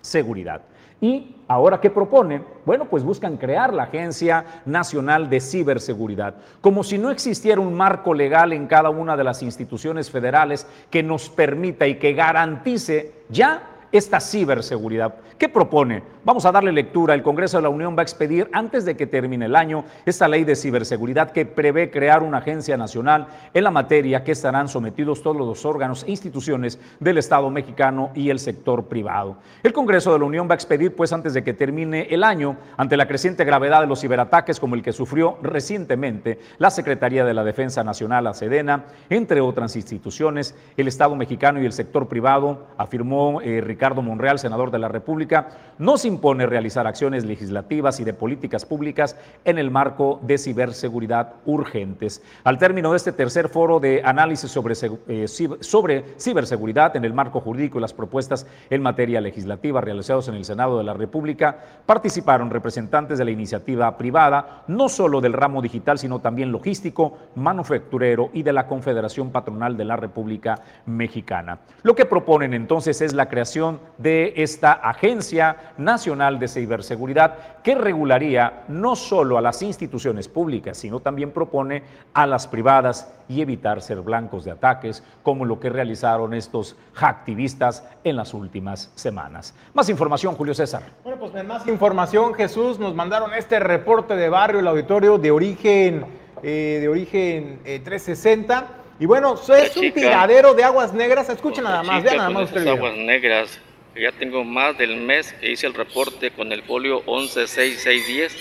seguridad. 0.00 0.62
Y 1.00 1.34
ahora, 1.48 1.80
¿qué 1.80 1.90
proponen? 1.90 2.44
Bueno, 2.64 2.84
pues 2.84 3.02
buscan 3.02 3.36
crear 3.36 3.74
la 3.74 3.84
Agencia 3.84 4.62
Nacional 4.64 5.28
de 5.28 5.40
Ciberseguridad, 5.40 6.36
como 6.60 6.84
si 6.84 6.96
no 6.96 7.10
existiera 7.10 7.60
un 7.60 7.74
marco 7.74 8.14
legal 8.14 8.52
en 8.52 8.68
cada 8.68 8.88
una 8.90 9.16
de 9.16 9.24
las 9.24 9.42
instituciones 9.42 10.12
federales 10.12 10.64
que 10.90 11.02
nos 11.02 11.28
permita 11.28 11.88
y 11.88 11.98
que 11.98 12.12
garantice 12.12 13.24
ya 13.30 13.71
esta 13.92 14.20
ciberseguridad. 14.20 15.14
¿Qué 15.38 15.48
propone? 15.48 16.02
Vamos 16.24 16.46
a 16.46 16.52
darle 16.52 16.72
lectura. 16.72 17.14
El 17.14 17.22
Congreso 17.22 17.58
de 17.58 17.64
la 17.64 17.68
Unión 17.68 17.94
va 17.96 18.00
a 18.00 18.04
expedir 18.04 18.48
antes 18.52 18.84
de 18.84 18.96
que 18.96 19.06
termine 19.06 19.46
el 19.46 19.56
año 19.56 19.84
esta 20.06 20.28
ley 20.28 20.44
de 20.44 20.56
ciberseguridad 20.56 21.32
que 21.32 21.44
prevé 21.44 21.90
crear 21.90 22.22
una 22.22 22.38
agencia 22.38 22.76
nacional 22.76 23.26
en 23.52 23.64
la 23.64 23.70
materia 23.70 24.24
que 24.24 24.32
estarán 24.32 24.68
sometidos 24.68 25.22
todos 25.22 25.36
los 25.36 25.66
órganos 25.66 26.04
e 26.04 26.10
instituciones 26.10 26.78
del 27.00 27.18
Estado 27.18 27.50
mexicano 27.50 28.10
y 28.14 28.30
el 28.30 28.38
sector 28.38 28.86
privado. 28.86 29.36
El 29.62 29.72
Congreso 29.72 30.12
de 30.12 30.20
la 30.20 30.24
Unión 30.24 30.48
va 30.48 30.52
a 30.52 30.54
expedir 30.54 30.94
pues 30.94 31.12
antes 31.12 31.34
de 31.34 31.44
que 31.44 31.52
termine 31.52 32.06
el 32.10 32.24
año 32.24 32.56
ante 32.76 32.96
la 32.96 33.08
creciente 33.08 33.44
gravedad 33.44 33.82
de 33.82 33.88
los 33.88 34.00
ciberataques 34.00 34.58
como 34.58 34.74
el 34.74 34.82
que 34.82 34.92
sufrió 34.92 35.38
recientemente 35.42 36.38
la 36.58 36.70
Secretaría 36.70 37.24
de 37.24 37.34
la 37.34 37.44
Defensa 37.44 37.84
Nacional, 37.84 38.24
la 38.24 38.34
Sedena, 38.34 38.84
entre 39.10 39.40
otras 39.40 39.76
instituciones, 39.76 40.54
el 40.76 40.88
Estado 40.88 41.14
mexicano 41.16 41.60
y 41.60 41.66
el 41.66 41.72
sector 41.72 42.06
privado, 42.06 42.68
afirmó 42.78 43.40
eh, 43.42 43.60
Ricardo 43.60 43.81
Monreal, 43.90 44.38
senador 44.38 44.70
de 44.70 44.78
la 44.78 44.88
República, 44.88 45.48
nos 45.78 46.04
impone 46.04 46.46
realizar 46.46 46.86
acciones 46.86 47.24
legislativas 47.24 47.98
y 47.98 48.04
de 48.04 48.14
políticas 48.14 48.64
públicas 48.64 49.16
en 49.44 49.58
el 49.58 49.70
marco 49.70 50.20
de 50.22 50.38
ciberseguridad 50.38 51.34
urgentes. 51.44 52.22
Al 52.44 52.58
término 52.58 52.92
de 52.92 52.96
este 52.96 53.12
tercer 53.12 53.48
foro 53.48 53.80
de 53.80 54.00
análisis 54.04 54.50
sobre, 54.50 54.74
eh, 55.08 55.26
sobre 55.60 56.04
ciberseguridad 56.18 56.94
en 56.96 57.04
el 57.04 57.12
marco 57.12 57.40
jurídico 57.40 57.78
y 57.78 57.80
las 57.80 57.92
propuestas 57.92 58.46
en 58.70 58.82
materia 58.82 59.20
legislativa 59.20 59.80
realizados 59.80 60.28
en 60.28 60.34
el 60.34 60.44
Senado 60.44 60.78
de 60.78 60.84
la 60.84 60.94
República, 60.94 61.58
participaron 61.84 62.50
representantes 62.50 63.18
de 63.18 63.24
la 63.24 63.32
iniciativa 63.32 63.96
privada, 63.98 64.62
no 64.68 64.88
solo 64.88 65.20
del 65.20 65.32
ramo 65.32 65.60
digital, 65.60 65.98
sino 65.98 66.20
también 66.20 66.52
logístico, 66.52 67.18
manufacturero 67.34 68.30
y 68.32 68.44
de 68.44 68.52
la 68.52 68.68
Confederación 68.68 69.30
Patronal 69.32 69.76
de 69.76 69.84
la 69.84 69.96
República 69.96 70.60
Mexicana. 70.86 71.58
Lo 71.82 71.96
que 71.96 72.06
proponen 72.06 72.54
entonces 72.54 73.00
es 73.00 73.12
la 73.12 73.28
creación 73.28 73.71
de 73.98 74.34
esta 74.36 74.72
agencia 74.72 75.72
nacional 75.78 76.38
de 76.38 76.48
ciberseguridad 76.48 77.62
que 77.62 77.74
regularía 77.74 78.64
no 78.68 78.96
solo 78.96 79.38
a 79.38 79.40
las 79.40 79.62
instituciones 79.62 80.28
públicas, 80.28 80.76
sino 80.76 81.00
también 81.00 81.30
propone 81.30 81.82
a 82.12 82.26
las 82.26 82.46
privadas 82.46 83.12
y 83.28 83.40
evitar 83.40 83.80
ser 83.80 84.00
blancos 84.00 84.44
de 84.44 84.50
ataques 84.50 85.02
como 85.22 85.44
lo 85.44 85.60
que 85.60 85.70
realizaron 85.70 86.34
estos 86.34 86.76
hacktivistas 86.94 87.86
en 88.04 88.16
las 88.16 88.34
últimas 88.34 88.90
semanas. 88.94 89.54
Más 89.74 89.88
información, 89.88 90.34
Julio 90.34 90.54
César. 90.54 90.82
Bueno, 91.04 91.18
pues 91.18 91.44
más 91.44 91.66
información, 91.66 92.34
Jesús, 92.34 92.78
nos 92.78 92.94
mandaron 92.94 93.32
este 93.34 93.60
reporte 93.60 94.16
de 94.16 94.28
barrio, 94.28 94.60
el 94.60 94.68
auditorio 94.68 95.18
de 95.18 95.30
origen, 95.30 96.06
eh, 96.42 96.78
de 96.80 96.88
origen 96.88 97.60
eh, 97.64 97.80
360. 97.84 98.81
Y 99.02 99.04
bueno, 99.04 99.34
es 99.34 99.76
un 99.76 99.90
tiradero 99.90 100.54
de 100.54 100.62
aguas 100.62 100.92
negras. 100.92 101.28
Escuchen 101.28 101.64
nada 101.64 101.82
más, 101.82 102.04
vean 102.04 102.18
nada 102.18 102.30
más 102.30 102.44
ustedes. 102.44 102.68
Aguas 102.68 102.96
negras 102.96 103.58
ya 103.96 104.12
tengo 104.12 104.44
más 104.44 104.78
del 104.78 104.96
mes 104.96 105.32
que 105.32 105.50
hice 105.50 105.66
el 105.66 105.74
reporte 105.74 106.30
con 106.30 106.52
el 106.52 106.62
folio 106.62 107.02
116610 107.06 108.36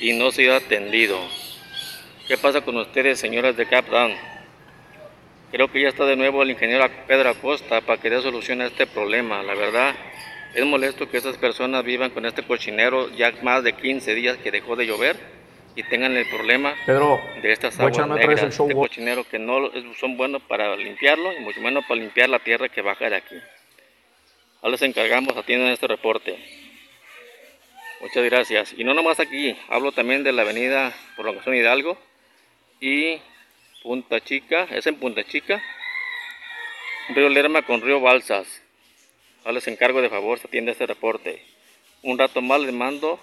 y 0.00 0.14
no 0.14 0.30
se 0.30 0.50
ha 0.50 0.56
atendido. 0.56 1.18
¿Qué 2.26 2.38
pasa 2.38 2.62
con 2.62 2.78
ustedes, 2.78 3.20
señoras 3.20 3.58
de 3.58 3.66
Capdown? 3.66 4.14
Creo 5.52 5.70
que 5.70 5.82
ya 5.82 5.90
está 5.90 6.06
de 6.06 6.16
nuevo 6.16 6.42
el 6.42 6.52
ingeniero 6.52 6.88
Pedro 7.06 7.28
Acosta 7.28 7.82
para 7.82 8.00
que 8.00 8.08
dé 8.08 8.22
solución 8.22 8.62
a 8.62 8.68
este 8.68 8.86
problema. 8.86 9.42
La 9.42 9.54
verdad, 9.54 9.94
es 10.54 10.64
molesto 10.64 11.10
que 11.10 11.18
esas 11.18 11.36
personas 11.36 11.84
vivan 11.84 12.08
con 12.08 12.24
este 12.24 12.42
cochinero 12.42 13.10
ya 13.10 13.34
más 13.42 13.62
de 13.62 13.74
15 13.74 14.14
días 14.14 14.38
que 14.38 14.50
dejó 14.50 14.76
de 14.76 14.86
llover 14.86 15.43
y 15.76 15.82
tengan 15.84 16.16
el 16.16 16.26
problema 16.28 16.74
Pedro, 16.86 17.20
de 17.42 17.52
estas 17.52 17.78
aguas 17.80 18.08
negras, 18.08 18.42
el 18.42 18.52
show 18.52 18.66
este 18.66 18.78
cochinero 18.78 19.24
que 19.24 19.38
no 19.38 19.70
son 19.98 20.16
buenos 20.16 20.42
para 20.42 20.76
limpiarlo 20.76 21.32
y 21.32 21.40
mucho 21.40 21.60
menos 21.60 21.84
para 21.86 22.00
limpiar 22.00 22.28
la 22.28 22.38
tierra 22.38 22.68
que 22.68 22.80
baja 22.80 23.10
de 23.10 23.16
aquí. 23.16 23.36
Ahora 24.62 24.72
les 24.72 24.82
encargamos, 24.82 25.36
atiendan 25.36 25.70
este 25.70 25.86
reporte. 25.86 26.38
Muchas 28.00 28.24
gracias. 28.24 28.74
Y 28.76 28.84
no 28.84 28.94
nomás 28.94 29.20
aquí, 29.20 29.56
hablo 29.68 29.92
también 29.92 30.24
de 30.24 30.32
la 30.32 30.42
avenida 30.42 30.94
Prolongación 31.16 31.54
Hidalgo 31.54 31.98
y 32.80 33.18
Punta 33.82 34.20
Chica, 34.20 34.66
es 34.70 34.86
en 34.86 34.96
Punta 34.96 35.24
Chica, 35.24 35.62
Río 37.08 37.28
Lerma 37.28 37.62
con 37.62 37.82
Río 37.82 38.00
Balsas. 38.00 38.62
Ahora 39.40 39.54
les 39.54 39.68
encargo 39.68 40.00
de 40.00 40.08
favor, 40.08 40.38
se 40.38 40.46
atiende 40.46 40.72
este 40.72 40.86
reporte. 40.86 41.42
Un 42.02 42.18
rato 42.18 42.40
más 42.40 42.60
les 42.60 42.72
mando 42.72 43.18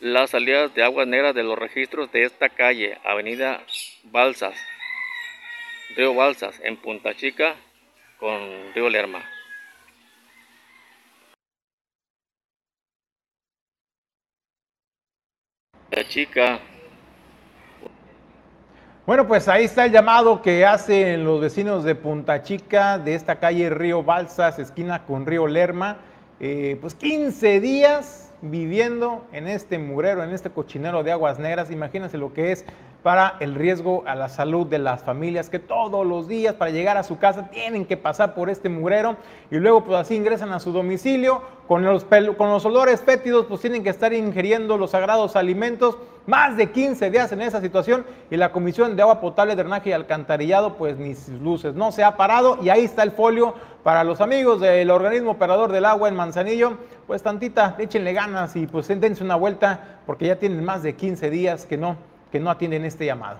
las 0.00 0.30
salidas 0.30 0.74
de 0.74 0.82
aguas 0.82 1.06
negras 1.06 1.34
de 1.34 1.42
los 1.42 1.58
registros 1.58 2.10
de 2.12 2.24
esta 2.24 2.48
calle, 2.48 2.98
Avenida 3.04 3.62
Balsas, 4.04 4.56
Río 5.96 6.14
Balsas, 6.14 6.60
en 6.62 6.76
Punta 6.76 7.14
Chica 7.14 7.54
con 8.18 8.72
Río 8.74 8.88
Lerma. 8.88 9.24
Punta 15.90 16.08
Chica, 16.08 16.60
Bueno, 19.06 19.28
pues 19.28 19.48
ahí 19.48 19.64
está 19.64 19.84
el 19.84 19.92
llamado 19.92 20.40
que 20.40 20.64
hacen 20.64 21.24
los 21.24 21.38
vecinos 21.38 21.84
de 21.84 21.94
Punta 21.94 22.42
Chica, 22.42 22.98
de 22.98 23.14
esta 23.14 23.38
calle 23.38 23.68
Río 23.68 24.02
Balsas, 24.02 24.58
esquina 24.58 25.04
con 25.04 25.26
Río 25.26 25.46
Lerma. 25.46 25.98
Eh, 26.40 26.78
pues 26.80 26.94
15 26.94 27.60
días 27.60 28.33
viviendo 28.44 29.24
en 29.32 29.48
este 29.48 29.78
murero, 29.78 30.22
en 30.22 30.30
este 30.30 30.50
cochinero 30.50 31.02
de 31.02 31.12
aguas 31.12 31.38
negras. 31.38 31.70
Imagínense 31.70 32.18
lo 32.18 32.32
que 32.32 32.52
es 32.52 32.64
para 33.02 33.36
el 33.40 33.54
riesgo 33.54 34.02
a 34.06 34.14
la 34.14 34.30
salud 34.30 34.66
de 34.66 34.78
las 34.78 35.02
familias 35.02 35.50
que 35.50 35.58
todos 35.58 36.06
los 36.06 36.26
días 36.26 36.54
para 36.54 36.70
llegar 36.70 36.96
a 36.96 37.02
su 37.02 37.18
casa 37.18 37.50
tienen 37.50 37.84
que 37.84 37.98
pasar 37.98 38.34
por 38.34 38.48
este 38.48 38.70
murero 38.70 39.16
y 39.50 39.56
luego 39.56 39.84
pues 39.84 39.98
así 40.00 40.16
ingresan 40.16 40.52
a 40.52 40.58
su 40.58 40.72
domicilio 40.72 41.42
con 41.68 41.84
los, 41.84 42.04
con 42.04 42.48
los 42.48 42.64
olores 42.64 43.02
fétidos 43.02 43.44
pues 43.44 43.60
tienen 43.60 43.84
que 43.84 43.90
estar 43.90 44.14
ingiriendo 44.14 44.78
los 44.78 44.92
sagrados 44.92 45.36
alimentos 45.36 45.98
más 46.26 46.56
de 46.56 46.70
15 46.70 47.10
días 47.10 47.32
en 47.32 47.42
esa 47.42 47.60
situación 47.60 48.04
y 48.30 48.36
la 48.36 48.52
Comisión 48.52 48.96
de 48.96 49.02
Agua 49.02 49.20
Potable, 49.20 49.56
Drenaje 49.56 49.90
y 49.90 49.92
Alcantarillado 49.92 50.76
pues 50.76 50.96
ni 50.96 51.14
sus 51.14 51.40
luces, 51.40 51.74
no 51.74 51.92
se 51.92 52.04
ha 52.04 52.16
parado 52.16 52.58
y 52.62 52.68
ahí 52.68 52.84
está 52.84 53.02
el 53.02 53.12
folio 53.12 53.54
para 53.82 54.04
los 54.04 54.20
amigos 54.20 54.60
del 54.60 54.90
organismo 54.90 55.32
operador 55.32 55.70
del 55.70 55.84
agua 55.84 56.08
en 56.08 56.16
Manzanillo, 56.16 56.78
pues 57.06 57.22
tantita, 57.22 57.76
échenle 57.78 58.12
ganas 58.12 58.56
y 58.56 58.66
pues 58.66 58.88
dense 58.88 59.22
una 59.22 59.36
vuelta 59.36 60.00
porque 60.06 60.26
ya 60.26 60.36
tienen 60.36 60.64
más 60.64 60.82
de 60.82 60.94
15 60.94 61.30
días 61.30 61.66
que 61.66 61.76
no, 61.76 61.96
que 62.32 62.40
no 62.40 62.50
atienden 62.50 62.84
este 62.84 63.04
llamado. 63.04 63.38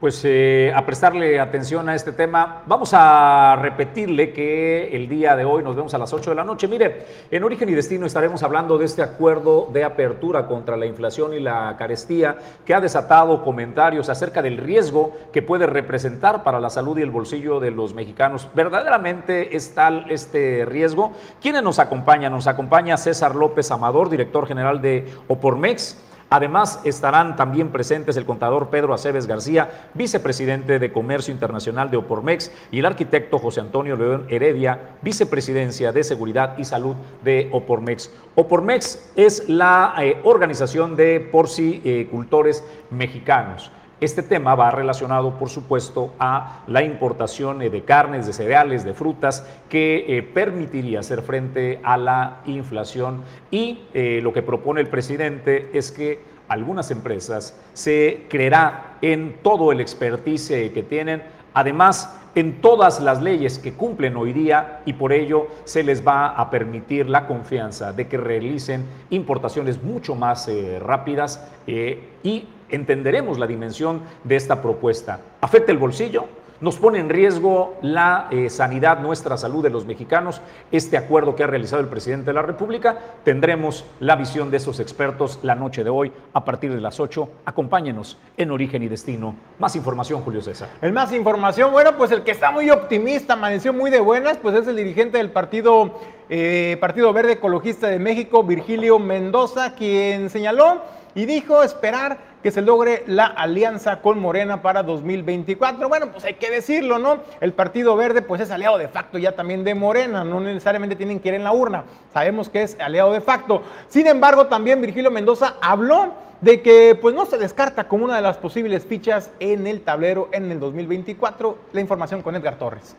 Pues 0.00 0.20
eh, 0.26 0.74
a 0.76 0.84
prestarle 0.84 1.40
atención 1.40 1.88
a 1.88 1.94
este 1.94 2.12
tema. 2.12 2.62
Vamos 2.66 2.90
a 2.92 3.56
repetirle 3.62 4.34
que 4.34 4.94
el 4.94 5.08
día 5.08 5.34
de 5.36 5.46
hoy 5.46 5.62
nos 5.62 5.74
vemos 5.74 5.94
a 5.94 5.98
las 5.98 6.12
8 6.12 6.30
de 6.30 6.36
la 6.36 6.44
noche. 6.44 6.68
Mire, 6.68 7.06
en 7.30 7.42
Origen 7.42 7.66
y 7.70 7.72
Destino 7.72 8.04
estaremos 8.04 8.42
hablando 8.42 8.76
de 8.76 8.84
este 8.84 9.00
acuerdo 9.00 9.70
de 9.72 9.84
apertura 9.84 10.46
contra 10.46 10.76
la 10.76 10.84
inflación 10.84 11.32
y 11.32 11.40
la 11.40 11.76
carestía 11.78 12.36
que 12.66 12.74
ha 12.74 12.80
desatado 12.82 13.42
comentarios 13.42 14.10
acerca 14.10 14.42
del 14.42 14.58
riesgo 14.58 15.16
que 15.32 15.40
puede 15.40 15.66
representar 15.66 16.42
para 16.42 16.60
la 16.60 16.68
salud 16.68 16.98
y 16.98 17.02
el 17.02 17.10
bolsillo 17.10 17.58
de 17.58 17.70
los 17.70 17.94
mexicanos. 17.94 18.48
¿Verdaderamente 18.54 19.56
es 19.56 19.74
tal 19.74 20.10
este 20.10 20.66
riesgo? 20.66 21.12
¿Quiénes 21.40 21.62
nos 21.62 21.78
acompañan? 21.78 22.32
Nos 22.32 22.48
acompaña 22.48 22.98
César 22.98 23.34
López 23.34 23.70
Amador, 23.70 24.10
director 24.10 24.46
general 24.46 24.82
de 24.82 25.10
Opormex. 25.26 26.05
Además, 26.28 26.80
estarán 26.82 27.36
también 27.36 27.70
presentes 27.70 28.16
el 28.16 28.24
contador 28.24 28.68
Pedro 28.68 28.94
Aceves 28.94 29.26
García, 29.26 29.88
vicepresidente 29.94 30.80
de 30.80 30.92
Comercio 30.92 31.32
Internacional 31.32 31.90
de 31.90 31.98
Opormex, 31.98 32.50
y 32.72 32.80
el 32.80 32.86
arquitecto 32.86 33.38
José 33.38 33.60
Antonio 33.60 33.96
León 33.96 34.26
Heredia, 34.28 34.96
vicepresidencia 35.02 35.92
de 35.92 36.02
Seguridad 36.02 36.58
y 36.58 36.64
Salud 36.64 36.96
de 37.22 37.48
Opormex. 37.52 38.10
Opormex 38.34 39.12
es 39.14 39.48
la 39.48 39.94
eh, 39.98 40.20
organización 40.24 40.96
de 40.96 41.20
porcicultores 41.20 42.64
mexicanos. 42.90 43.70
Este 43.98 44.22
tema 44.22 44.54
va 44.54 44.70
relacionado, 44.70 45.38
por 45.38 45.48
supuesto, 45.48 46.12
a 46.18 46.64
la 46.66 46.82
importación 46.82 47.62
eh, 47.62 47.70
de 47.70 47.82
carnes, 47.82 48.26
de 48.26 48.34
cereales, 48.34 48.84
de 48.84 48.92
frutas, 48.92 49.46
que 49.70 50.18
eh, 50.18 50.22
permitiría 50.22 51.00
hacer 51.00 51.22
frente 51.22 51.80
a 51.82 51.96
la 51.96 52.42
inflación. 52.44 53.22
Y 53.50 53.84
eh, 53.94 54.20
lo 54.22 54.34
que 54.34 54.42
propone 54.42 54.82
el 54.82 54.88
presidente 54.88 55.70
es 55.72 55.92
que 55.92 56.20
algunas 56.46 56.90
empresas 56.90 57.58
se 57.72 58.26
creerá 58.28 58.98
en 59.00 59.38
todo 59.42 59.72
el 59.72 59.80
expertise 59.80 60.70
que 60.72 60.84
tienen, 60.86 61.22
además 61.54 62.14
en 62.34 62.60
todas 62.60 63.00
las 63.00 63.22
leyes 63.22 63.58
que 63.58 63.72
cumplen 63.72 64.14
hoy 64.16 64.34
día 64.34 64.82
y 64.84 64.92
por 64.92 65.14
ello 65.14 65.48
se 65.64 65.82
les 65.82 66.06
va 66.06 66.28
a 66.28 66.50
permitir 66.50 67.08
la 67.08 67.26
confianza 67.26 67.94
de 67.94 68.06
que 68.06 68.18
realicen 68.18 68.84
importaciones 69.08 69.82
mucho 69.82 70.14
más 70.14 70.48
rápidas 70.80 71.50
y 71.66 72.44
entenderemos 72.68 73.38
la 73.38 73.46
dimensión 73.46 74.02
de 74.24 74.36
esta 74.36 74.62
propuesta. 74.62 75.20
¿Afecta 75.40 75.72
el 75.72 75.78
bolsillo? 75.78 76.26
¿Nos 76.58 76.78
pone 76.78 76.98
en 76.98 77.10
riesgo 77.10 77.76
la 77.82 78.28
eh, 78.30 78.48
sanidad, 78.48 79.00
nuestra 79.00 79.36
salud 79.36 79.62
de 79.62 79.68
los 79.68 79.84
mexicanos? 79.84 80.40
Este 80.72 80.96
acuerdo 80.96 81.36
que 81.36 81.44
ha 81.44 81.46
realizado 81.46 81.82
el 81.82 81.88
presidente 81.88 82.30
de 82.30 82.32
la 82.32 82.40
República, 82.40 82.98
tendremos 83.24 83.84
la 84.00 84.16
visión 84.16 84.50
de 84.50 84.56
esos 84.56 84.80
expertos 84.80 85.38
la 85.42 85.54
noche 85.54 85.84
de 85.84 85.90
hoy 85.90 86.10
a 86.32 86.46
partir 86.46 86.72
de 86.72 86.80
las 86.80 86.98
8. 86.98 87.28
Acompáñenos 87.44 88.16
en 88.38 88.50
Origen 88.50 88.82
y 88.82 88.88
Destino. 88.88 89.36
Más 89.58 89.76
información, 89.76 90.22
Julio 90.22 90.40
César. 90.40 90.70
En 90.80 90.94
más 90.94 91.12
información, 91.12 91.72
bueno, 91.72 91.94
pues 91.98 92.10
el 92.10 92.22
que 92.22 92.30
está 92.30 92.50
muy 92.50 92.70
optimista, 92.70 93.34
amaneció 93.34 93.74
muy 93.74 93.90
de 93.90 94.00
buenas, 94.00 94.38
pues 94.38 94.54
es 94.56 94.66
el 94.66 94.76
dirigente 94.76 95.18
del 95.18 95.30
partido, 95.30 96.00
eh, 96.30 96.78
partido 96.80 97.12
Verde 97.12 97.32
Ecologista 97.32 97.88
de 97.88 97.98
México, 97.98 98.42
Virgilio 98.42 98.98
Mendoza, 98.98 99.74
quien 99.74 100.30
señaló 100.30 100.80
y 101.14 101.26
dijo 101.26 101.62
esperar 101.62 102.18
que 102.46 102.52
se 102.52 102.62
logre 102.62 103.02
la 103.08 103.26
alianza 103.26 104.00
con 104.00 104.20
Morena 104.20 104.62
para 104.62 104.84
2024. 104.84 105.88
Bueno, 105.88 106.12
pues 106.12 106.24
hay 106.26 106.34
que 106.34 106.48
decirlo, 106.48 106.96
¿no? 106.96 107.18
El 107.40 107.52
Partido 107.52 107.96
Verde 107.96 108.22
pues 108.22 108.40
es 108.40 108.52
aliado 108.52 108.78
de 108.78 108.86
facto 108.86 109.18
ya 109.18 109.32
también 109.32 109.64
de 109.64 109.74
Morena, 109.74 110.22
no 110.22 110.38
necesariamente 110.38 110.94
tienen 110.94 111.18
que 111.18 111.30
ir 111.30 111.34
en 111.34 111.42
la 111.42 111.52
urna, 111.52 111.82
sabemos 112.14 112.48
que 112.48 112.62
es 112.62 112.76
aliado 112.78 113.12
de 113.12 113.20
facto. 113.20 113.62
Sin 113.88 114.06
embargo, 114.06 114.46
también 114.46 114.80
Virgilio 114.80 115.10
Mendoza 115.10 115.56
habló 115.60 116.12
de 116.40 116.62
que 116.62 116.96
pues 117.02 117.16
no 117.16 117.26
se 117.26 117.36
descarta 117.36 117.88
como 117.88 118.04
una 118.04 118.14
de 118.14 118.22
las 118.22 118.36
posibles 118.36 118.84
fichas 118.84 119.32
en 119.40 119.66
el 119.66 119.80
tablero 119.80 120.28
en 120.30 120.48
el 120.52 120.60
2024. 120.60 121.58
La 121.72 121.80
información 121.80 122.22
con 122.22 122.36
Edgar 122.36 122.58
Torres. 122.58 122.94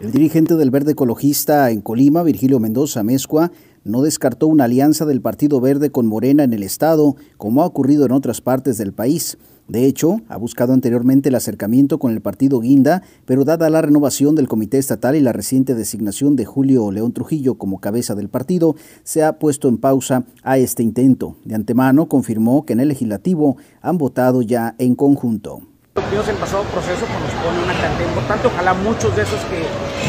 El 0.00 0.10
dirigente 0.10 0.54
del 0.54 0.72
Verde 0.72 0.92
Ecologista 0.92 1.70
en 1.70 1.80
Colima, 1.80 2.24
Virgilio 2.24 2.58
Mendoza 2.58 3.04
Mezcua, 3.04 3.52
no 3.84 4.02
descartó 4.02 4.46
una 4.46 4.64
alianza 4.64 5.04
del 5.04 5.20
Partido 5.20 5.60
Verde 5.60 5.90
con 5.90 6.06
Morena 6.06 6.44
en 6.44 6.52
el 6.52 6.62
Estado, 6.62 7.16
como 7.36 7.62
ha 7.62 7.66
ocurrido 7.66 8.06
en 8.06 8.12
otras 8.12 8.40
partes 8.40 8.78
del 8.78 8.92
país. 8.92 9.38
De 9.68 9.84
hecho, 9.84 10.22
ha 10.28 10.38
buscado 10.38 10.72
anteriormente 10.72 11.28
el 11.28 11.34
acercamiento 11.34 11.98
con 11.98 12.12
el 12.12 12.22
partido 12.22 12.58
Guinda, 12.60 13.02
pero 13.26 13.44
dada 13.44 13.68
la 13.68 13.82
renovación 13.82 14.34
del 14.34 14.48
Comité 14.48 14.78
Estatal 14.78 15.14
y 15.14 15.20
la 15.20 15.34
reciente 15.34 15.74
designación 15.74 16.36
de 16.36 16.46
Julio 16.46 16.90
León 16.90 17.12
Trujillo 17.12 17.56
como 17.56 17.78
cabeza 17.78 18.14
del 18.14 18.30
partido, 18.30 18.76
se 19.04 19.22
ha 19.22 19.38
puesto 19.38 19.68
en 19.68 19.76
pausa 19.76 20.24
a 20.42 20.56
este 20.56 20.82
intento. 20.82 21.36
De 21.44 21.54
antemano 21.54 22.08
confirmó 22.08 22.64
que 22.64 22.72
en 22.72 22.80
el 22.80 22.88
legislativo 22.88 23.58
han 23.82 23.98
votado 23.98 24.40
ya 24.40 24.74
en 24.78 24.94
conjunto. 24.94 25.60
Tuvimos 26.06 26.28
el 26.28 26.36
pasado 26.36 26.62
proceso 26.64 27.04
que 27.06 27.18
nos 27.18 27.32
pone 27.44 27.58
una 27.62 27.74
cantidad 27.74 28.08
importante. 28.08 28.48
Ojalá 28.48 28.72
muchos 28.74 29.14
de 29.16 29.22
esos 29.22 29.40
que 29.50 29.60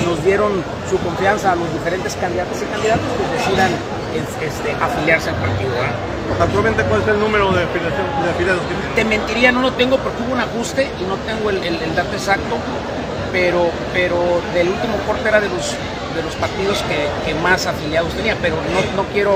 nos 0.08 0.24
dieron 0.24 0.64
su 0.90 0.98
confianza 1.00 1.52
a 1.54 1.56
los 1.56 1.72
diferentes 1.74 2.16
candidatos 2.16 2.58
y 2.62 2.66
candidatos 2.66 3.06
pues 3.18 3.28
decidan 3.42 3.72
este, 4.16 4.72
afiliarse 4.80 5.30
al 5.30 5.36
partido. 5.38 5.72
¿verdad? 5.72 5.96
Actualmente, 6.46 6.84
¿cuál 6.84 7.02
es 7.02 7.08
el 7.08 7.20
número 7.20 7.52
de 7.52 7.64
afiliados? 7.64 8.62
Te 8.96 9.04
mentiría, 9.06 9.52
no 9.52 9.62
lo 9.62 9.74
tengo 9.74 9.98
porque 9.98 10.22
hubo 10.24 10.34
un 10.34 10.42
ajuste 10.42 10.90
y 11.00 11.04
no 11.04 11.16
tengo 11.26 11.50
el, 11.50 11.58
el- 11.64 11.82
el 11.82 11.96
dato 11.96 12.14
exacto, 12.14 12.56
pero, 13.32 13.70
pero 13.94 14.42
del 14.54 14.70
último 14.70 14.96
corte 15.08 15.28
era 15.28 15.40
de 15.42 15.50
los, 15.50 15.74
de 16.16 16.22
los 16.24 16.36
partidos 16.36 16.84
que, 16.86 17.10
que 17.26 17.34
más 17.42 17.66
afiliados 17.66 18.14
tenía, 18.14 18.36
pero 18.42 18.56
no, 18.58 19.02
no 19.04 19.10
quiero 19.10 19.34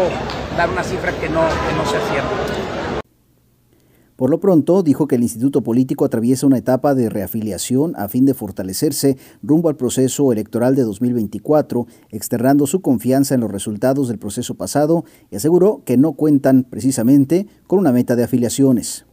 dar 0.57 0.69
una 0.69 0.83
cifra 0.83 1.11
que 1.13 1.29
no, 1.29 1.41
que 1.41 1.73
no 1.75 1.83
sea 1.89 1.99
cierta. 2.11 2.29
Por 4.15 4.29
lo 4.29 4.39
pronto, 4.39 4.83
dijo 4.83 5.07
que 5.07 5.15
el 5.15 5.23
Instituto 5.23 5.63
Político 5.63 6.05
atraviesa 6.05 6.45
una 6.45 6.59
etapa 6.59 6.93
de 6.93 7.09
reafiliación 7.09 7.93
a 7.97 8.07
fin 8.07 8.25
de 8.25 8.33
fortalecerse 8.33 9.17
rumbo 9.41 9.69
al 9.69 9.75
proceso 9.75 10.31
electoral 10.31 10.75
de 10.75 10.83
2024, 10.83 11.87
externando 12.09 12.67
su 12.67 12.81
confianza 12.81 13.33
en 13.33 13.41
los 13.41 13.51
resultados 13.51 14.07
del 14.07 14.19
proceso 14.19 14.55
pasado 14.55 15.03
y 15.31 15.37
aseguró 15.37 15.81
que 15.85 15.97
no 15.97 16.13
cuentan 16.13 16.63
precisamente 16.63 17.47
con 17.65 17.79
una 17.79 17.91
meta 17.91 18.15
de 18.15 18.23
afiliaciones. 18.23 19.05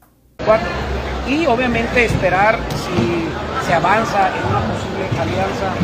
Y 1.28 1.46
obviamente 1.46 2.04
esperar 2.04 2.58
si 2.70 3.66
se 3.66 3.72
avanza 3.72 4.28
en 4.36 4.46
una 4.48 4.60
posible 4.60 5.06
alianza 5.18 5.74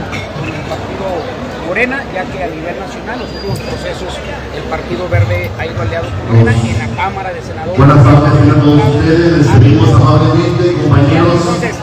con 0.40 0.48
el 0.48 0.60
partido 0.68 1.45
Morena, 1.66 2.02
ya 2.14 2.24
que 2.24 2.44
a 2.44 2.46
nivel 2.46 2.78
nacional 2.78 3.18
los 3.18 3.32
últimos 3.34 3.58
procesos 3.58 4.18
el 4.54 4.62
Partido 4.64 5.08
Verde 5.08 5.50
ha 5.58 5.66
ido 5.66 5.82
aliado 5.82 6.06
con 6.08 6.38
Morena 6.38 6.62
y 6.62 6.70
en 6.70 6.78
la 6.78 6.96
Cámara 6.96 7.32
de 7.32 7.42
Senadores. 7.42 7.76
Buenas 7.76 8.04
tardes 8.04 8.56
a 8.56 8.60
todos 8.60 8.94
ustedes, 8.94 9.38
les 9.38 9.46
pedimos 9.48 9.88
amablemente, 9.94 10.72
compañeros. 10.74 11.34
Entonces, 11.40 11.76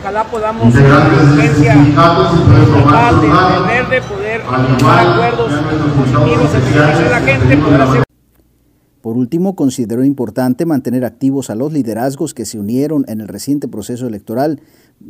ojalá 0.00 0.24
podamos 0.24 0.64
Integrantes 0.64 1.18
de 1.18 1.32
urgencia 1.34 1.72
sindicatos 1.72 2.32
y 2.34 2.38
pueden 2.48 2.66
tomar 2.66 2.84
total 2.84 3.14
su 3.14 3.20
de, 3.20 3.28
lugar. 3.28 3.52
de 3.52 3.68
Verde 3.68 4.02
poder 4.02 4.42
tomar 4.42 5.06
acuerdos 5.06 5.52
positivos 5.52 6.54
en 6.54 6.64
beneficio 6.64 7.04
de 7.04 7.10
la 7.10 7.20
gente, 7.20 7.56
poder 7.58 7.82
hacer 7.82 8.07
Por 9.08 9.16
último, 9.16 9.56
consideró 9.56 10.04
importante 10.04 10.66
mantener 10.66 11.06
activos 11.06 11.48
a 11.48 11.54
los 11.54 11.72
liderazgos 11.72 12.34
que 12.34 12.44
se 12.44 12.58
unieron 12.58 13.06
en 13.08 13.22
el 13.22 13.28
reciente 13.28 13.66
proceso 13.66 14.06
electoral. 14.06 14.60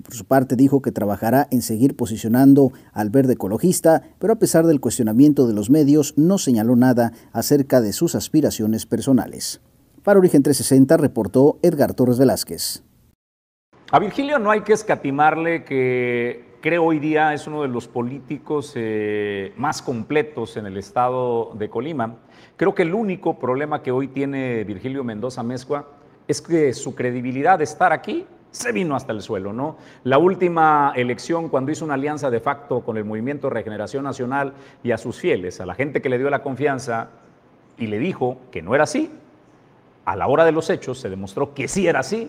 Por 0.04 0.14
su 0.14 0.24
parte, 0.24 0.54
dijo 0.54 0.82
que 0.82 0.92
trabajará 0.92 1.48
en 1.50 1.62
seguir 1.62 1.96
posicionando 1.96 2.70
al 2.92 3.10
verde 3.10 3.32
ecologista, 3.32 4.04
pero 4.20 4.34
a 4.34 4.38
pesar 4.38 4.66
del 4.66 4.78
cuestionamiento 4.78 5.48
de 5.48 5.54
los 5.54 5.68
medios, 5.68 6.14
no 6.16 6.38
señaló 6.38 6.76
nada 6.76 7.12
acerca 7.32 7.80
de 7.80 7.92
sus 7.92 8.14
aspiraciones 8.14 8.86
personales. 8.86 9.60
Para 10.04 10.20
Origen 10.20 10.44
360 10.44 10.96
reportó 10.96 11.58
Edgar 11.62 11.92
Torres 11.92 12.20
Velázquez. 12.20 12.84
A 13.90 13.98
Virgilio 13.98 14.38
no 14.38 14.52
hay 14.52 14.60
que 14.60 14.74
escatimarle 14.74 15.64
que 15.64 16.48
creo 16.60 16.84
hoy 16.84 17.00
día 17.00 17.34
es 17.34 17.48
uno 17.48 17.62
de 17.62 17.68
los 17.68 17.88
políticos 17.88 18.74
eh, 18.76 19.52
más 19.56 19.82
completos 19.82 20.56
en 20.56 20.66
el 20.66 20.76
estado 20.76 21.52
de 21.54 21.68
Colima. 21.68 22.18
Creo 22.58 22.74
que 22.74 22.82
el 22.82 22.92
único 22.92 23.38
problema 23.38 23.84
que 23.84 23.92
hoy 23.92 24.08
tiene 24.08 24.64
Virgilio 24.64 25.04
Mendoza 25.04 25.44
Mezcua 25.44 25.86
es 26.26 26.42
que 26.42 26.72
su 26.74 26.96
credibilidad 26.96 27.56
de 27.56 27.62
estar 27.62 27.92
aquí 27.92 28.26
se 28.50 28.72
vino 28.72 28.96
hasta 28.96 29.12
el 29.12 29.22
suelo, 29.22 29.52
¿no? 29.52 29.76
La 30.02 30.18
última 30.18 30.92
elección, 30.96 31.50
cuando 31.50 31.70
hizo 31.70 31.84
una 31.84 31.94
alianza 31.94 32.30
de 32.30 32.40
facto 32.40 32.80
con 32.80 32.96
el 32.96 33.04
Movimiento 33.04 33.48
Regeneración 33.48 34.02
Nacional 34.02 34.54
y 34.82 34.90
a 34.90 34.98
sus 34.98 35.20
fieles, 35.20 35.60
a 35.60 35.66
la 35.66 35.76
gente 35.76 36.02
que 36.02 36.08
le 36.08 36.18
dio 36.18 36.30
la 36.30 36.42
confianza 36.42 37.10
y 37.76 37.86
le 37.86 38.00
dijo 38.00 38.38
que 38.50 38.60
no 38.60 38.74
era 38.74 38.82
así, 38.82 39.08
a 40.04 40.16
la 40.16 40.26
hora 40.26 40.44
de 40.44 40.50
los 40.50 40.68
hechos 40.68 40.98
se 40.98 41.08
demostró 41.08 41.54
que 41.54 41.68
sí 41.68 41.86
era 41.86 42.00
así, 42.00 42.28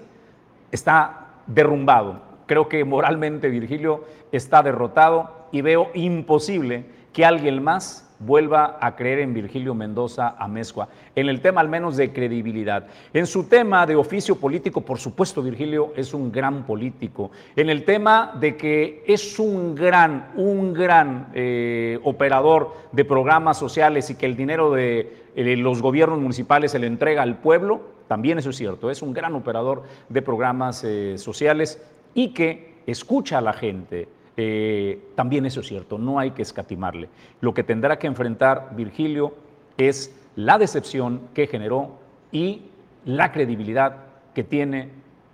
está 0.71 1.29
derrumbado. 1.47 2.21
Creo 2.45 2.69
que 2.69 2.85
moralmente 2.85 3.49
Virgilio 3.49 4.05
está 4.31 4.61
derrotado 4.61 5.47
y 5.51 5.63
veo 5.63 5.89
imposible 5.95 6.85
que 7.13 7.25
alguien 7.25 7.63
más 7.63 8.08
vuelva 8.19 8.77
a 8.81 8.95
creer 8.95 9.19
en 9.19 9.33
Virgilio 9.33 9.73
Mendoza 9.73 10.35
Amezcua, 10.37 10.89
en 11.15 11.29
el 11.29 11.41
tema 11.41 11.61
al 11.61 11.69
menos 11.69 11.97
de 11.97 12.11
credibilidad. 12.11 12.87
En 13.13 13.25
su 13.25 13.45
tema 13.45 13.85
de 13.85 13.95
oficio 13.95 14.35
político, 14.35 14.81
por 14.81 14.99
supuesto, 14.99 15.41
Virgilio 15.41 15.93
es 15.95 16.13
un 16.13 16.31
gran 16.31 16.65
político. 16.65 17.31
En 17.55 17.69
el 17.69 17.85
tema 17.85 18.33
de 18.39 18.57
que 18.57 19.03
es 19.07 19.39
un 19.39 19.75
gran, 19.75 20.31
un 20.35 20.73
gran 20.73 21.29
eh, 21.33 21.99
operador 22.03 22.75
de 22.91 23.05
programas 23.05 23.57
sociales 23.57 24.09
y 24.09 24.15
que 24.15 24.25
el 24.25 24.35
dinero 24.35 24.71
de 24.71 25.29
eh, 25.35 25.55
los 25.57 25.81
gobiernos 25.81 26.19
municipales 26.19 26.71
se 26.71 26.79
le 26.79 26.87
entrega 26.87 27.21
al 27.21 27.37
pueblo, 27.37 27.81
también 28.07 28.39
eso 28.39 28.49
es 28.49 28.57
cierto, 28.57 28.89
es 28.89 29.01
un 29.01 29.13
gran 29.13 29.35
operador 29.35 29.83
de 30.09 30.21
programas 30.21 30.83
eh, 30.83 31.17
sociales 31.17 31.81
y 32.13 32.33
que 32.33 32.79
escucha 32.87 33.37
a 33.37 33.41
la 33.41 33.53
gente, 33.53 34.07
eh, 34.41 35.09
también 35.15 35.45
eso 35.45 35.59
es 35.59 35.67
cierto, 35.67 35.97
no 35.97 36.17
hay 36.17 36.31
que 36.31 36.43
escatimarle. 36.43 37.09
Lo 37.41 37.53
que 37.53 37.65
tendrá 37.65 37.99
que 37.99 38.07
enfrentar 38.07 38.69
Virgilio 38.73 39.33
es 39.77 40.15
la 40.37 40.57
decepción 40.57 41.23
que 41.33 41.45
generó 41.45 41.97
y 42.31 42.61
la 43.03 43.33
credibilidad 43.33 43.97
que 44.33 44.45
tiene, 44.45 44.91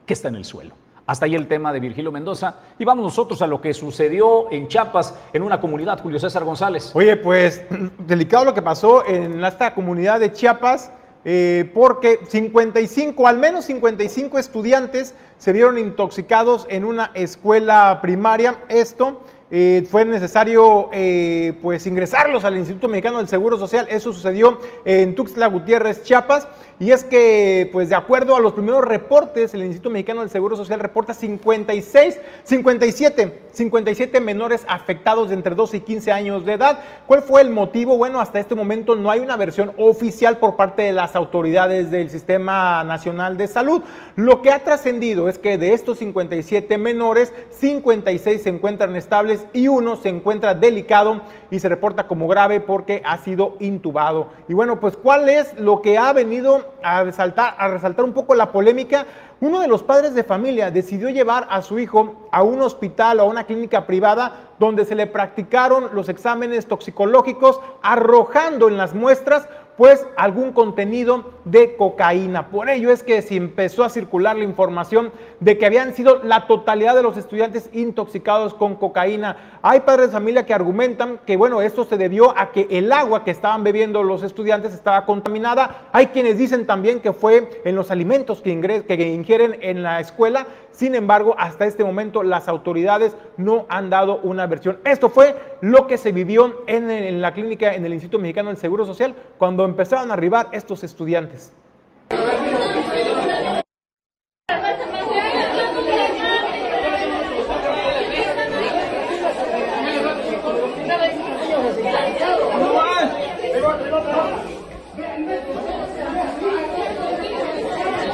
que 0.07 0.13
está 0.13 0.29
en 0.29 0.37
el 0.37 0.43
suelo. 0.43 0.73
Hasta 1.05 1.27
ahí 1.27 1.35
el 1.35 1.47
tema 1.47 1.71
de 1.71 1.81
Virgilio 1.81 2.11
Mendoza. 2.11 2.55
Y 2.79 2.85
vamos 2.85 3.03
nosotros 3.05 3.43
a 3.43 3.47
lo 3.47 3.61
que 3.61 3.75
sucedió 3.75 4.51
en 4.51 4.67
Chiapas, 4.69 5.13
en 5.33 5.43
una 5.43 5.61
comunidad, 5.61 6.01
Julio 6.01 6.19
César 6.19 6.43
González. 6.43 6.89
Oye, 6.95 7.15
pues 7.15 7.63
delicado 8.07 8.45
lo 8.45 8.55
que 8.55 8.63
pasó 8.63 9.05
en 9.05 9.45
esta 9.45 9.75
comunidad 9.75 10.19
de 10.19 10.33
Chiapas, 10.33 10.91
eh, 11.25 11.69
porque 11.73 12.19
55, 12.27 13.27
al 13.27 13.39
menos 13.39 13.65
55 13.65 14.37
estudiantes 14.37 15.15
se 15.39 15.51
vieron 15.53 15.79
intoxicados 15.79 16.67
en 16.69 16.85
una 16.85 17.11
escuela 17.15 17.99
primaria. 18.01 18.63
Esto 18.69 19.21
eh, 19.51 19.85
fue 19.89 20.05
necesario 20.05 20.89
eh, 20.91 21.53
pues 21.61 21.85
ingresarlos 21.85 22.43
al 22.45 22.57
Instituto 22.57 22.87
Mexicano 22.87 23.19
del 23.19 23.27
Seguro 23.27 23.57
Social. 23.57 23.87
Eso 23.89 24.11
sucedió 24.11 24.59
en 24.85 25.13
Tuxtla 25.13 25.47
Gutiérrez, 25.47 26.03
Chiapas. 26.03 26.47
Y 26.77 26.91
es 26.91 27.05
que, 27.05 27.69
pues 27.71 27.87
de 27.87 27.95
acuerdo 27.95 28.35
a 28.35 28.41
los 28.41 28.51
primeros 28.51 28.83
reportes, 28.83 29.53
el 29.53 29.63
Instituto 29.63 29.91
Mexicano 29.91 30.21
del 30.21 30.29
Seguro 30.29 30.57
Social 30.57 30.81
reporta 30.81 31.13
56, 31.13 32.19
57, 32.43 33.43
57 33.53 34.19
menores 34.19 34.65
afectados 34.67 35.29
de 35.29 35.35
entre 35.35 35.55
12 35.55 35.77
y 35.77 35.79
15 35.81 36.11
años 36.11 36.45
de 36.45 36.53
edad. 36.53 36.79
¿Cuál 37.07 37.21
fue 37.21 37.41
el 37.41 37.49
motivo? 37.49 37.97
Bueno, 37.97 38.19
hasta 38.19 38.41
este 38.41 38.55
momento 38.55 38.97
no 38.97 39.09
hay 39.09 39.21
una 39.21 39.37
versión 39.37 39.71
oficial 39.77 40.37
por 40.37 40.57
parte 40.57 40.81
de 40.81 40.91
las 40.91 41.15
autoridades 41.15 41.91
del 41.91 42.09
Sistema 42.09 42.83
Nacional 42.83 43.37
de 43.37 43.47
Salud. 43.47 43.81
Lo 44.17 44.41
que 44.41 44.51
ha 44.51 44.63
trascendido 44.65 45.29
es 45.29 45.39
que 45.39 45.57
de 45.57 45.73
estos 45.73 45.99
57 45.99 46.77
menores, 46.77 47.31
56 47.51 48.41
se 48.41 48.49
encuentran 48.49 48.97
estables 48.97 49.34
y 49.53 49.67
uno 49.67 49.95
se 49.95 50.09
encuentra 50.09 50.53
delicado 50.53 51.21
y 51.51 51.59
se 51.59 51.69
reporta 51.69 52.07
como 52.07 52.27
grave 52.27 52.59
porque 52.59 53.01
ha 53.05 53.17
sido 53.17 53.55
intubado. 53.59 54.29
Y 54.47 54.53
bueno, 54.53 54.79
pues 54.79 54.95
¿cuál 54.97 55.29
es 55.29 55.57
lo 55.59 55.81
que 55.81 55.97
ha 55.97 56.13
venido 56.13 56.73
a 56.83 57.03
resaltar, 57.03 57.55
a 57.57 57.67
resaltar 57.67 58.05
un 58.05 58.13
poco 58.13 58.35
la 58.35 58.51
polémica? 58.51 59.05
Uno 59.41 59.59
de 59.59 59.67
los 59.67 59.83
padres 59.83 60.15
de 60.15 60.23
familia 60.23 60.71
decidió 60.71 61.09
llevar 61.09 61.47
a 61.49 61.61
su 61.61 61.77
hijo 61.77 62.29
a 62.31 62.41
un 62.41 62.61
hospital 62.61 63.19
o 63.19 63.23
a 63.23 63.25
una 63.25 63.43
clínica 63.43 63.85
privada 63.85 64.51
donde 64.59 64.85
se 64.85 64.95
le 64.95 65.07
practicaron 65.07 65.89
los 65.93 66.07
exámenes 66.07 66.67
toxicológicos 66.67 67.59
arrojando 67.81 68.69
en 68.69 68.77
las 68.77 68.93
muestras 68.93 69.47
pues 69.77 70.07
algún 70.15 70.53
contenido 70.53 71.33
de 71.43 71.75
cocaína. 71.75 72.49
Por 72.49 72.69
ello 72.69 72.91
es 72.91 73.03
que 73.03 73.21
se 73.21 73.35
empezó 73.35 73.83
a 73.83 73.89
circular 73.89 74.37
la 74.37 74.43
información 74.43 75.11
de 75.39 75.57
que 75.57 75.65
habían 75.65 75.93
sido 75.93 76.23
la 76.23 76.47
totalidad 76.47 76.95
de 76.95 77.03
los 77.03 77.17
estudiantes 77.17 77.69
intoxicados 77.73 78.53
con 78.53 78.75
cocaína. 78.75 79.59
Hay 79.61 79.81
padres 79.81 80.07
de 80.07 80.13
familia 80.13 80.45
que 80.45 80.53
argumentan 80.53 81.19
que 81.25 81.35
bueno, 81.37 81.61
esto 81.61 81.83
se 81.83 81.97
debió 81.97 82.37
a 82.37 82.51
que 82.51 82.67
el 82.69 82.91
agua 82.91 83.23
que 83.23 83.31
estaban 83.31 83.63
bebiendo 83.63 84.01
los 84.03 84.23
estudiantes 84.23 84.73
estaba 84.73 85.05
contaminada. 85.05 85.87
Hay 85.91 86.07
quienes 86.07 86.37
dicen 86.37 86.65
también 86.65 87.01
que 87.01 87.13
fue 87.13 87.61
en 87.65 87.75
los 87.75 87.91
alimentos 87.91 88.41
que, 88.41 88.83
que 88.87 89.07
ingieren 89.09 89.57
en 89.61 89.83
la 89.83 89.99
escuela. 89.99 90.47
Sin 90.75 90.93
embargo, 90.93 91.35
hasta 91.37 91.65
este 91.65 91.85
momento 91.85 92.21
las 92.21 92.49
autoridades 92.49 93.15
no 93.37 93.65
han 93.69 93.89
dado 93.89 94.19
una 94.23 94.45
versión. 94.45 94.79
Esto 94.83 95.09
fue 95.09 95.33
lo 95.61 95.87
que 95.87 95.97
se 95.97 96.11
vivió 96.11 96.63
en, 96.67 97.21
la 97.21 97.33
clínica, 97.33 97.73
en 97.73 97.85
el 97.85 97.93
Instituto 97.93 98.19
Mexicano 98.19 98.49
del 98.49 98.57
Seguro 98.57 98.85
Social, 98.85 99.15
cuando 99.37 99.63
empezaron 99.63 100.11
a 100.11 100.15
arribar 100.15 100.49
estos 100.51 100.83
estudiantes. 100.83 101.53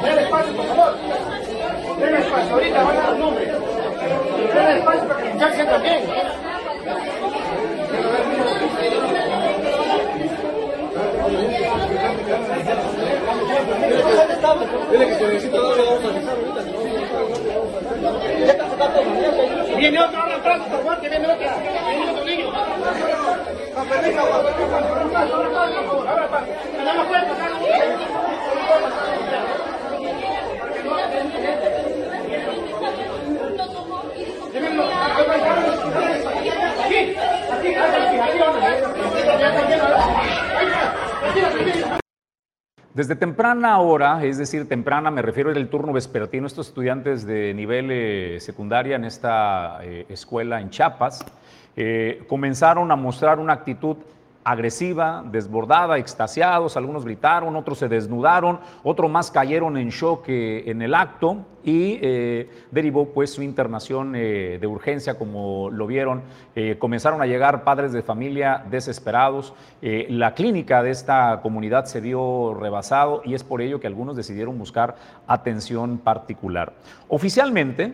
Denle 0.02 0.24
espacio, 0.24 0.54
por 0.56 0.66
favor. 0.66 0.96
Denle 2.00 2.20
espacio, 2.20 2.54
ahorita 2.54 2.84
van 2.84 2.98
a 2.98 3.02
dar 3.02 3.18
nombre. 3.18 3.46
Denle 3.46 4.78
espacio 4.80 5.08
para 5.08 5.22
que 5.22 5.28
el 5.28 5.34
muchacho 5.34 5.66
también. 5.66 6.02
Dile 14.92 15.08
que 15.08 15.16
se 15.16 15.28
necesita 15.28 15.62
darle 15.62 15.84
vamos 15.84 16.04
a 16.04 16.08
avisar 16.10 16.36
ahorita. 16.38 16.62
Viene 19.78 20.00
otro 20.02 20.22
ahora 20.22 20.36
atrás, 20.36 20.60
por 20.62 20.70
favor, 20.80 21.00
que 21.00 21.10
viene 21.10 21.28
otro. 21.28 21.38
Viene 21.40 22.12
otro 22.12 22.26
niño. 22.26 22.52
Con 23.76 23.86
permiso, 23.88 24.22
con 24.22 24.42
permiso. 24.44 25.18
Ahora, 26.10 26.28
pa. 26.30 26.42
No 26.84 26.94
lo 26.94 27.08
pueden 27.08 27.28
pasar. 27.30 27.52
Desde 42.94 43.16
temprana 43.42 43.80
hora, 43.80 44.24
es 44.24 44.38
decir, 44.38 44.70
temprana, 44.70 45.10
me 45.10 45.24
refiero 45.24 45.50
al 45.50 45.68
turno 45.68 45.92
vespertino, 45.92 46.46
estos 46.46 46.68
estudiantes 46.68 47.26
de 47.26 47.56
nivel 47.56 47.90
eh, 47.90 48.38
secundaria 48.40 48.96
en 48.96 49.04
esta 49.04 49.80
eh, 49.82 50.06
escuela 50.10 50.62
en 50.62 50.70
Chiapas, 50.70 51.26
eh, 51.76 52.24
comenzaron 52.30 52.92
a 52.92 52.96
mostrar 52.96 53.40
una 53.40 53.54
actitud 53.54 53.98
agresiva, 54.44 55.24
desbordada, 55.26 55.98
extasiados, 55.98 56.78
algunos 56.78 57.04
gritaron, 57.04 57.56
otros 57.56 57.80
se 57.80 57.90
desnudaron, 57.90 58.60
otros 58.84 59.10
más 59.10 59.32
cayeron 59.32 59.76
en 59.76 59.90
shock 59.90 60.26
en 60.28 60.84
el 60.84 60.94
acto, 60.94 61.38
y 61.64 62.00
eh, 62.02 62.50
derivó 62.72 63.10
pues 63.10 63.32
su 63.32 63.44
internación 63.44 64.16
eh, 64.16 64.58
de 64.60 64.68
urgencia, 64.68 65.18
como 65.18 65.70
lo 65.70 65.88
vieron. 65.88 66.22
Eh, 66.56 66.78
comenzaron 66.80 67.22
a 67.22 67.26
llegar 67.26 67.64
padres 67.64 67.94
de 67.94 68.02
familia 68.02 68.64
desesperados. 68.70 69.54
La 69.82 70.34
clínica 70.36 70.84
de 70.84 70.92
esta 70.92 71.40
comunidad 71.42 71.86
se 71.86 72.02
vio 72.02 72.54
rebasado 72.54 73.22
y 73.26 73.34
es 73.34 73.44
por 73.44 73.62
ello 73.62 73.80
que 73.80 73.88
algunos 73.88 74.16
decidieron 74.16 74.58
buscar 74.58 74.96
atención 75.28 75.98
particular. 75.98 76.74
Oficialmente, 77.08 77.94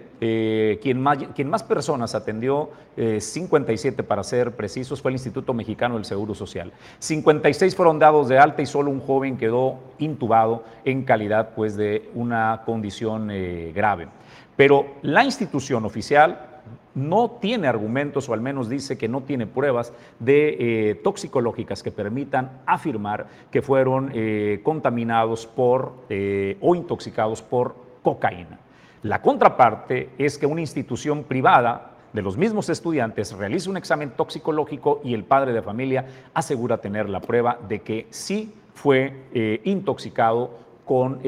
quien, 0.81 1.01
más, 1.01 1.17
quien 1.33 1.49
más 1.49 1.63
personas 1.63 2.13
atendió, 2.15 2.71
eh, 2.99 3.21
57 3.21 4.01
para 4.01 4.23
ser 4.23 4.55
precisos, 4.55 5.03
fue 5.03 5.11
el 5.11 5.15
Instituto 5.15 5.53
Mexicano 5.53 5.95
del 5.95 6.05
Seguro 6.05 6.33
Social. 6.33 6.71
56 6.97 7.75
fueron 7.75 7.99
dados 7.99 8.27
de 8.27 8.39
alta 8.39 8.63
y 8.63 8.65
solo 8.65 8.89
un 8.89 9.01
joven 9.01 9.37
quedó 9.37 9.79
intubado 9.99 10.63
en 10.83 11.03
calidad 11.03 11.51
pues, 11.55 11.77
de 11.77 12.09
una 12.15 12.63
condición 12.65 13.29
grave. 13.73 14.07
Pero 14.55 14.95
la 15.03 15.23
institución 15.23 15.85
oficial 15.85 16.57
no 16.97 17.37
tiene 17.39 17.67
argumentos, 17.67 18.27
o 18.27 18.33
al 18.33 18.41
menos 18.41 18.69
dice 18.69 18.97
que 18.97 19.07
no 19.07 19.21
tiene 19.21 19.45
pruebas 19.45 19.93
de 20.19 20.57
eh, 20.89 20.95
toxicológicas 20.95 21.83
que 21.83 21.91
permitan 21.91 22.61
afirmar 22.65 23.27
que 23.51 23.61
fueron 23.61 24.11
eh, 24.15 24.61
contaminados 24.63 25.45
por 25.45 25.93
eh, 26.09 26.57
o 26.59 26.73
intoxicados 26.73 27.43
por 27.43 27.75
cocaína. 28.01 28.59
La 29.03 29.21
contraparte 29.21 30.09
es 30.17 30.39
que 30.39 30.47
una 30.47 30.61
institución 30.61 31.23
privada 31.23 31.91
de 32.13 32.23
los 32.23 32.35
mismos 32.35 32.67
estudiantes 32.69 33.31
realiza 33.31 33.69
un 33.69 33.77
examen 33.77 34.09
toxicológico 34.09 35.01
y 35.03 35.13
el 35.13 35.23
padre 35.23 35.53
de 35.53 35.61
familia 35.61 36.05
asegura 36.33 36.79
tener 36.79 37.09
la 37.09 37.19
prueba 37.19 37.59
de 37.67 37.81
que 37.81 38.07
sí 38.09 38.55
fue 38.73 39.61
intoxicado 39.65 40.51
con 40.83 41.21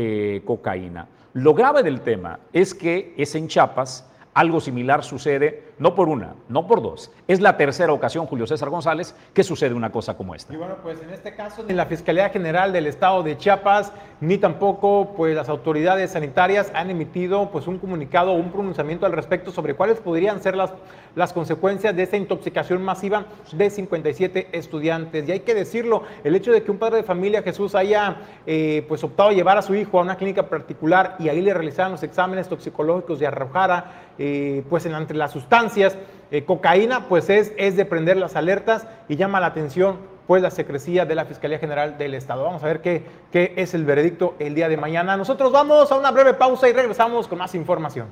cocaína. 0.45 1.07
Lo 1.33 1.53
grave 1.53 1.83
del 1.83 2.01
tema 2.01 2.39
es 2.53 2.73
que 2.73 3.13
es 3.17 3.35
en 3.35 3.47
Chiapas, 3.47 4.09
algo 4.33 4.59
similar 4.59 5.03
sucede 5.03 5.68
no 5.79 5.95
por 5.95 6.09
una, 6.09 6.35
no 6.49 6.67
por 6.67 6.81
dos. 6.81 7.11
Es 7.27 7.41
la 7.41 7.57
tercera 7.57 7.93
ocasión, 7.93 8.25
Julio 8.25 8.45
César 8.45 8.69
González, 8.69 9.15
que 9.33 9.43
sucede 9.43 9.73
una 9.73 9.91
cosa 9.91 10.15
como 10.15 10.35
esta. 10.35 10.53
Y 10.53 10.57
bueno, 10.57 10.75
pues 10.83 11.01
en 11.01 11.09
este 11.09 11.33
caso 11.35 11.63
ni 11.67 11.73
la 11.73 11.85
Fiscalía 11.85 12.29
General 12.29 12.71
del 12.71 12.85
Estado 12.87 13.23
de 13.23 13.37
Chiapas 13.37 13.93
ni 14.21 14.37
tampoco 14.37 15.13
pues 15.15 15.35
las 15.35 15.47
autoridades 15.47 16.11
sanitarias 16.11 16.71
han 16.75 16.89
emitido 16.89 17.49
pues 17.51 17.67
un 17.67 17.79
comunicado 17.79 18.31
o 18.31 18.35
un 18.35 18.51
pronunciamiento 18.51 19.05
al 19.05 19.13
respecto 19.13 19.51
sobre 19.51 19.75
cuáles 19.75 19.99
podrían 19.99 20.41
ser 20.41 20.55
las, 20.55 20.73
las 21.15 21.31
consecuencias 21.31 21.95
de 21.95 22.03
esta 22.03 22.17
intoxicación 22.17 22.81
masiva 22.81 23.25
de 23.53 23.69
57 23.69 24.49
estudiantes. 24.51 25.27
Y 25.27 25.31
hay 25.31 25.39
que 25.41 25.55
decirlo, 25.55 26.03
el 26.23 26.35
hecho 26.35 26.51
de 26.51 26.63
que 26.63 26.71
un 26.71 26.77
padre 26.77 26.97
de 26.97 27.03
familia, 27.03 27.41
Jesús, 27.41 27.75
haya 27.75 28.17
eh, 28.45 28.85
pues 28.87 29.03
optado 29.03 29.31
llevar 29.31 29.57
a 29.57 29.61
su 29.61 29.75
hijo 29.75 29.99
a 29.99 30.01
una 30.01 30.17
clínica 30.17 30.49
particular 30.49 31.15
y 31.19 31.29
ahí 31.29 31.41
le 31.41 31.53
realizaran 31.53 31.93
los 31.93 32.03
exámenes 32.03 32.49
toxicológicos 32.49 33.21
y 33.21 33.25
arrojara 33.25 34.09
eh, 34.17 34.63
pues 34.69 34.85
en, 34.85 34.93
entre 34.93 35.15
las 35.15 35.31
eh, 35.77 36.45
cocaína, 36.45 37.07
pues 37.07 37.29
es, 37.29 37.53
es 37.57 37.75
de 37.75 37.85
prender 37.85 38.17
las 38.17 38.35
alertas 38.35 38.87
y 39.07 39.15
llama 39.15 39.39
la 39.39 39.47
atención 39.47 39.97
pues 40.27 40.43
la 40.43 40.51
secrecía 40.51 41.05
de 41.05 41.15
la 41.15 41.25
Fiscalía 41.25 41.57
General 41.57 41.97
del 41.97 42.13
Estado. 42.13 42.43
Vamos 42.43 42.63
a 42.63 42.67
ver 42.67 42.81
qué, 42.81 43.03
qué 43.31 43.53
es 43.57 43.73
el 43.73 43.83
veredicto 43.83 44.35
el 44.37 44.53
día 44.53 44.69
de 44.69 44.77
mañana. 44.77 45.17
Nosotros 45.17 45.51
vamos 45.51 45.91
a 45.91 45.97
una 45.97 46.11
breve 46.11 46.35
pausa 46.35 46.69
y 46.69 46.73
regresamos 46.73 47.27
con 47.27 47.39
más 47.39 47.55
información. 47.55 48.07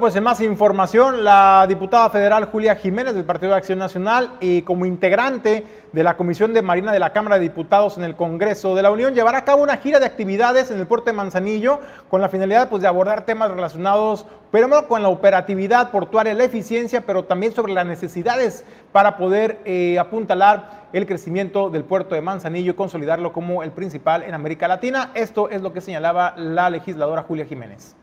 Pues 0.00 0.16
en 0.16 0.24
más 0.24 0.40
información, 0.40 1.24
la 1.24 1.66
diputada 1.68 2.08
federal 2.08 2.46
Julia 2.46 2.74
Jiménez 2.74 3.14
del 3.14 3.26
Partido 3.26 3.52
de 3.52 3.58
Acción 3.58 3.78
Nacional 3.78 4.30
y 4.40 4.62
como 4.62 4.86
integrante 4.86 5.66
de 5.92 6.02
la 6.02 6.16
Comisión 6.16 6.54
de 6.54 6.62
Marina 6.62 6.90
de 6.90 6.98
la 6.98 7.12
Cámara 7.12 7.36
de 7.36 7.42
Diputados 7.42 7.98
en 7.98 8.04
el 8.04 8.16
Congreso 8.16 8.74
de 8.74 8.80
la 8.80 8.90
Unión 8.90 9.12
llevará 9.12 9.36
a 9.36 9.44
cabo 9.44 9.62
una 9.62 9.76
gira 9.76 10.00
de 10.00 10.06
actividades 10.06 10.70
en 10.70 10.78
el 10.78 10.86
puerto 10.86 11.10
de 11.10 11.12
Manzanillo 11.12 11.80
con 12.08 12.22
la 12.22 12.30
finalidad 12.30 12.70
pues, 12.70 12.80
de 12.80 12.88
abordar 12.88 13.26
temas 13.26 13.50
relacionados, 13.50 14.24
no 14.52 14.88
con 14.88 15.02
la 15.02 15.10
operatividad 15.10 15.90
portuaria, 15.90 16.32
la 16.32 16.44
eficiencia, 16.44 17.02
pero 17.02 17.26
también 17.26 17.52
sobre 17.52 17.74
las 17.74 17.84
necesidades 17.84 18.64
para 18.92 19.18
poder 19.18 19.60
eh, 19.66 19.98
apuntalar 19.98 20.88
el 20.94 21.04
crecimiento 21.04 21.68
del 21.68 21.84
puerto 21.84 22.14
de 22.14 22.22
Manzanillo 22.22 22.70
y 22.70 22.74
consolidarlo 22.74 23.34
como 23.34 23.62
el 23.62 23.72
principal 23.72 24.22
en 24.22 24.32
América 24.32 24.66
Latina. 24.66 25.10
Esto 25.12 25.50
es 25.50 25.60
lo 25.60 25.74
que 25.74 25.82
señalaba 25.82 26.32
la 26.38 26.70
legisladora 26.70 27.22
Julia 27.22 27.44
Jiménez. 27.44 27.99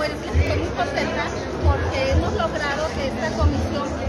Pues 0.00 0.12
estoy 0.12 0.56
muy 0.60 0.68
contenta 0.70 1.26
porque 1.62 2.12
hemos 2.12 2.32
logrado 2.32 2.88
que 2.96 3.08
esta 3.08 3.28
comisión 3.36 3.99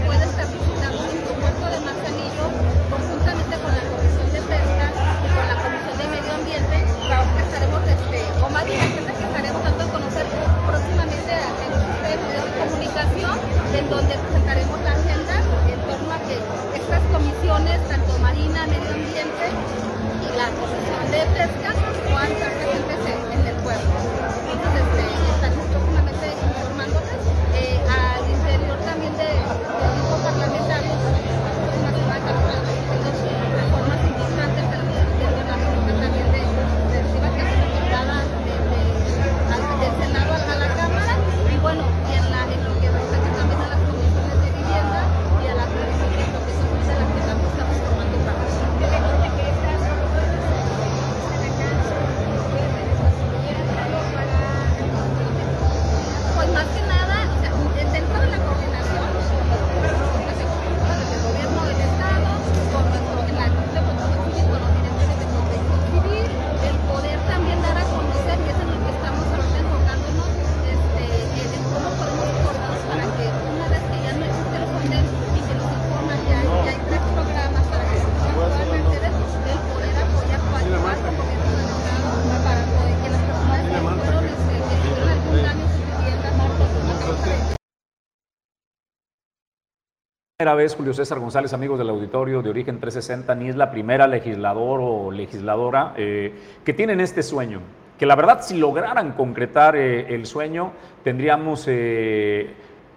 primera 90.42 90.56
vez, 90.56 90.74
Julio 90.74 90.92
César 90.92 91.20
González, 91.20 91.52
amigos 91.52 91.78
del 91.78 91.88
auditorio 91.88 92.42
de 92.42 92.50
Origen 92.50 92.80
360, 92.80 93.32
ni 93.36 93.48
es 93.50 93.54
la 93.54 93.70
primera 93.70 94.08
legislador 94.08 94.80
o 94.82 95.12
legisladora 95.12 95.94
eh, 95.96 96.34
que 96.64 96.72
tienen 96.72 97.00
este 97.00 97.22
sueño. 97.22 97.60
Que 97.96 98.06
la 98.06 98.16
verdad, 98.16 98.40
si 98.42 98.56
lograran 98.56 99.12
concretar 99.12 99.76
eh, 99.76 100.12
el 100.12 100.26
sueño, 100.26 100.72
tendríamos 101.04 101.66
eh, 101.68 102.56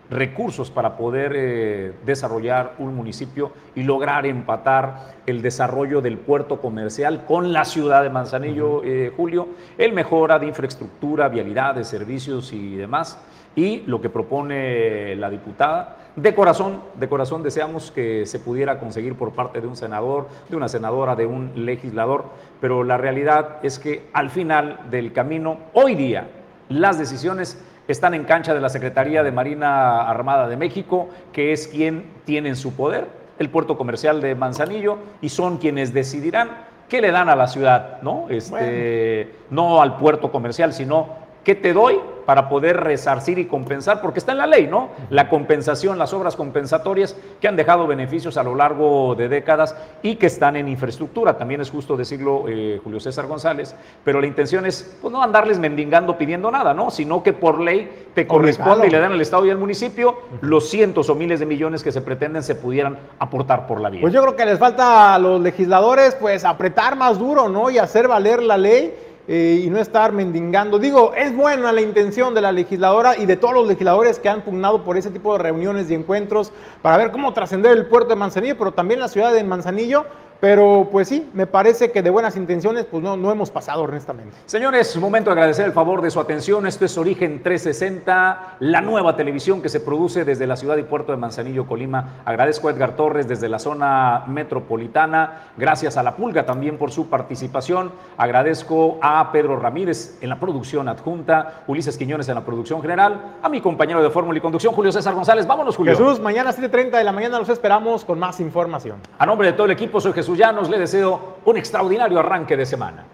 recursos 0.10 0.70
para 0.70 0.98
poder 0.98 1.34
eh, 1.36 1.94
desarrollar 2.06 2.74
un 2.78 2.96
municipio 2.96 3.52
y 3.74 3.84
lograr 3.84 4.26
empatar 4.26 5.16
el 5.26 5.42
desarrollo 5.42 6.02
del 6.02 6.18
puerto 6.18 6.62
comercial 6.62 7.26
con 7.26 7.54
la 7.54 7.66
ciudad 7.66 8.04
de 8.04 8.10
Manzanillo, 8.10 8.84
eh, 8.84 9.12
Julio, 9.16 9.48
el 9.78 9.94
mejora 9.94 10.40
de 10.40 10.48
infraestructura, 10.48 11.28
vialidades, 11.30 11.88
servicios 11.88 12.54
y 12.54 12.76
demás. 12.76 13.20
Y 13.56 13.84
lo 13.88 14.02
que 14.02 14.10
propone 14.10 15.16
la 15.16 15.30
diputada, 15.30 15.98
de 16.16 16.34
corazón, 16.34 16.82
de 16.96 17.10
corazón 17.10 17.44
deseamos 17.44 17.92
que 17.92 18.26
se 18.26 18.40
pudiera 18.40 18.80
conseguir 18.80 19.16
por 19.16 19.34
parte 19.34 19.60
de 19.60 19.68
un 19.68 19.76
senador, 19.76 20.30
de 20.50 20.56
una 20.56 20.70
senadora, 20.70 21.16
de 21.16 21.26
un 21.26 21.52
legislador, 21.66 22.26
pero 22.62 22.84
la 22.84 22.98
realidad 22.98 23.58
es 23.64 23.80
que 23.80 24.08
al 24.14 24.30
final 24.30 24.80
del 24.90 25.12
camino, 25.12 25.58
hoy 25.74 25.96
día, 25.96 26.28
las 26.70 26.98
decisiones 26.98 27.62
están 27.88 28.14
en 28.14 28.24
cancha 28.24 28.54
de 28.54 28.62
la 28.62 28.70
Secretaría 28.70 29.24
de 29.24 29.32
Marina 29.32 30.10
Armada 30.10 30.48
de 30.48 30.58
México, 30.58 31.10
que 31.34 31.52
es 31.52 31.68
quien 31.68 32.06
tiene 32.24 32.50
en 32.50 32.56
su 32.56 32.74
poder 32.76 33.08
el 33.38 33.50
puerto 33.50 33.78
comercial 33.78 34.22
de 34.22 34.36
Manzanillo 34.36 34.98
y 35.22 35.30
son 35.30 35.58
quienes 35.58 35.94
decidirán 35.94 36.50
qué 36.88 37.02
le 37.02 37.12
dan 37.12 37.30
a 37.30 37.36
la 37.36 37.48
ciudad, 37.48 38.02
¿no? 38.02 38.28
Este, 38.30 39.36
No 39.50 39.82
al 39.82 39.98
puerto 39.98 40.32
comercial, 40.32 40.72
sino 40.74 41.25
qué 41.46 41.56
te 41.56 41.72
doy 41.72 42.00
para 42.26 42.50
poder 42.50 42.78
resarcir 42.78 43.38
y 43.38 43.46
compensar, 43.46 44.02
porque 44.02 44.18
está 44.20 44.32
en 44.32 44.40
la 44.40 44.48
ley, 44.48 44.68
¿no? 44.68 44.90
La 45.12 45.30
compensación, 45.30 46.00
las 46.00 46.12
obras 46.12 46.36
compensatorias 46.36 47.16
que 47.40 47.48
han 47.48 47.56
dejado 47.56 47.86
beneficios 47.86 48.38
a 48.38 48.44
lo 48.44 48.56
largo 48.56 49.14
de 49.14 49.30
décadas 49.30 49.76
y 50.02 50.16
que 50.16 50.26
están 50.26 50.56
en 50.56 50.68
infraestructura. 50.68 51.38
También 51.38 51.62
es 51.62 51.70
justo 51.70 51.96
decirlo, 51.96 52.46
eh, 52.48 52.82
Julio 52.84 53.00
César 53.00 53.28
González, 53.28 53.76
pero 54.04 54.20
la 54.20 54.28
intención 54.28 54.66
es 54.66 54.98
pues, 55.00 55.12
no 55.12 55.22
andarles 55.22 55.60
mendigando 55.60 56.18
pidiendo 56.18 56.50
nada, 56.50 56.74
¿no? 56.74 56.90
Sino 56.90 57.22
que 57.22 57.32
por 57.32 57.60
ley 57.60 58.08
te 58.16 58.26
corresponde 58.26 58.88
y 58.88 58.90
le 58.90 59.00
dan 59.00 59.12
al 59.12 59.22
Estado 59.22 59.46
y 59.46 59.52
al 59.52 59.60
municipio 59.60 60.18
los 60.42 60.68
cientos 60.70 61.10
o 61.10 61.16
miles 61.16 61.40
de 61.40 61.46
millones 61.46 61.84
que 61.84 61.92
se 61.92 62.02
pretenden 62.02 62.42
se 62.42 62.56
pudieran 62.56 62.98
aportar 63.20 63.68
por 63.68 63.80
la 63.80 63.92
vía. 63.92 64.02
Pues 64.02 64.14
yo 64.14 64.24
creo 64.24 64.36
que 64.36 64.46
les 64.46 64.58
falta 64.58 65.14
a 65.14 65.20
los 65.20 65.40
legisladores 65.40 66.16
pues 66.16 66.44
apretar 66.44 66.96
más 66.96 67.20
duro, 67.20 67.50
¿no? 67.50 67.70
Y 67.70 67.78
hacer 67.78 68.08
valer 68.08 68.42
la 68.42 68.58
ley 68.58 69.05
eh, 69.28 69.62
y 69.64 69.70
no 69.70 69.80
estar 69.80 70.12
mendigando. 70.12 70.78
Digo, 70.78 71.14
es 71.16 71.36
buena 71.36 71.72
la 71.72 71.82
intención 71.82 72.34
de 72.34 72.42
la 72.42 72.52
legisladora 72.52 73.18
y 73.18 73.26
de 73.26 73.38
todos 73.38 73.54
los 73.54 73.68
legisladores 73.68 74.20
que 74.20 74.30
han 74.30 74.42
pugnado 74.42 74.84
por 74.84 74.98
ese 74.98 75.10
tipo 75.10 75.34
de 75.34 75.44
reuniones 75.44 75.90
y 75.90 75.96
encuentros 75.96 76.52
para 76.82 76.98
ver 76.98 77.12
cómo 77.12 77.34
trascender 77.34 77.72
el 77.72 77.88
puerto 77.88 78.10
de 78.10 78.16
Manzanillo, 78.16 78.58
pero 78.58 78.72
también 78.72 79.00
la 79.00 79.08
ciudad 79.08 79.34
de 79.34 79.44
Manzanillo. 79.44 80.06
Pero 80.40 80.90
pues 80.92 81.08
sí, 81.08 81.30
me 81.34 81.48
parece 81.48 81.92
que 81.92 82.02
de 82.02 82.10
buenas 82.10 82.36
intenciones 82.36 82.86
pues 82.86 83.02
no, 83.02 83.16
no 83.18 83.32
hemos 83.32 83.52
pasado 83.52 83.84
honestamente. 83.84 84.36
Señores, 84.46 84.96
momento 84.98 85.30
de 85.30 85.34
agradecer 85.34 85.66
el 85.66 85.72
favor 85.72 86.02
de 86.02 86.12
su 86.12 86.20
atención. 86.20 86.66
Esto 86.66 86.86
es 86.86 86.98
Origen 86.98 87.44
360, 87.44 88.58
la 88.60 88.82
nueva 88.82 89.16
televisión 89.16 89.62
que 89.62 89.70
se 89.70 89.80
produce 89.80 90.26
desde 90.26 90.48
la 90.48 90.56
ciudad 90.56 90.78
y 90.78 90.84
puerto 90.84 91.12
de 91.12 91.18
Manzanillo, 91.18 91.68
Colima. 91.68 92.22
Agradezco 92.26 92.68
a 92.68 92.72
Edgar 92.72 92.96
Torres 92.96 93.28
desde 93.28 93.50
la 93.50 93.60
zona 93.60 94.24
metropolitana. 94.28 95.44
Gracias 95.58 95.98
a 95.98 96.04
La 96.04 96.16
Pulga 96.16 96.46
también 96.46 96.78
por 96.78 96.92
su 96.92 97.08
participación. 97.08 97.92
Agradezco 98.18 98.98
a 99.02 99.32
Pedro 99.32 99.60
Ramírez 99.60 100.18
en 100.22 100.30
la 100.30 100.40
producción 100.40 100.88
adjunta, 100.90 101.64
Ulises 101.68 101.98
Quiñones 101.98 102.28
en 102.30 102.36
la 102.36 102.46
producción 102.46 102.82
general, 102.82 103.38
a 103.42 103.50
mi 103.50 103.62
compañero 103.62 104.02
de 104.02 104.10
fórmula 104.10 104.38
y 104.38 104.42
conducción, 104.42 104.74
Julio 104.74 104.92
César 104.92 105.14
González. 105.14 105.46
Vámonos, 105.46 105.76
Julio. 105.76 105.94
Jesús, 105.94 106.20
mañana 106.20 106.52
7.30 106.52 106.98
de 106.98 107.04
la 107.04 107.12
mañana 107.12 107.40
los 107.40 107.50
esperamos 107.50 108.04
con 108.04 108.20
más 108.20 108.40
información. 108.40 108.98
A 109.18 109.26
nombre 109.26 109.48
de 109.48 109.54
todo 109.54 109.66
el 109.66 109.72
equipo, 109.72 110.02
soy 110.02 110.14
Jesús 110.26 110.40
Llanos. 110.40 110.70
Le 110.72 110.80
deseo 110.80 111.38
un 111.46 111.56
extraordinario 111.56 112.20
arranque 112.20 112.58
de 112.58 112.66
semana. 112.66 113.06